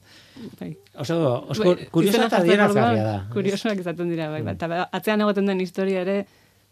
Bai. 0.61 0.75
Oso, 1.05 1.19
oso 1.49 1.65
bai, 1.65 1.89
kuriosoa 1.93 2.29
eta 2.31 2.43
dienazgarria 2.47 3.05
da. 3.09 3.19
Kuriosoak 3.35 3.85
izaten 3.85 4.13
dira, 4.13 4.31
bai, 4.33 4.43
mm. 4.45 4.57
eta 4.57 4.89
atzean 5.01 5.25
egoten 5.27 5.53
den 5.53 5.63
historia 5.65 6.05
ere, 6.07 6.23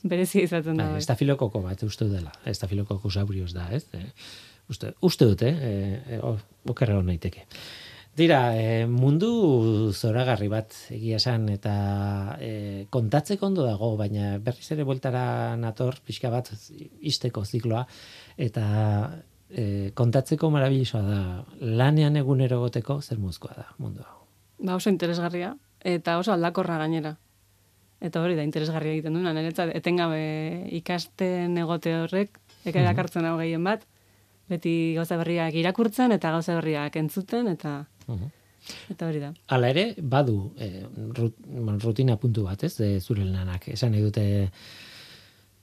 berezi 0.03 0.43
izaten 0.47 0.77
da. 0.77 0.89
Bai, 0.89 0.97
bai. 0.97 1.05
Estafilokoko 1.05 1.63
bat, 1.65 1.85
uste 1.87 2.09
dela. 2.11 2.33
Estafilokoko 2.49 3.11
saurios 3.11 3.53
da, 3.57 3.69
ez? 3.75 3.85
Eh, 3.97 4.09
uste, 4.73 4.93
uste 5.01 5.29
dute, 5.29 5.49
eh, 5.49 6.19
eh, 6.19 6.23
okerre 6.69 6.99
hon 6.99 7.09
naiteke. 7.11 7.47
Dira, 8.13 8.53
e, 8.53 8.85
mundu 8.85 9.89
zoragarri 9.97 10.51
bat 10.53 10.75
egia 10.93 11.17
esan 11.17 11.47
eta 11.49 12.37
e, 12.45 12.85
kontatzeko 12.93 13.47
ondo 13.49 13.65
dago, 13.65 13.95
baina 13.97 14.35
berriz 14.37 14.67
ere 14.75 14.85
bueltara 14.85 15.57
nator 15.57 15.97
pixka 16.05 16.29
bat 16.29 16.51
isteko 17.01 17.47
zikloa 17.49 17.87
eta 18.37 18.65
e, 19.49 19.93
kontatzeko 19.97 20.51
marabilloa 20.53 21.01
da 21.07 21.21
lanean 21.81 22.21
egunero 22.21 22.61
goteko 22.61 22.99
zer 23.01 23.17
muzkoa 23.17 23.57
da 23.57 23.67
mundu 23.79 24.05
hau. 24.05 24.27
Ba 24.61 24.77
oso 24.77 24.93
interesgarria 24.93 25.55
eta 25.81 26.19
oso 26.21 26.35
aldakorra 26.37 26.77
gainera. 26.85 27.17
Eta 28.03 28.21
hori 28.21 28.37
da 28.37 28.45
interesgarria 28.45 28.93
egiten 28.93 29.17
duena, 29.17 29.33
niretzat 29.33 29.73
etengabe 29.79 30.69
ikasten 30.83 31.57
egote 31.65 31.97
horrek, 32.03 32.37
eka 32.67 32.83
erakartzen 32.83 33.25
hau 33.25 33.39
gehien 33.39 33.65
bat, 33.65 33.87
beti 34.53 34.93
gauza 34.99 35.17
berriak 35.17 35.55
irakurtzen 35.57 36.13
eta 36.13 36.33
gauza 36.35 36.59
berriak 36.59 36.97
entzuten 37.01 37.49
eta 37.49 37.85
Eta 38.93 39.09
hori 39.09 39.21
da. 39.23 39.33
Hala 39.51 39.71
ere, 39.73 39.87
badu 39.99 40.53
e, 40.59 40.85
rutina 41.83 42.17
puntu 42.21 42.47
bat, 42.47 42.63
ez, 42.65 42.77
e, 42.81 42.99
zure 43.01 43.25
lanak. 43.27 43.69
Esan 43.75 43.95
edute, 43.99 44.25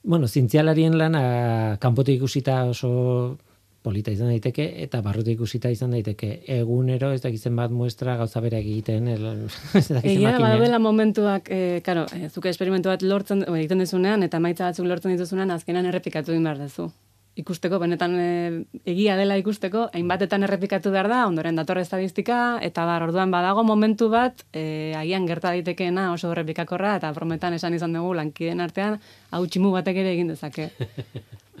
bueno, 0.02 0.28
zintzialarien 0.28 0.98
lana 0.98 1.78
kanpotik 1.80 2.20
ikusita 2.20 2.62
oso 2.68 3.38
polita 3.80 4.12
izan 4.12 4.28
daiteke, 4.28 4.66
eta 4.84 5.00
barrutik 5.00 5.38
ikusita 5.38 5.70
izan 5.72 5.94
daiteke. 5.96 6.42
Egunero, 6.58 7.14
ez 7.16 7.22
dakitzen 7.24 7.56
bat 7.56 7.72
muestra 7.72 8.18
gauza 8.20 8.42
berak 8.44 8.66
egiten. 8.66 9.08
El, 9.08 9.28
Egia, 10.02 10.36
badela 10.36 10.80
momentuak, 10.82 11.48
e, 11.48 11.80
karo, 11.86 12.04
e, 12.12 12.28
zuke 12.28 12.52
esperimentu 12.52 12.92
bat 12.92 13.04
lortzen, 13.06 13.46
egiten 13.48 13.80
dezunean, 13.80 14.26
eta 14.28 14.42
maitza 14.42 14.68
batzuk 14.68 14.88
lortzen 14.90 15.16
dituzunean, 15.16 15.56
azkenan 15.56 15.88
errepikatu 15.88 16.36
din 16.36 16.44
behar 16.44 16.60
dezu 16.60 16.90
ikusteko, 17.40 17.78
benetan 17.82 18.14
e, 18.20 18.28
egia 18.92 19.16
dela 19.18 19.36
ikusteko, 19.40 19.88
hainbatetan 19.96 20.44
errepikatu 20.46 20.92
behar 20.94 21.08
da, 21.10 21.24
ondoren 21.28 21.58
datorre 21.58 21.82
estadistika, 21.86 22.58
eta 22.62 22.84
bar, 22.88 23.04
orduan 23.08 23.32
badago 23.32 23.64
momentu 23.66 24.10
bat, 24.12 24.44
e, 24.52 24.92
agian 24.98 25.26
gerta 25.28 25.54
daitekeena 25.54 26.10
oso 26.14 26.30
errepikakorra, 26.34 26.96
eta 27.00 27.12
prometan 27.16 27.56
esan 27.56 27.76
izan 27.76 27.96
dugu 27.96 28.14
lankiden 28.18 28.60
artean, 28.60 29.00
hau 29.30 29.44
tximu 29.46 29.72
batek 29.74 30.02
ere 30.04 30.14
egin 30.16 30.32
dezake. 30.32 30.70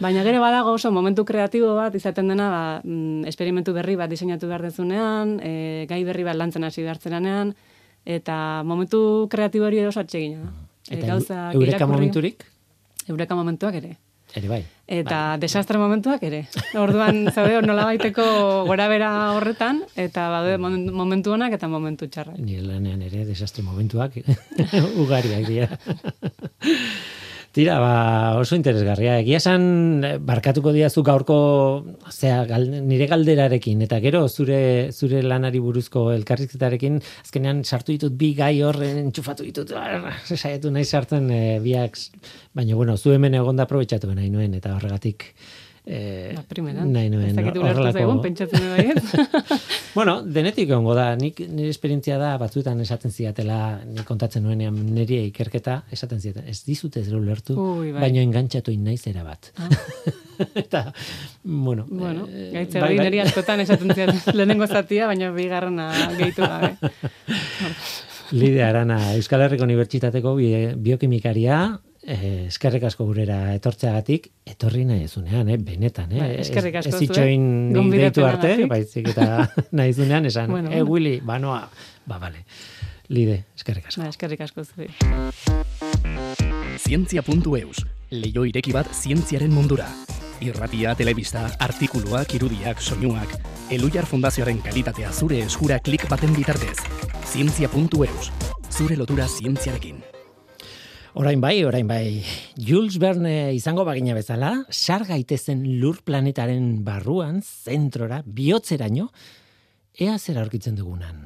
Baina 0.00 0.22
gero 0.24 0.40
badago 0.40 0.72
oso 0.78 0.88
momentu 0.92 1.26
kreatibo 1.28 1.74
bat 1.76 1.94
izaten 1.98 2.30
dena, 2.32 2.46
ba, 2.48 2.62
mm, 2.84 3.26
esperimentu 3.28 3.74
berri 3.76 3.98
bat 4.00 4.08
diseinatu 4.08 4.48
behar 4.48 4.64
dezunean, 4.64 5.36
e, 5.44 5.84
gai 5.90 6.00
berri 6.08 6.24
bat 6.24 6.38
lantzen 6.40 6.64
hasi 6.64 6.86
behartzenanean, 6.86 7.52
eta 8.08 8.62
momentu 8.64 9.28
kreatibo 9.30 9.68
hori 9.68 9.84
oso 9.84 10.00
atsegina 10.00 10.46
da. 10.46 10.52
E, 10.88 10.96
Eta 10.96 11.06
gauzak 11.12 11.54
eureka 11.54 11.76
irakurri- 11.84 11.92
momenturik? 11.92 12.46
Eureka 13.12 13.36
momentuak 13.36 13.76
ere. 13.76 13.96
Ere 14.34 14.48
bai. 14.48 14.62
Eta 14.90 15.36
desastre 15.38 15.78
momentuak 15.78 16.22
ere. 16.26 16.40
Orduan, 16.74 17.28
zaude, 17.30 17.60
nola 17.62 17.84
baiteko 17.86 18.24
gora 18.66 18.88
bera 18.90 19.10
horretan, 19.36 19.84
eta 19.94 20.24
bade 20.32 20.56
momen- 20.58 20.90
momentu 20.90 21.30
honak 21.36 21.54
eta 21.54 21.68
momentu 21.70 22.08
txarrak. 22.10 22.40
Nire 22.42 22.64
lanean 22.66 23.02
ere 23.06 23.22
desastre 23.28 23.62
momentuak 23.62 24.18
ugariak 25.04 25.46
dira. 25.46 25.68
Tira, 27.50 27.80
ba, 27.82 28.38
oso 28.38 28.54
interesgarria. 28.54 29.16
Egia 29.18 29.40
esan, 29.40 29.64
eh, 30.06 30.10
barkatuko 30.22 30.70
diazu 30.70 31.02
gaurko, 31.02 31.38
zea, 32.12 32.44
gal, 32.46 32.68
nire 32.86 33.08
galderarekin, 33.10 33.82
eta 33.82 33.98
gero 34.04 34.20
zure, 34.28 34.60
zure 34.94 35.22
lanari 35.24 35.58
buruzko 35.58 36.04
elkarrizketarekin, 36.14 37.00
azkenean 37.24 37.64
sartu 37.64 37.90
ditut 37.96 38.14
bi 38.20 38.30
gai 38.38 38.52
horren 38.62 39.00
entxufatu 39.02 39.48
ditut, 39.48 39.72
ah, 39.74 40.14
saiatu 40.22 40.70
nahi 40.70 40.86
sartzen 40.86 41.26
eh, 41.34 41.58
biak, 41.64 41.98
baina 42.54 42.78
bueno, 42.78 42.96
zu 42.96 43.16
hemen 43.16 43.34
egonda 43.34 43.66
aprobetxatu 43.66 44.14
nahi 44.14 44.30
nuen, 44.30 44.54
eta 44.54 44.76
horregatik 44.76 45.32
eh, 45.90 46.32
Ba, 46.36 46.44
primeran. 46.46 46.86
nahi 46.94 47.08
nuen 47.10 47.26
Ez 47.32 47.34
dakit 47.36 47.56
ulertu 47.58 47.90
zaigun, 47.92 48.20
pentsatzen. 48.22 48.60
Bueno, 49.94 50.20
denetik 50.22 50.68
egongo 50.70 50.94
da, 50.94 51.08
nik 51.18 51.40
nire 51.50 51.68
esperientzia 51.74 52.14
da 52.20 52.36
batzuetan 52.38 52.78
esaten 52.84 53.10
ziatela, 53.10 53.80
nik 53.90 54.04
kontatzen 54.06 54.44
nuenean 54.46 54.76
nire 54.94 55.18
ikerketa, 55.32 55.80
esaten 55.90 56.20
ziaten, 56.22 56.46
ez 56.46 56.60
dizute 56.64 57.00
ez 57.02 57.10
ulertu, 57.12 57.56
Ui, 57.58 57.90
bai. 57.90 58.04
baina 58.06 58.22
engantzatu 58.22 58.70
naiz 58.78 59.02
era 59.10 59.24
bat. 59.26 59.50
Eta, 60.62 60.84
bueno, 61.42 61.84
bueno, 61.90 62.28
eh, 62.30 62.50
gaitze 62.54 62.80
bai, 62.80 62.94
bai. 62.96 63.18
askotan 63.26 63.60
esaten 63.66 63.90
ziat 63.92 64.14
lehenengo 64.38 64.66
zatia, 64.70 65.10
baina 65.10 65.32
bigarrena 65.34 65.90
gehitu 66.16 66.46
gabe. 66.46 66.76
Lide 68.32 68.62
Arana, 68.62 68.96
Euskal 69.18 69.42
Herriko 69.42 69.66
Unibertsitateko 69.66 70.36
bi- 70.38 70.70
biokimikaria, 70.78 71.80
eh, 72.10 72.46
eskerrik 72.48 72.84
asko 72.88 73.06
gurera 73.08 73.38
etortzeagatik, 73.54 74.30
etorri 74.50 74.84
nahi 74.88 75.04
ezunean, 75.06 75.48
eh, 75.48 75.58
benetan, 75.62 76.10
eh? 76.12 76.20
Bai, 76.20 76.30
eskerrik 76.42 76.80
asko 76.80 76.90
Ez, 76.90 76.96
ez 76.96 77.08
itxoin 77.08 77.44
deitu 77.94 78.26
arte, 78.26 78.54
baizik 78.70 79.12
eta 79.14 79.46
nahi 79.78 79.94
zunean, 79.94 80.26
esan, 80.26 80.50
Bueno, 80.50 80.70
eh, 80.70 80.80
bueno. 80.80 80.90
Willy, 80.90 81.20
banoa, 81.20 81.62
ba, 82.06 82.18
bale. 82.18 82.44
Lide, 83.10 83.44
eskerrik 83.56 83.88
asko. 83.90 84.02
Ba, 84.02 84.10
eskerrik 84.10 84.42
asko 84.46 84.64
zuri. 84.64 84.90
Zientzia.eus, 86.80 87.84
leio 88.10 88.44
ireki 88.46 88.74
bat 88.74 88.90
zientziaren 88.94 89.52
mundura. 89.54 89.88
Irratia, 90.40 90.94
telebista, 90.96 91.44
artikuluak, 91.60 92.32
irudiak, 92.34 92.80
soinuak, 92.80 93.34
Elujar 93.70 94.06
Fundazioaren 94.08 94.62
kalitatea 94.64 95.12
zure 95.12 95.42
eskura 95.44 95.78
klik 95.78 96.08
baten 96.10 96.32
bitartez. 96.34 96.78
Zientzia.eus, 97.30 98.32
zure 98.70 98.96
lotura 98.98 99.28
zientziarekin. 99.28 100.09
Orain 101.14 101.40
bai, 101.42 101.64
orain 101.66 101.88
bai. 101.88 102.22
Jules 102.54 103.00
Verne 103.02 103.52
izango 103.56 103.82
bagina 103.88 104.14
bezala, 104.14 104.52
sar 104.70 105.02
gaitezen 105.08 105.64
lur 105.82 106.04
planetaren 106.06 106.84
barruan, 106.86 107.42
zentrora, 107.42 108.22
bihotzeraino, 108.24 109.10
ea 109.98 110.18
zer 110.18 110.38
aurkitzen 110.38 110.78
dugunan. 110.78 111.24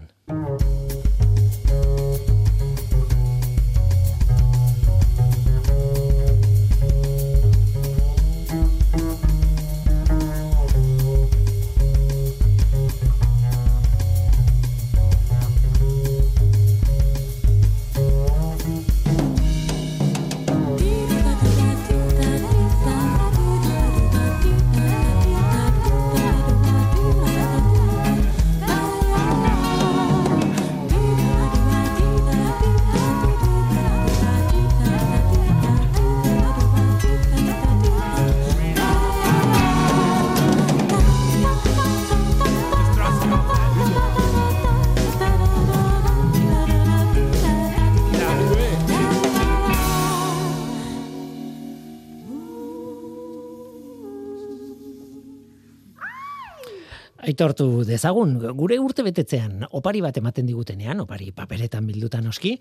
Aitortu 57.24 57.86
dezagun, 57.88 58.34
gure 58.58 58.76
urte 58.82 59.04
betetzean, 59.06 59.62
opari 59.72 60.02
bat 60.04 60.16
ematen 60.20 60.44
digutenean, 60.44 60.98
opari 61.00 61.30
paperetan 61.32 61.86
bildutan 61.88 62.26
oski, 62.28 62.58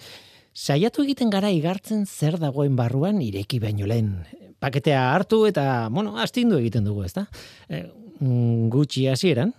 saiatu 0.56 1.04
egiten 1.04 1.34
gara 1.34 1.50
igartzen 1.52 2.06
zer 2.08 2.38
dagoen 2.40 2.78
barruan 2.80 3.20
ireki 3.22 3.60
baino 3.60 3.90
lehen. 3.90 4.14
Paketea 4.64 5.02
hartu 5.12 5.42
eta, 5.50 5.90
bueno, 5.92 6.16
astindu 6.24 6.62
egiten 6.62 6.88
dugu, 6.88 7.04
ezta? 7.04 7.26
E, 7.68 7.84
mm, 8.22 8.70
gutxi 8.72 9.10
hasieran, 9.12 9.52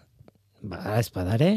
ba, 0.63 0.97
espadare, 1.03 1.53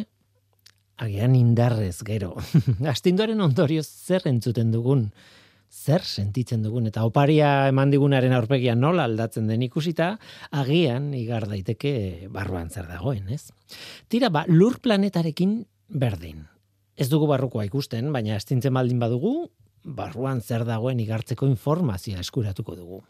agian 0.99 1.37
indarrez 1.37 2.01
gero. 2.03 2.33
Astinduaren 2.95 3.39
ondorioz 3.47 3.87
zer 3.87 4.27
entzuten 4.27 4.75
dugun, 4.75 5.07
zer 5.71 6.03
sentitzen 6.03 6.63
dugun, 6.63 6.87
eta 6.89 7.03
oparia 7.07 7.67
eman 7.69 7.91
digunaren 7.91 8.33
aurpegian 8.35 8.79
nola 8.81 9.05
aldatzen 9.07 9.47
den 9.47 9.63
ikusita, 9.67 10.15
agian 10.51 11.13
igar 11.17 11.47
daiteke 11.49 12.27
barruan 12.33 12.69
zer 12.69 12.87
dagoen, 12.89 13.29
ez? 13.29 13.51
Tira, 14.09 14.29
ba, 14.33 14.45
lur 14.47 14.79
planetarekin 14.83 15.59
berdin. 15.87 16.45
Ez 16.97 17.09
dugu 17.11 17.27
barrukoa 17.29 17.67
ikusten, 17.67 18.11
baina 18.13 18.35
astintzen 18.35 18.73
baldin 18.73 18.99
badugu, 18.99 19.49
barruan 19.83 20.41
zer 20.41 20.65
dagoen 20.67 20.99
igartzeko 20.99 21.47
informazioa 21.47 22.23
eskuratuko 22.23 22.75
dugu. 22.75 23.03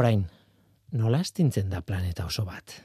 Orain, 0.00 0.24
nola 0.92 1.20
astintzen 1.24 1.68
da 1.70 1.82
planeta 1.82 2.26
oso 2.30 2.46
bat? 2.46 2.78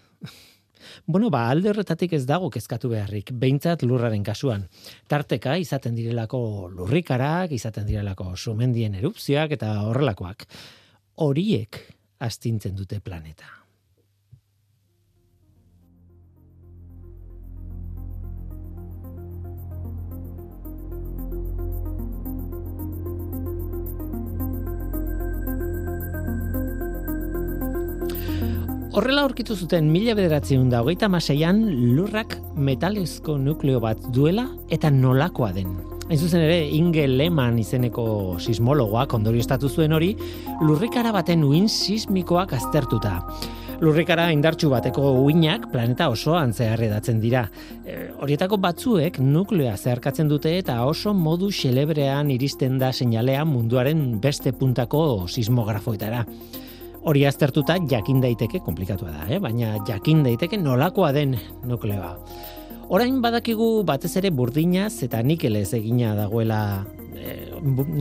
Bueno, 1.06 1.30
ba, 1.34 1.48
alde 1.50 1.72
horretatik 1.72 2.14
ez 2.18 2.24
dago 2.30 2.50
kezkatu 2.54 2.92
beharrik, 2.92 3.32
behintzat 3.32 3.84
lurraren 3.88 4.24
kasuan. 4.24 4.68
Tarteka 5.08 5.58
izaten 5.62 5.96
direlako 5.96 6.70
lurrikarak, 6.74 7.52
izaten 7.56 7.88
direlako 7.88 8.36
sumendien 8.36 8.96
erupzioak 9.02 9.58
eta 9.58 9.76
horrelakoak. 9.90 10.48
Horiek 11.26 11.82
astintzen 12.20 12.76
dute 12.76 13.00
planeta. 13.00 13.55
Horrela 28.96 29.26
aurkitu 29.28 29.58
zuten 29.60 29.90
mila 29.92 30.14
bederatzeun 30.16 30.70
da 30.72 30.80
hogeita 30.80 31.10
maseian 31.12 31.58
lurrak 31.98 32.38
metalezko 32.56 33.34
nukleo 33.36 33.82
bat 33.84 34.00
duela 34.16 34.46
eta 34.72 34.88
nolakoa 34.88 35.50
den. 35.58 35.74
Hain 36.06 36.16
zuzen 36.22 36.46
ere, 36.46 36.62
Inge 36.78 37.04
Lehmann 37.12 37.60
izeneko 37.60 38.06
sismologoak 38.40 39.18
ondorioztatu 39.20 39.68
zuen 39.68 39.92
hori, 39.98 40.14
lurrikara 40.64 41.12
baten 41.12 41.44
uin 41.44 41.68
sismikoak 41.68 42.56
aztertuta. 42.56 43.18
Lurrikara 43.84 44.30
indartsu 44.32 44.72
bateko 44.72 45.12
uinak 45.26 45.68
planeta 45.76 46.08
osoan 46.08 46.56
zehar 46.56 46.88
edatzen 46.88 47.20
dira. 47.20 47.50
E, 47.84 48.14
horietako 48.24 48.64
batzuek 48.64 49.20
nukleoa 49.20 49.76
zeharkatzen 49.76 50.32
dute 50.32 50.56
eta 50.62 50.86
oso 50.88 51.12
modu 51.12 51.52
xelebrean 51.52 52.32
iristen 52.32 52.80
da 52.80 52.96
seinalea 52.96 53.44
munduaren 53.44 54.14
beste 54.24 54.56
puntako 54.56 55.26
sismografoetara. 55.28 56.24
Hori 57.06 57.22
aztertuta 57.30 57.78
jakin 57.86 58.18
daiteke, 58.24 58.64
komplikatua 58.66 59.12
da, 59.14 59.28
eh? 59.30 59.38
baina 59.42 59.76
jakin 59.86 60.24
daiteke 60.26 60.58
nolakoa 60.58 61.12
den 61.14 61.36
nukleoa. 61.70 62.16
Orain 62.94 63.20
badakigu 63.22 63.84
batez 63.86 64.16
ere 64.18 64.32
burdinaz 64.34 65.04
eta 65.06 65.22
nikelez 65.26 65.72
egina 65.78 66.16
dagoela 66.18 66.60
e, 67.14 67.36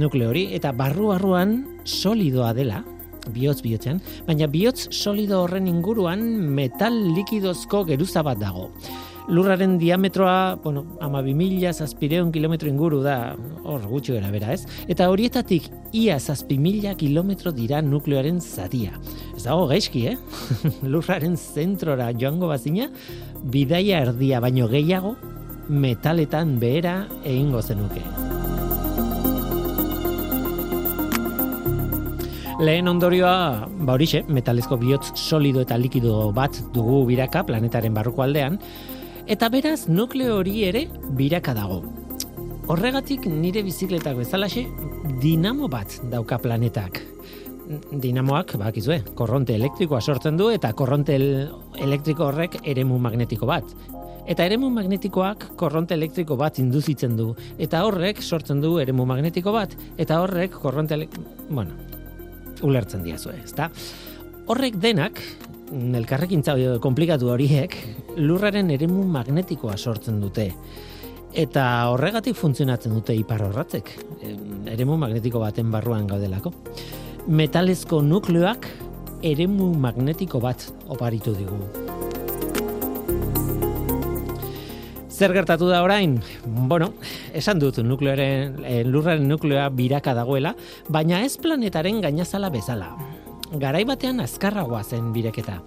nukleo 0.01 0.31
hori, 0.33 0.47
eta 0.57 0.73
barru-barruan 0.77 1.57
solidoa 1.85 2.53
dela, 2.57 2.83
bihotz 3.33 3.61
bihotzean, 3.65 4.01
baina 4.27 4.49
bihotz 4.49 4.89
solido 4.93 5.43
horren 5.45 5.69
inguruan 5.69 6.25
metal 6.57 6.97
likidozko 7.17 7.85
geruza 7.89 8.25
bat 8.25 8.41
dago. 8.41 8.71
Lurraren 9.27 9.79
diametroa, 9.81 10.57
bueno, 10.63 10.85
ama 11.01 11.23
bimila 11.25 11.73
zazpireun 11.73 12.31
kilometro 12.33 12.69
inguru 12.69 12.99
da, 13.01 13.33
hor 13.65 13.87
gutxi 13.89 14.13
gara 14.19 14.29
bera, 14.29 14.53
ez? 14.53 14.67
Eta 14.85 15.07
horietatik 15.09 15.71
ia 15.97 16.19
zazpimila 16.21 16.93
kilometro 17.01 17.53
dira 17.57 17.81
nukleoaren 17.81 18.43
zatia. 18.45 18.93
Ez 19.33 19.47
dago 19.47 19.65
gaizki, 19.73 20.05
eh? 20.13 20.19
Lurraren 20.93 21.39
zentrora 21.41 22.11
joango 22.13 22.53
bazina, 22.53 22.91
bidaia 23.41 24.05
erdia 24.05 24.45
baino 24.45 24.69
gehiago, 24.69 25.17
metaletan 25.69 26.59
behera 26.61 26.99
egingo 27.25 27.65
zenuke. 27.65 28.05
Lehen 32.61 32.87
ondorioa, 32.87 33.67
ba 33.89 33.97
horixe, 33.97 34.21
metalezko 34.29 34.77
bihotz 34.79 35.15
solido 35.19 35.65
eta 35.65 35.81
likido 35.81 36.29
bat 36.37 36.61
dugu 36.77 37.07
biraka 37.09 37.43
planetaren 37.49 37.97
barruko 37.97 38.23
aldean, 38.23 38.61
eta 39.27 39.49
beraz 39.49 39.87
nukleo 39.89 40.39
hori 40.39 40.63
ere 40.69 40.87
biraka 41.17 41.55
dago. 41.57 41.83
Horregatik 42.69 43.27
nire 43.29 43.63
bizikletak 43.65 44.17
bezalaxe 44.17 44.65
dinamo 45.21 45.69
bat 45.69 45.99
dauka 46.13 46.39
planetak. 46.39 47.01
Dinamoak, 47.93 48.57
bakizue, 48.61 48.99
korronte 49.17 49.55
elektrikoa 49.57 50.01
sortzen 50.01 50.37
du 50.37 50.51
eta 50.53 50.73
korronte 50.77 51.17
elektriko 51.81 52.27
horrek 52.29 52.59
eremu 52.63 52.99
magnetiko 53.01 53.49
bat. 53.49 53.65
Eta 54.29 54.45
eremu 54.45 54.71
magnetikoak 54.73 55.51
korronte 55.61 55.97
elektriko 55.97 56.37
bat 56.41 56.59
induzitzen 56.61 57.17
du. 57.17 57.33
Eta 57.59 57.85
horrek 57.85 58.23
sortzen 58.23 58.61
du 58.61 58.79
eremu 58.81 59.05
magnetiko 59.09 59.53
bat. 59.53 59.77
Eta 59.97 60.21
horrek 60.25 60.57
korronte 60.61 60.97
elektriko... 60.97 61.25
Bueno, 61.51 61.77
ulertzen 62.65 63.05
diazu, 63.05 63.33
ezta? 63.37 63.71
Horrek 64.49 64.77
denak, 64.81 65.21
elkarrekin 65.75 66.43
komplikatu 66.81 67.31
horiek, 67.35 67.75
lurraren 68.17 68.71
eremu 68.71 69.05
magnetikoa 69.11 69.77
sortzen 69.77 70.21
dute. 70.23 70.51
Eta 71.35 71.91
horregatik 71.91 72.37
funtzionatzen 72.39 72.95
dute 72.95 73.15
ipar 73.19 73.43
horratzek, 73.43 73.91
eremu 74.71 74.97
magnetiko 74.97 75.41
baten 75.43 75.71
barruan 75.71 76.07
gaudelako. 76.07 76.53
Metalezko 77.27 78.03
nukleoak 78.03 78.69
eremu 79.25 79.73
magnetiko 79.81 80.39
bat 80.41 80.69
oparitu 80.87 81.35
digu. 81.35 81.59
Zer 85.15 85.31
gertatu 85.31 85.69
da 85.71 85.85
orain? 85.87 86.17
Bueno, 86.45 86.91
esan 87.35 87.61
dut 87.63 87.79
nukleoaren, 87.87 88.57
e, 88.67 88.81
lurraren 88.83 89.29
nukleoa 89.31 89.69
biraka 89.71 90.15
dagoela, 90.15 90.57
baina 90.91 91.23
ez 91.23 91.37
planetaren 91.39 92.01
gainazala 92.03 92.51
bezala. 92.51 92.91
Garai 93.55 93.85
batean 93.87 94.19
azkarragoa 94.19 94.81
zen 94.83 95.13
bireketa. 95.15 95.61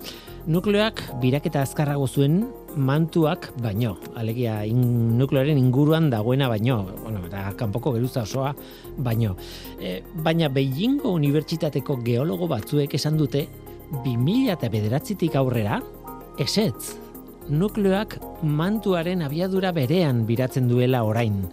Nukleoak 0.51 1.01
biraketa 1.21 1.61
azkarrago 1.63 2.07
zuen 2.07 2.41
mantuak 2.75 3.49
baino, 3.63 3.93
alegia 4.19 4.59
in, 4.67 4.81
nukleoaren 5.19 5.57
inguruan 5.59 6.09
dagoena 6.11 6.49
baino, 6.51 6.81
bueno, 7.03 7.23
eta 7.27 7.45
kanpoko 7.59 7.93
geruza 7.95 8.25
osoa 8.27 8.53
baino. 8.97 9.35
E, 9.79 10.01
baina 10.23 10.49
Beijingo 10.51 11.13
Unibertsitateko 11.15 11.99
geologo 12.03 12.47
batzuek 12.51 12.93
esan 12.99 13.17
dute 13.19 13.47
2000 14.03 14.53
eta 14.57 14.71
bederatzitik 14.71 15.35
aurrera, 15.39 15.81
esetz, 16.43 16.97
nukleoak 17.49 18.19
mantuaren 18.43 19.23
abiadura 19.23 19.71
berean 19.71 20.25
biratzen 20.27 20.67
duela 20.67 21.05
orain. 21.07 21.45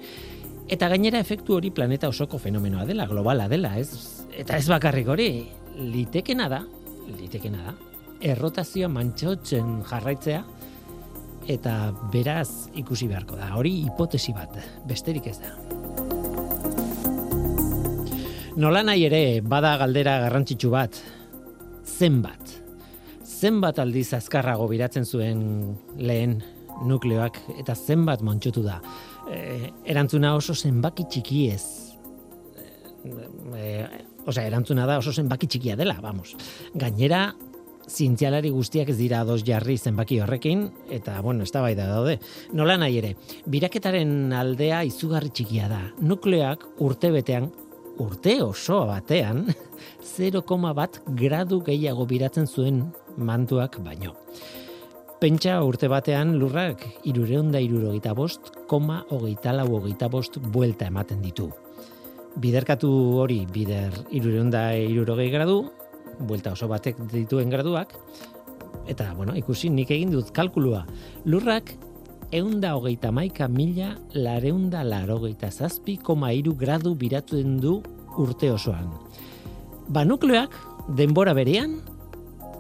Eta 0.67 0.89
gainera 0.91 1.21
efektu 1.23 1.59
hori 1.59 1.71
planeta 1.71 2.09
osoko 2.11 2.41
fenomenoa 2.43 2.87
dela, 2.89 3.07
globala 3.07 3.47
dela, 3.49 3.77
ez? 3.79 4.25
Eta 4.35 4.57
ez 4.59 4.67
bakarrik 4.71 5.11
hori, 5.13 5.29
litekena 5.79 6.49
da, 6.49 6.63
litekena 7.19 7.65
da, 7.67 7.75
errotazioa 8.25 8.89
mantxotzen 8.93 9.81
jarraitzea, 9.89 10.43
eta 11.51 11.93
beraz 12.13 12.71
ikusi 12.79 13.09
beharko 13.11 13.37
da. 13.37 13.51
Hori 13.59 13.75
hipotesi 13.85 14.33
bat, 14.37 14.57
besterik 14.89 15.29
ez 15.29 15.39
da. 15.43 15.53
Nola 18.57 18.85
nahi 18.87 19.05
ere, 19.09 19.23
bada 19.43 19.75
galdera 19.81 20.21
garrantzitsu 20.23 20.71
bat, 20.71 21.01
zenbat, 21.85 22.53
zenbat 23.25 23.81
aldiz 23.83 24.13
azkarrago 24.17 24.69
biratzen 24.71 25.05
zuen 25.05 25.41
lehen 25.99 26.39
nukleoak 26.87 27.41
eta 27.59 27.75
zenbat 27.75 28.23
montxutu 28.23 28.63
da. 28.65 28.79
E, 29.31 29.71
erantzuna 29.91 30.35
oso 30.39 30.55
zenbaki 30.55 31.07
txiki 31.11 31.43
ez. 31.51 31.65
E, 33.05 33.67
osea, 34.27 34.47
erantzuna 34.49 34.87
da 34.87 34.99
oso 34.99 35.13
zenbaki 35.13 35.49
txikia 35.51 35.77
dela, 35.77 35.97
vamos. 36.03 36.35
Gainera, 36.75 37.35
zientzialari 37.89 38.51
guztiak 38.55 38.89
ez 38.93 38.97
dira 38.99 39.21
ados 39.25 39.43
jarri 39.45 39.77
zenbaki 39.79 40.21
horrekin, 40.25 40.69
eta, 40.91 41.21
bueno, 41.23 41.45
ez 41.45 41.53
da 41.53 41.63
bai 41.65 41.75
da 41.77 41.87
daude. 41.91 42.19
Nola 42.53 42.79
nahi 42.81 42.99
ere, 43.01 43.15
biraketaren 43.51 44.33
aldea 44.33 44.83
izugarri 44.89 45.31
txikia 45.35 45.69
da. 45.69 45.81
Nukleoak 46.01 46.67
urte 46.85 47.13
betean, 47.15 47.51
urte 48.03 48.41
oso 48.43 48.85
batean, 48.89 49.47
0, 50.17 50.43
bat 50.75 51.01
gradu 51.17 51.61
gehiago 51.65 52.07
biratzen 52.07 52.47
zuen 52.47 52.85
mantuak 53.17 53.79
baino. 53.85 54.15
Pentsa 55.21 55.61
urte 55.65 55.89
batean 55.89 56.35
lurrak 56.37 56.83
irureunda 57.09 57.61
irurogeita 57.63 58.13
bost, 58.15 58.51
koma 58.69 59.05
hogeita 59.09 59.55
lau 59.55 59.71
hogeita 59.79 60.09
bost 60.09 60.37
buelta 60.39 60.91
ematen 60.91 61.23
ditu. 61.23 61.49
Biderkatu 62.35 62.89
hori 63.23 63.45
bider 63.47 63.95
irureunda 64.11 64.73
irurogei 64.75 65.31
gradu, 65.31 65.69
buelta 66.27 66.53
oso 66.55 66.67
batek 66.71 66.99
dituen 67.13 67.51
graduak, 67.51 67.95
eta, 68.91 69.13
bueno, 69.15 69.37
ikusi 69.39 69.71
nik 69.71 69.93
egin 69.95 70.11
dut 70.11 70.33
kalkulua. 70.35 70.83
Lurrak 71.31 71.77
eunda 72.35 72.75
hogeita 72.75 73.13
maika 73.15 73.47
mila 73.49 73.93
lareunda 74.15 74.83
larogeita 74.83 75.51
zazpi 75.53 75.97
koma 76.03 76.33
iru 76.35 76.57
gradu 76.59 76.95
biratuen 76.99 77.61
du 77.63 77.77
urte 78.19 78.51
osoan. 78.51 78.91
Ba 79.89 80.05
nukleoak, 80.05 80.57
denbora 80.99 81.35
berean, 81.39 81.79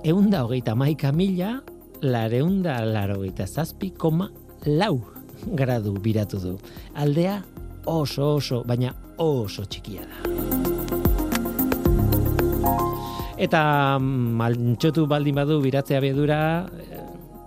eunda 0.05 0.45
hogeita 0.45 0.77
maika 0.79 1.11
mila, 1.13 1.57
lareunda 2.03 2.79
larogeita 2.85 3.47
zazpi, 3.47 3.91
koma 3.91 4.31
lau 4.67 5.01
gradu 5.59 5.99
biratu 5.99 6.39
du. 6.39 6.55
Aldea 6.95 7.43
oso 7.87 8.35
oso, 8.37 8.63
baina 8.67 8.93
oso 9.19 9.65
txikia 9.65 10.07
da. 10.09 10.17
Eta 13.45 13.65
maltxotu 14.01 15.09
baldin 15.11 15.35
badu 15.37 15.61
biratzea 15.61 16.01
bedura, 16.01 16.39
eh, 16.81 17.03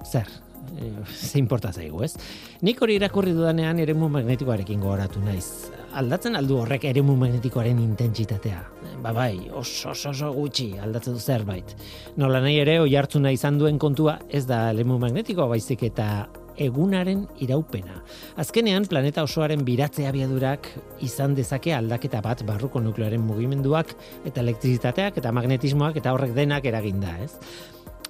zer, 0.06 0.28
e, 0.76 0.92
ze 1.14 1.40
importa 1.40 1.72
zaigu, 1.72 2.04
ez? 2.04 2.14
Nik 2.62 2.82
hori 2.82 3.00
irakurri 3.00 3.34
dudanean 3.34 3.80
eremu 3.80 4.10
magnetikoarekin 4.10 4.80
gogoratu 4.84 5.24
naiz 5.24 5.72
aldatzen 5.98 6.36
aldu 6.38 6.60
horrek 6.62 6.86
eremu 6.90 7.16
magnetikoaren 7.18 7.80
intentsitatea. 7.82 8.60
Ba 9.02 9.14
bai, 9.16 9.48
oso, 9.50 9.92
oso, 9.94 10.12
oso 10.12 10.32
gutxi 10.36 10.68
aldatzen 10.82 11.16
du 11.18 11.22
zerbait. 11.22 11.74
Nola 12.22 12.42
nahi 12.44 12.60
ere, 12.62 12.80
oi 12.84 12.94
hartzuna 13.00 13.32
izan 13.34 13.58
duen 13.62 13.80
kontua 13.82 14.18
ez 14.30 14.46
da 14.50 14.68
eremu 14.74 15.00
magnetikoa 15.02 15.48
baizik 15.54 15.88
eta 15.90 16.28
egunaren 16.58 17.26
iraupena. 17.44 18.02
Azkenean, 18.38 18.86
planeta 18.90 19.24
osoaren 19.24 19.64
biratze 19.66 20.08
abiadurak 20.10 20.70
izan 21.06 21.36
dezake 21.38 21.74
aldaketa 21.76 22.22
bat 22.26 22.44
barruko 22.48 22.82
nuklearen 22.84 23.22
mugimenduak 23.22 23.94
eta 24.26 24.42
elektrizitateak 24.42 25.18
eta 25.22 25.32
magnetismoak 25.32 26.00
eta 26.02 26.14
horrek 26.14 26.34
denak 26.38 26.66
eraginda, 26.66 27.18
ez? 27.24 27.34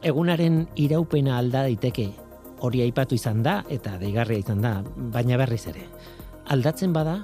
Egunaren 0.05 0.65
iraupena 0.75 1.37
alda 1.37 1.65
daiteke 1.67 2.11
hori 2.65 2.81
aipatu 2.85 3.17
izan 3.17 3.43
da 3.45 3.61
eta 3.69 3.97
deigarria 4.01 4.45
izan 4.45 4.61
da, 4.61 4.77
baina 5.13 5.37
berriz 5.37 5.65
ere. 5.69 5.87
Aldatzen 6.53 6.93
bada, 6.95 7.19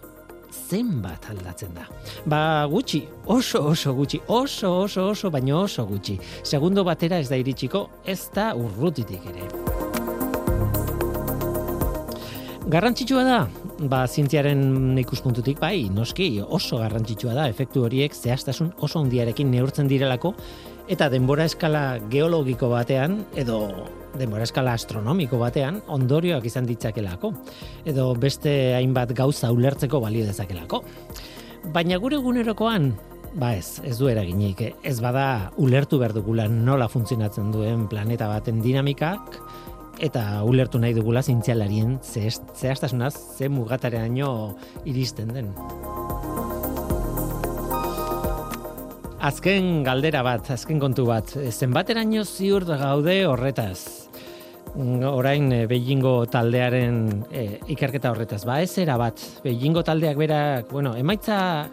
zenbat 0.53 1.29
aldatzen 1.31 1.73
da. 1.75 1.87
Ba, 2.29 2.65
gutxi, 2.69 3.03
oso 3.25 3.63
oso 3.71 3.93
gutxi, 3.97 4.21
oso 4.27 4.73
oso 4.83 5.07
oso, 5.13 5.31
baino 5.31 5.63
oso 5.63 5.85
gutxi. 5.89 6.19
Segundo 6.43 6.83
batera 6.83 7.19
ez 7.19 7.29
da 7.29 7.39
iritsiko, 7.41 7.87
ez 8.05 8.21
da 8.35 8.53
urrutitik 8.55 9.31
ere. 9.33 9.82
Garrantzitsua 12.63 13.23
da, 13.27 13.39
ba, 13.91 14.05
zientziaren 14.07 14.95
ikuspuntutik 15.01 15.59
bai, 15.59 15.89
noski, 15.91 16.37
oso 16.41 16.77
garrantzitsua 16.79 17.33
da, 17.35 17.47
efektu 17.51 17.83
horiek 17.83 18.15
zehaztasun 18.15 18.69
oso 18.79 19.01
handiarekin 19.01 19.49
neurtzen 19.51 19.89
direlako, 19.91 20.31
eta 20.87 21.09
denbora 21.11 21.43
eskala 21.49 21.83
geologiko 22.11 22.69
batean, 22.71 23.19
edo 23.35 23.59
denbora 24.15 24.47
eskala 24.47 24.77
astronomiko 24.77 25.39
batean 25.41 25.81
ondorioak 25.91 26.45
izan 26.47 26.67
ditzakelako 26.69 27.33
edo 27.89 28.11
beste 28.15 28.51
hainbat 28.77 29.11
gauza 29.17 29.51
ulertzeko 29.51 29.99
balio 30.03 30.27
dezakelako. 30.27 30.83
Baina 31.73 31.97
gure 31.99 32.19
egunerokoan 32.21 32.91
ba 33.39 33.55
ez, 33.57 33.81
ez 33.83 33.97
du 33.97 34.07
eraginik, 34.11 34.61
ez 34.85 34.99
bada 35.01 35.51
ulertu 35.57 35.97
behar 35.99 36.13
dugula 36.13 36.45
nola 36.47 36.87
funtzionatzen 36.91 37.51
duen 37.51 37.87
planeta 37.89 38.27
baten 38.29 38.61
dinamikak 38.61 39.39
eta 39.99 40.43
ulertu 40.47 40.79
nahi 40.79 40.95
dugula 40.97 41.21
zintzialarien 41.21 41.99
zehaztasunaz 42.01 43.13
ze 43.37 43.49
mugatareaino 43.49 44.55
iristen 44.85 45.33
den. 45.33 45.51
Azken 49.23 49.83
galdera 49.85 50.23
bat, 50.23 50.49
azken 50.51 50.81
kontu 50.83 51.05
bat, 51.07 51.37
zenbateraino 51.51 52.25
ziur 52.25 52.65
gaude 52.67 53.21
horretaz 53.25 54.09
orain 54.75 55.51
e, 55.53 55.65
Beijingo 55.69 56.25
taldearen 56.31 57.25
e, 57.31 57.59
ikerketa 57.73 58.11
horretaz. 58.11 58.43
Ba, 58.45 58.59
ez 58.61 58.77
era 58.81 58.97
bat, 58.97 59.21
Beijingo 59.43 59.83
taldeak 59.85 60.17
berak, 60.17 60.71
bueno, 60.71 60.95
emaitza 60.97 61.69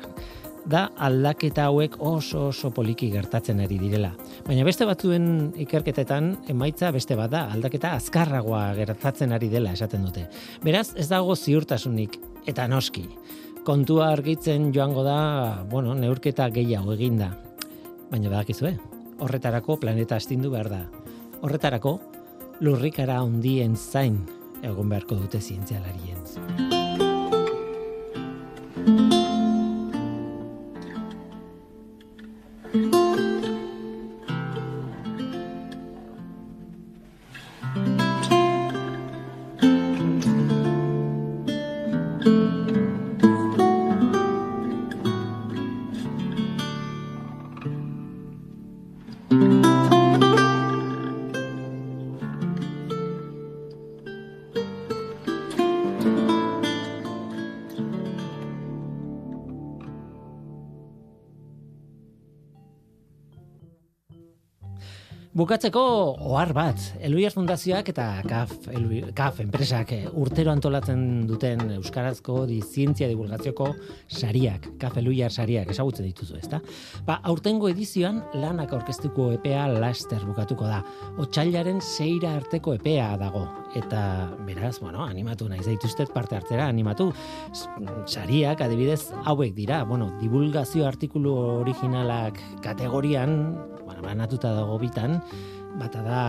da 0.69 0.91
aldaketa 0.97 1.67
hauek 1.71 1.97
oso 2.05 2.49
oso 2.51 2.71
poliki 2.75 3.11
gertatzen 3.13 3.61
ari 3.65 3.79
direla. 3.81 4.11
Baina 4.47 4.65
beste 4.67 4.87
batzuen 4.89 5.53
ikerketetan 5.65 6.33
emaitza 6.53 6.91
beste 6.95 7.17
bat 7.19 7.31
da, 7.33 7.47
aldaketa 7.55 7.95
azkarragoa 7.97 8.75
gertatzen 8.79 9.33
ari 9.33 9.49
dela 9.53 9.73
esaten 9.77 10.05
dute. 10.05 10.27
Beraz, 10.65 10.91
ez 10.97 11.09
dago 11.09 11.37
ziurtasunik 11.37 12.19
eta 12.51 12.69
noski. 12.69 13.07
Kontua 13.65 14.11
argitzen 14.15 14.73
joango 14.75 15.05
da, 15.05 15.65
bueno, 15.71 15.95
neurketa 15.95 16.49
gehiago 16.53 16.95
eginda. 16.97 17.31
Baina 18.11 18.31
badakizue, 18.33 18.75
horretarako 19.21 19.77
planeta 19.81 20.17
astindu 20.17 20.51
behar 20.51 20.71
da. 20.73 20.83
Horretarako, 21.41 22.01
lurrikara 22.61 23.23
hundien 23.25 23.77
zain 23.77 24.19
egon 24.63 24.89
beharko 24.93 25.15
dute 25.23 25.41
zientzialarien. 25.41 26.21
Bukatzeko 65.51 65.81
ohar 66.31 66.53
bat, 66.55 66.79
Eluiar 67.03 67.33
Fundazioak 67.35 67.89
eta 67.91 68.05
KAF, 68.23 68.53
KAF 69.19 69.41
enpresak 69.43 69.89
eh, 69.97 70.05
urtero 70.23 70.53
antolatzen 70.53 71.01
duten 71.27 71.73
Euskarazko 71.75 72.45
di 72.47 72.61
zientzia 72.63 73.09
divulgazioko 73.11 73.67
sariak, 74.07 74.69
KAF 74.79 75.01
Eluiar 75.03 75.35
sariak, 75.35 75.73
esagutzen 75.75 76.07
dituzu, 76.07 76.37
ezta? 76.39 76.61
Ba, 77.09 77.17
aurtengo 77.33 77.67
edizioan 77.67 78.21
lanak 78.39 78.77
aurkeztuko 78.79 79.33
EPEA 79.41 79.65
laster 79.73 80.23
bukatuko 80.29 80.71
da. 80.71 80.85
Otsailaren 81.19 81.83
seira 81.83 82.37
arteko 82.39 82.77
EPEA 82.79 83.09
dago. 83.19 83.43
Eta, 83.75 84.05
beraz, 84.47 84.77
bueno, 84.79 85.03
animatu 85.03 85.51
nahi 85.51 85.67
zaituztet 85.67 86.15
parte 86.15 86.39
hartzera, 86.39 86.71
animatu. 86.71 87.09
Sariak, 88.07 88.63
adibidez, 88.69 89.01
hauek 89.25 89.59
dira, 89.59 89.83
bueno, 89.83 90.13
divulgazio 90.23 90.87
artikulu 90.87 91.35
originalak 91.65 92.39
kategorian, 92.63 93.41
banatuta 94.03 94.53
dago 94.55 94.79
bitan, 94.79 95.19
bata 95.79 96.03
da 96.03 96.23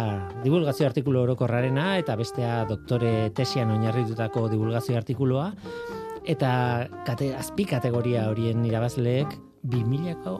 divulgazio 0.43 0.85
artikulu 0.87 1.23
orokorrarena 1.23 1.95
eta 2.01 2.15
bestea 2.15 2.63
doktore 2.69 3.31
tesian 3.35 3.71
oinarritutako 3.73 4.47
divulgazio 4.51 4.97
artikulua 4.97 5.51
eta 6.29 6.51
kate, 7.05 7.31
azpi 7.35 7.65
kategoria 7.65 8.27
horien 8.29 8.65
irabazleek 8.65 9.33
2000ko 9.65 10.37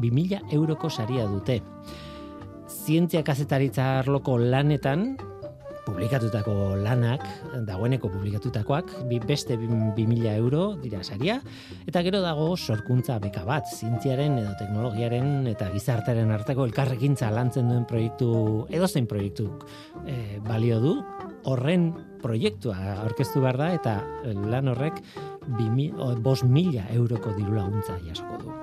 2000 0.00 0.52
euroko 0.56 0.88
saria 0.90 1.26
dute. 1.28 1.60
Zientzia 2.68 3.22
kazetaritza 3.22 3.98
arloko 4.00 4.38
lanetan 4.38 5.12
publikatutako 5.86 6.76
lanak, 6.82 7.24
dagoeneko 7.66 8.10
publikatutakoak, 8.12 8.92
bi 9.10 9.18
beste 9.22 9.56
2000 9.58 10.34
euro 10.36 10.62
dira 10.82 11.02
saria, 11.02 11.40
eta 11.86 12.02
gero 12.06 12.20
dago 12.22 12.52
sorkuntza 12.56 13.18
beka 13.22 13.44
bat, 13.48 13.66
zientziaren 13.66 14.38
edo 14.38 14.54
teknologiaren 14.60 15.48
eta 15.50 15.70
gizartaren 15.74 16.30
arteko 16.34 16.66
elkarrekintza 16.70 17.32
lantzen 17.34 17.70
duen 17.72 17.84
proiektu, 17.90 18.30
edozein 18.70 19.08
proiektu 19.10 19.48
e, 20.06 20.38
balio 20.46 20.78
du, 20.82 20.94
horren 21.50 21.90
proiektua 22.22 22.76
aurkeztu 23.02 23.42
behar 23.42 23.58
da, 23.58 23.72
eta 23.74 23.96
lan 24.46 24.70
horrek 24.70 25.02
5.000 25.58 26.86
euroko 26.94 27.34
diru 27.38 27.56
laguntza 27.58 27.98
jasoko 28.06 28.38
du, 28.44 28.54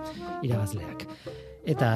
irabazleak. 0.47 1.03
Eta 1.69 1.89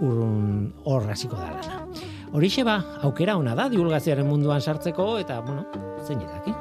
urrun 0.00 0.70
hor 0.86 1.10
hasiko 1.10 1.36
da 1.36 1.50
lana. 1.56 1.82
Horixe 2.28 2.62
ba, 2.64 2.76
aukera 3.06 3.38
ona 3.40 3.54
da 3.56 3.68
divulgazioaren 3.72 4.26
munduan 4.28 4.60
sartzeko 4.60 5.14
eta, 5.20 5.38
bueno, 5.40 5.64
zein 6.04 6.20
edaki? 6.20 6.52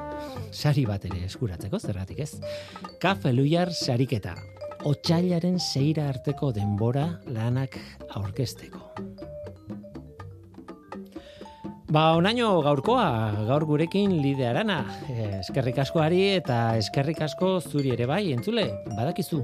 Sari 0.56 0.86
bat 0.88 1.04
ere 1.10 1.26
eskuratzeko, 1.28 1.80
zerratik 1.80 2.22
ez? 2.24 2.30
Kafe 3.04 3.34
luiar 3.36 3.74
sariketa. 3.76 4.38
Otsailaren 4.88 5.60
seira 5.60 6.08
arteko 6.08 6.54
denbora 6.56 7.08
lanak 7.36 7.76
aurkesteko. 8.16 8.80
Ba, 11.92 12.14
onaino 12.16 12.50
gaurkoa, 12.64 13.08
gaur 13.48 13.68
gurekin 13.68 14.16
lide 14.24 14.48
arana. 14.48 14.82
Eskerrik 15.42 15.84
askoari 15.84 16.24
eta 16.38 16.78
eskerrik 16.80 17.22
asko 17.28 17.58
zuri 17.60 17.92
ere 17.96 18.08
bai, 18.08 18.24
entzule, 18.36 18.70
badakizu. 18.96 19.44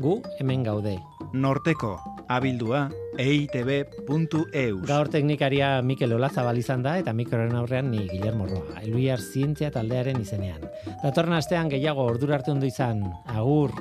Gu 0.00 0.14
hemen 0.38 0.62
gaude. 0.64 0.94
Norteko, 1.36 1.90
abildua 2.32 2.86
eitb.eus. 3.20 4.86
Gaur 4.88 5.10
teknikaria 5.12 5.68
Mikel 5.84 6.14
Olazabal 6.16 6.56
izan 6.56 6.80
da 6.86 6.94
eta 7.02 7.12
mikroren 7.12 7.52
aurrean 7.58 7.90
ni 7.92 8.06
Guillermo 8.08 8.46
Roa. 8.48 8.80
Eluiar 8.80 9.20
zientzia 9.20 9.68
taldearen 9.74 10.22
izenean. 10.24 10.64
Datorren 11.02 11.36
astean 11.36 11.68
gehiago 11.68 12.08
ordura 12.08 12.38
arte 12.38 12.54
ondo 12.54 12.64
izan. 12.70 13.04
Agur. 13.28 13.76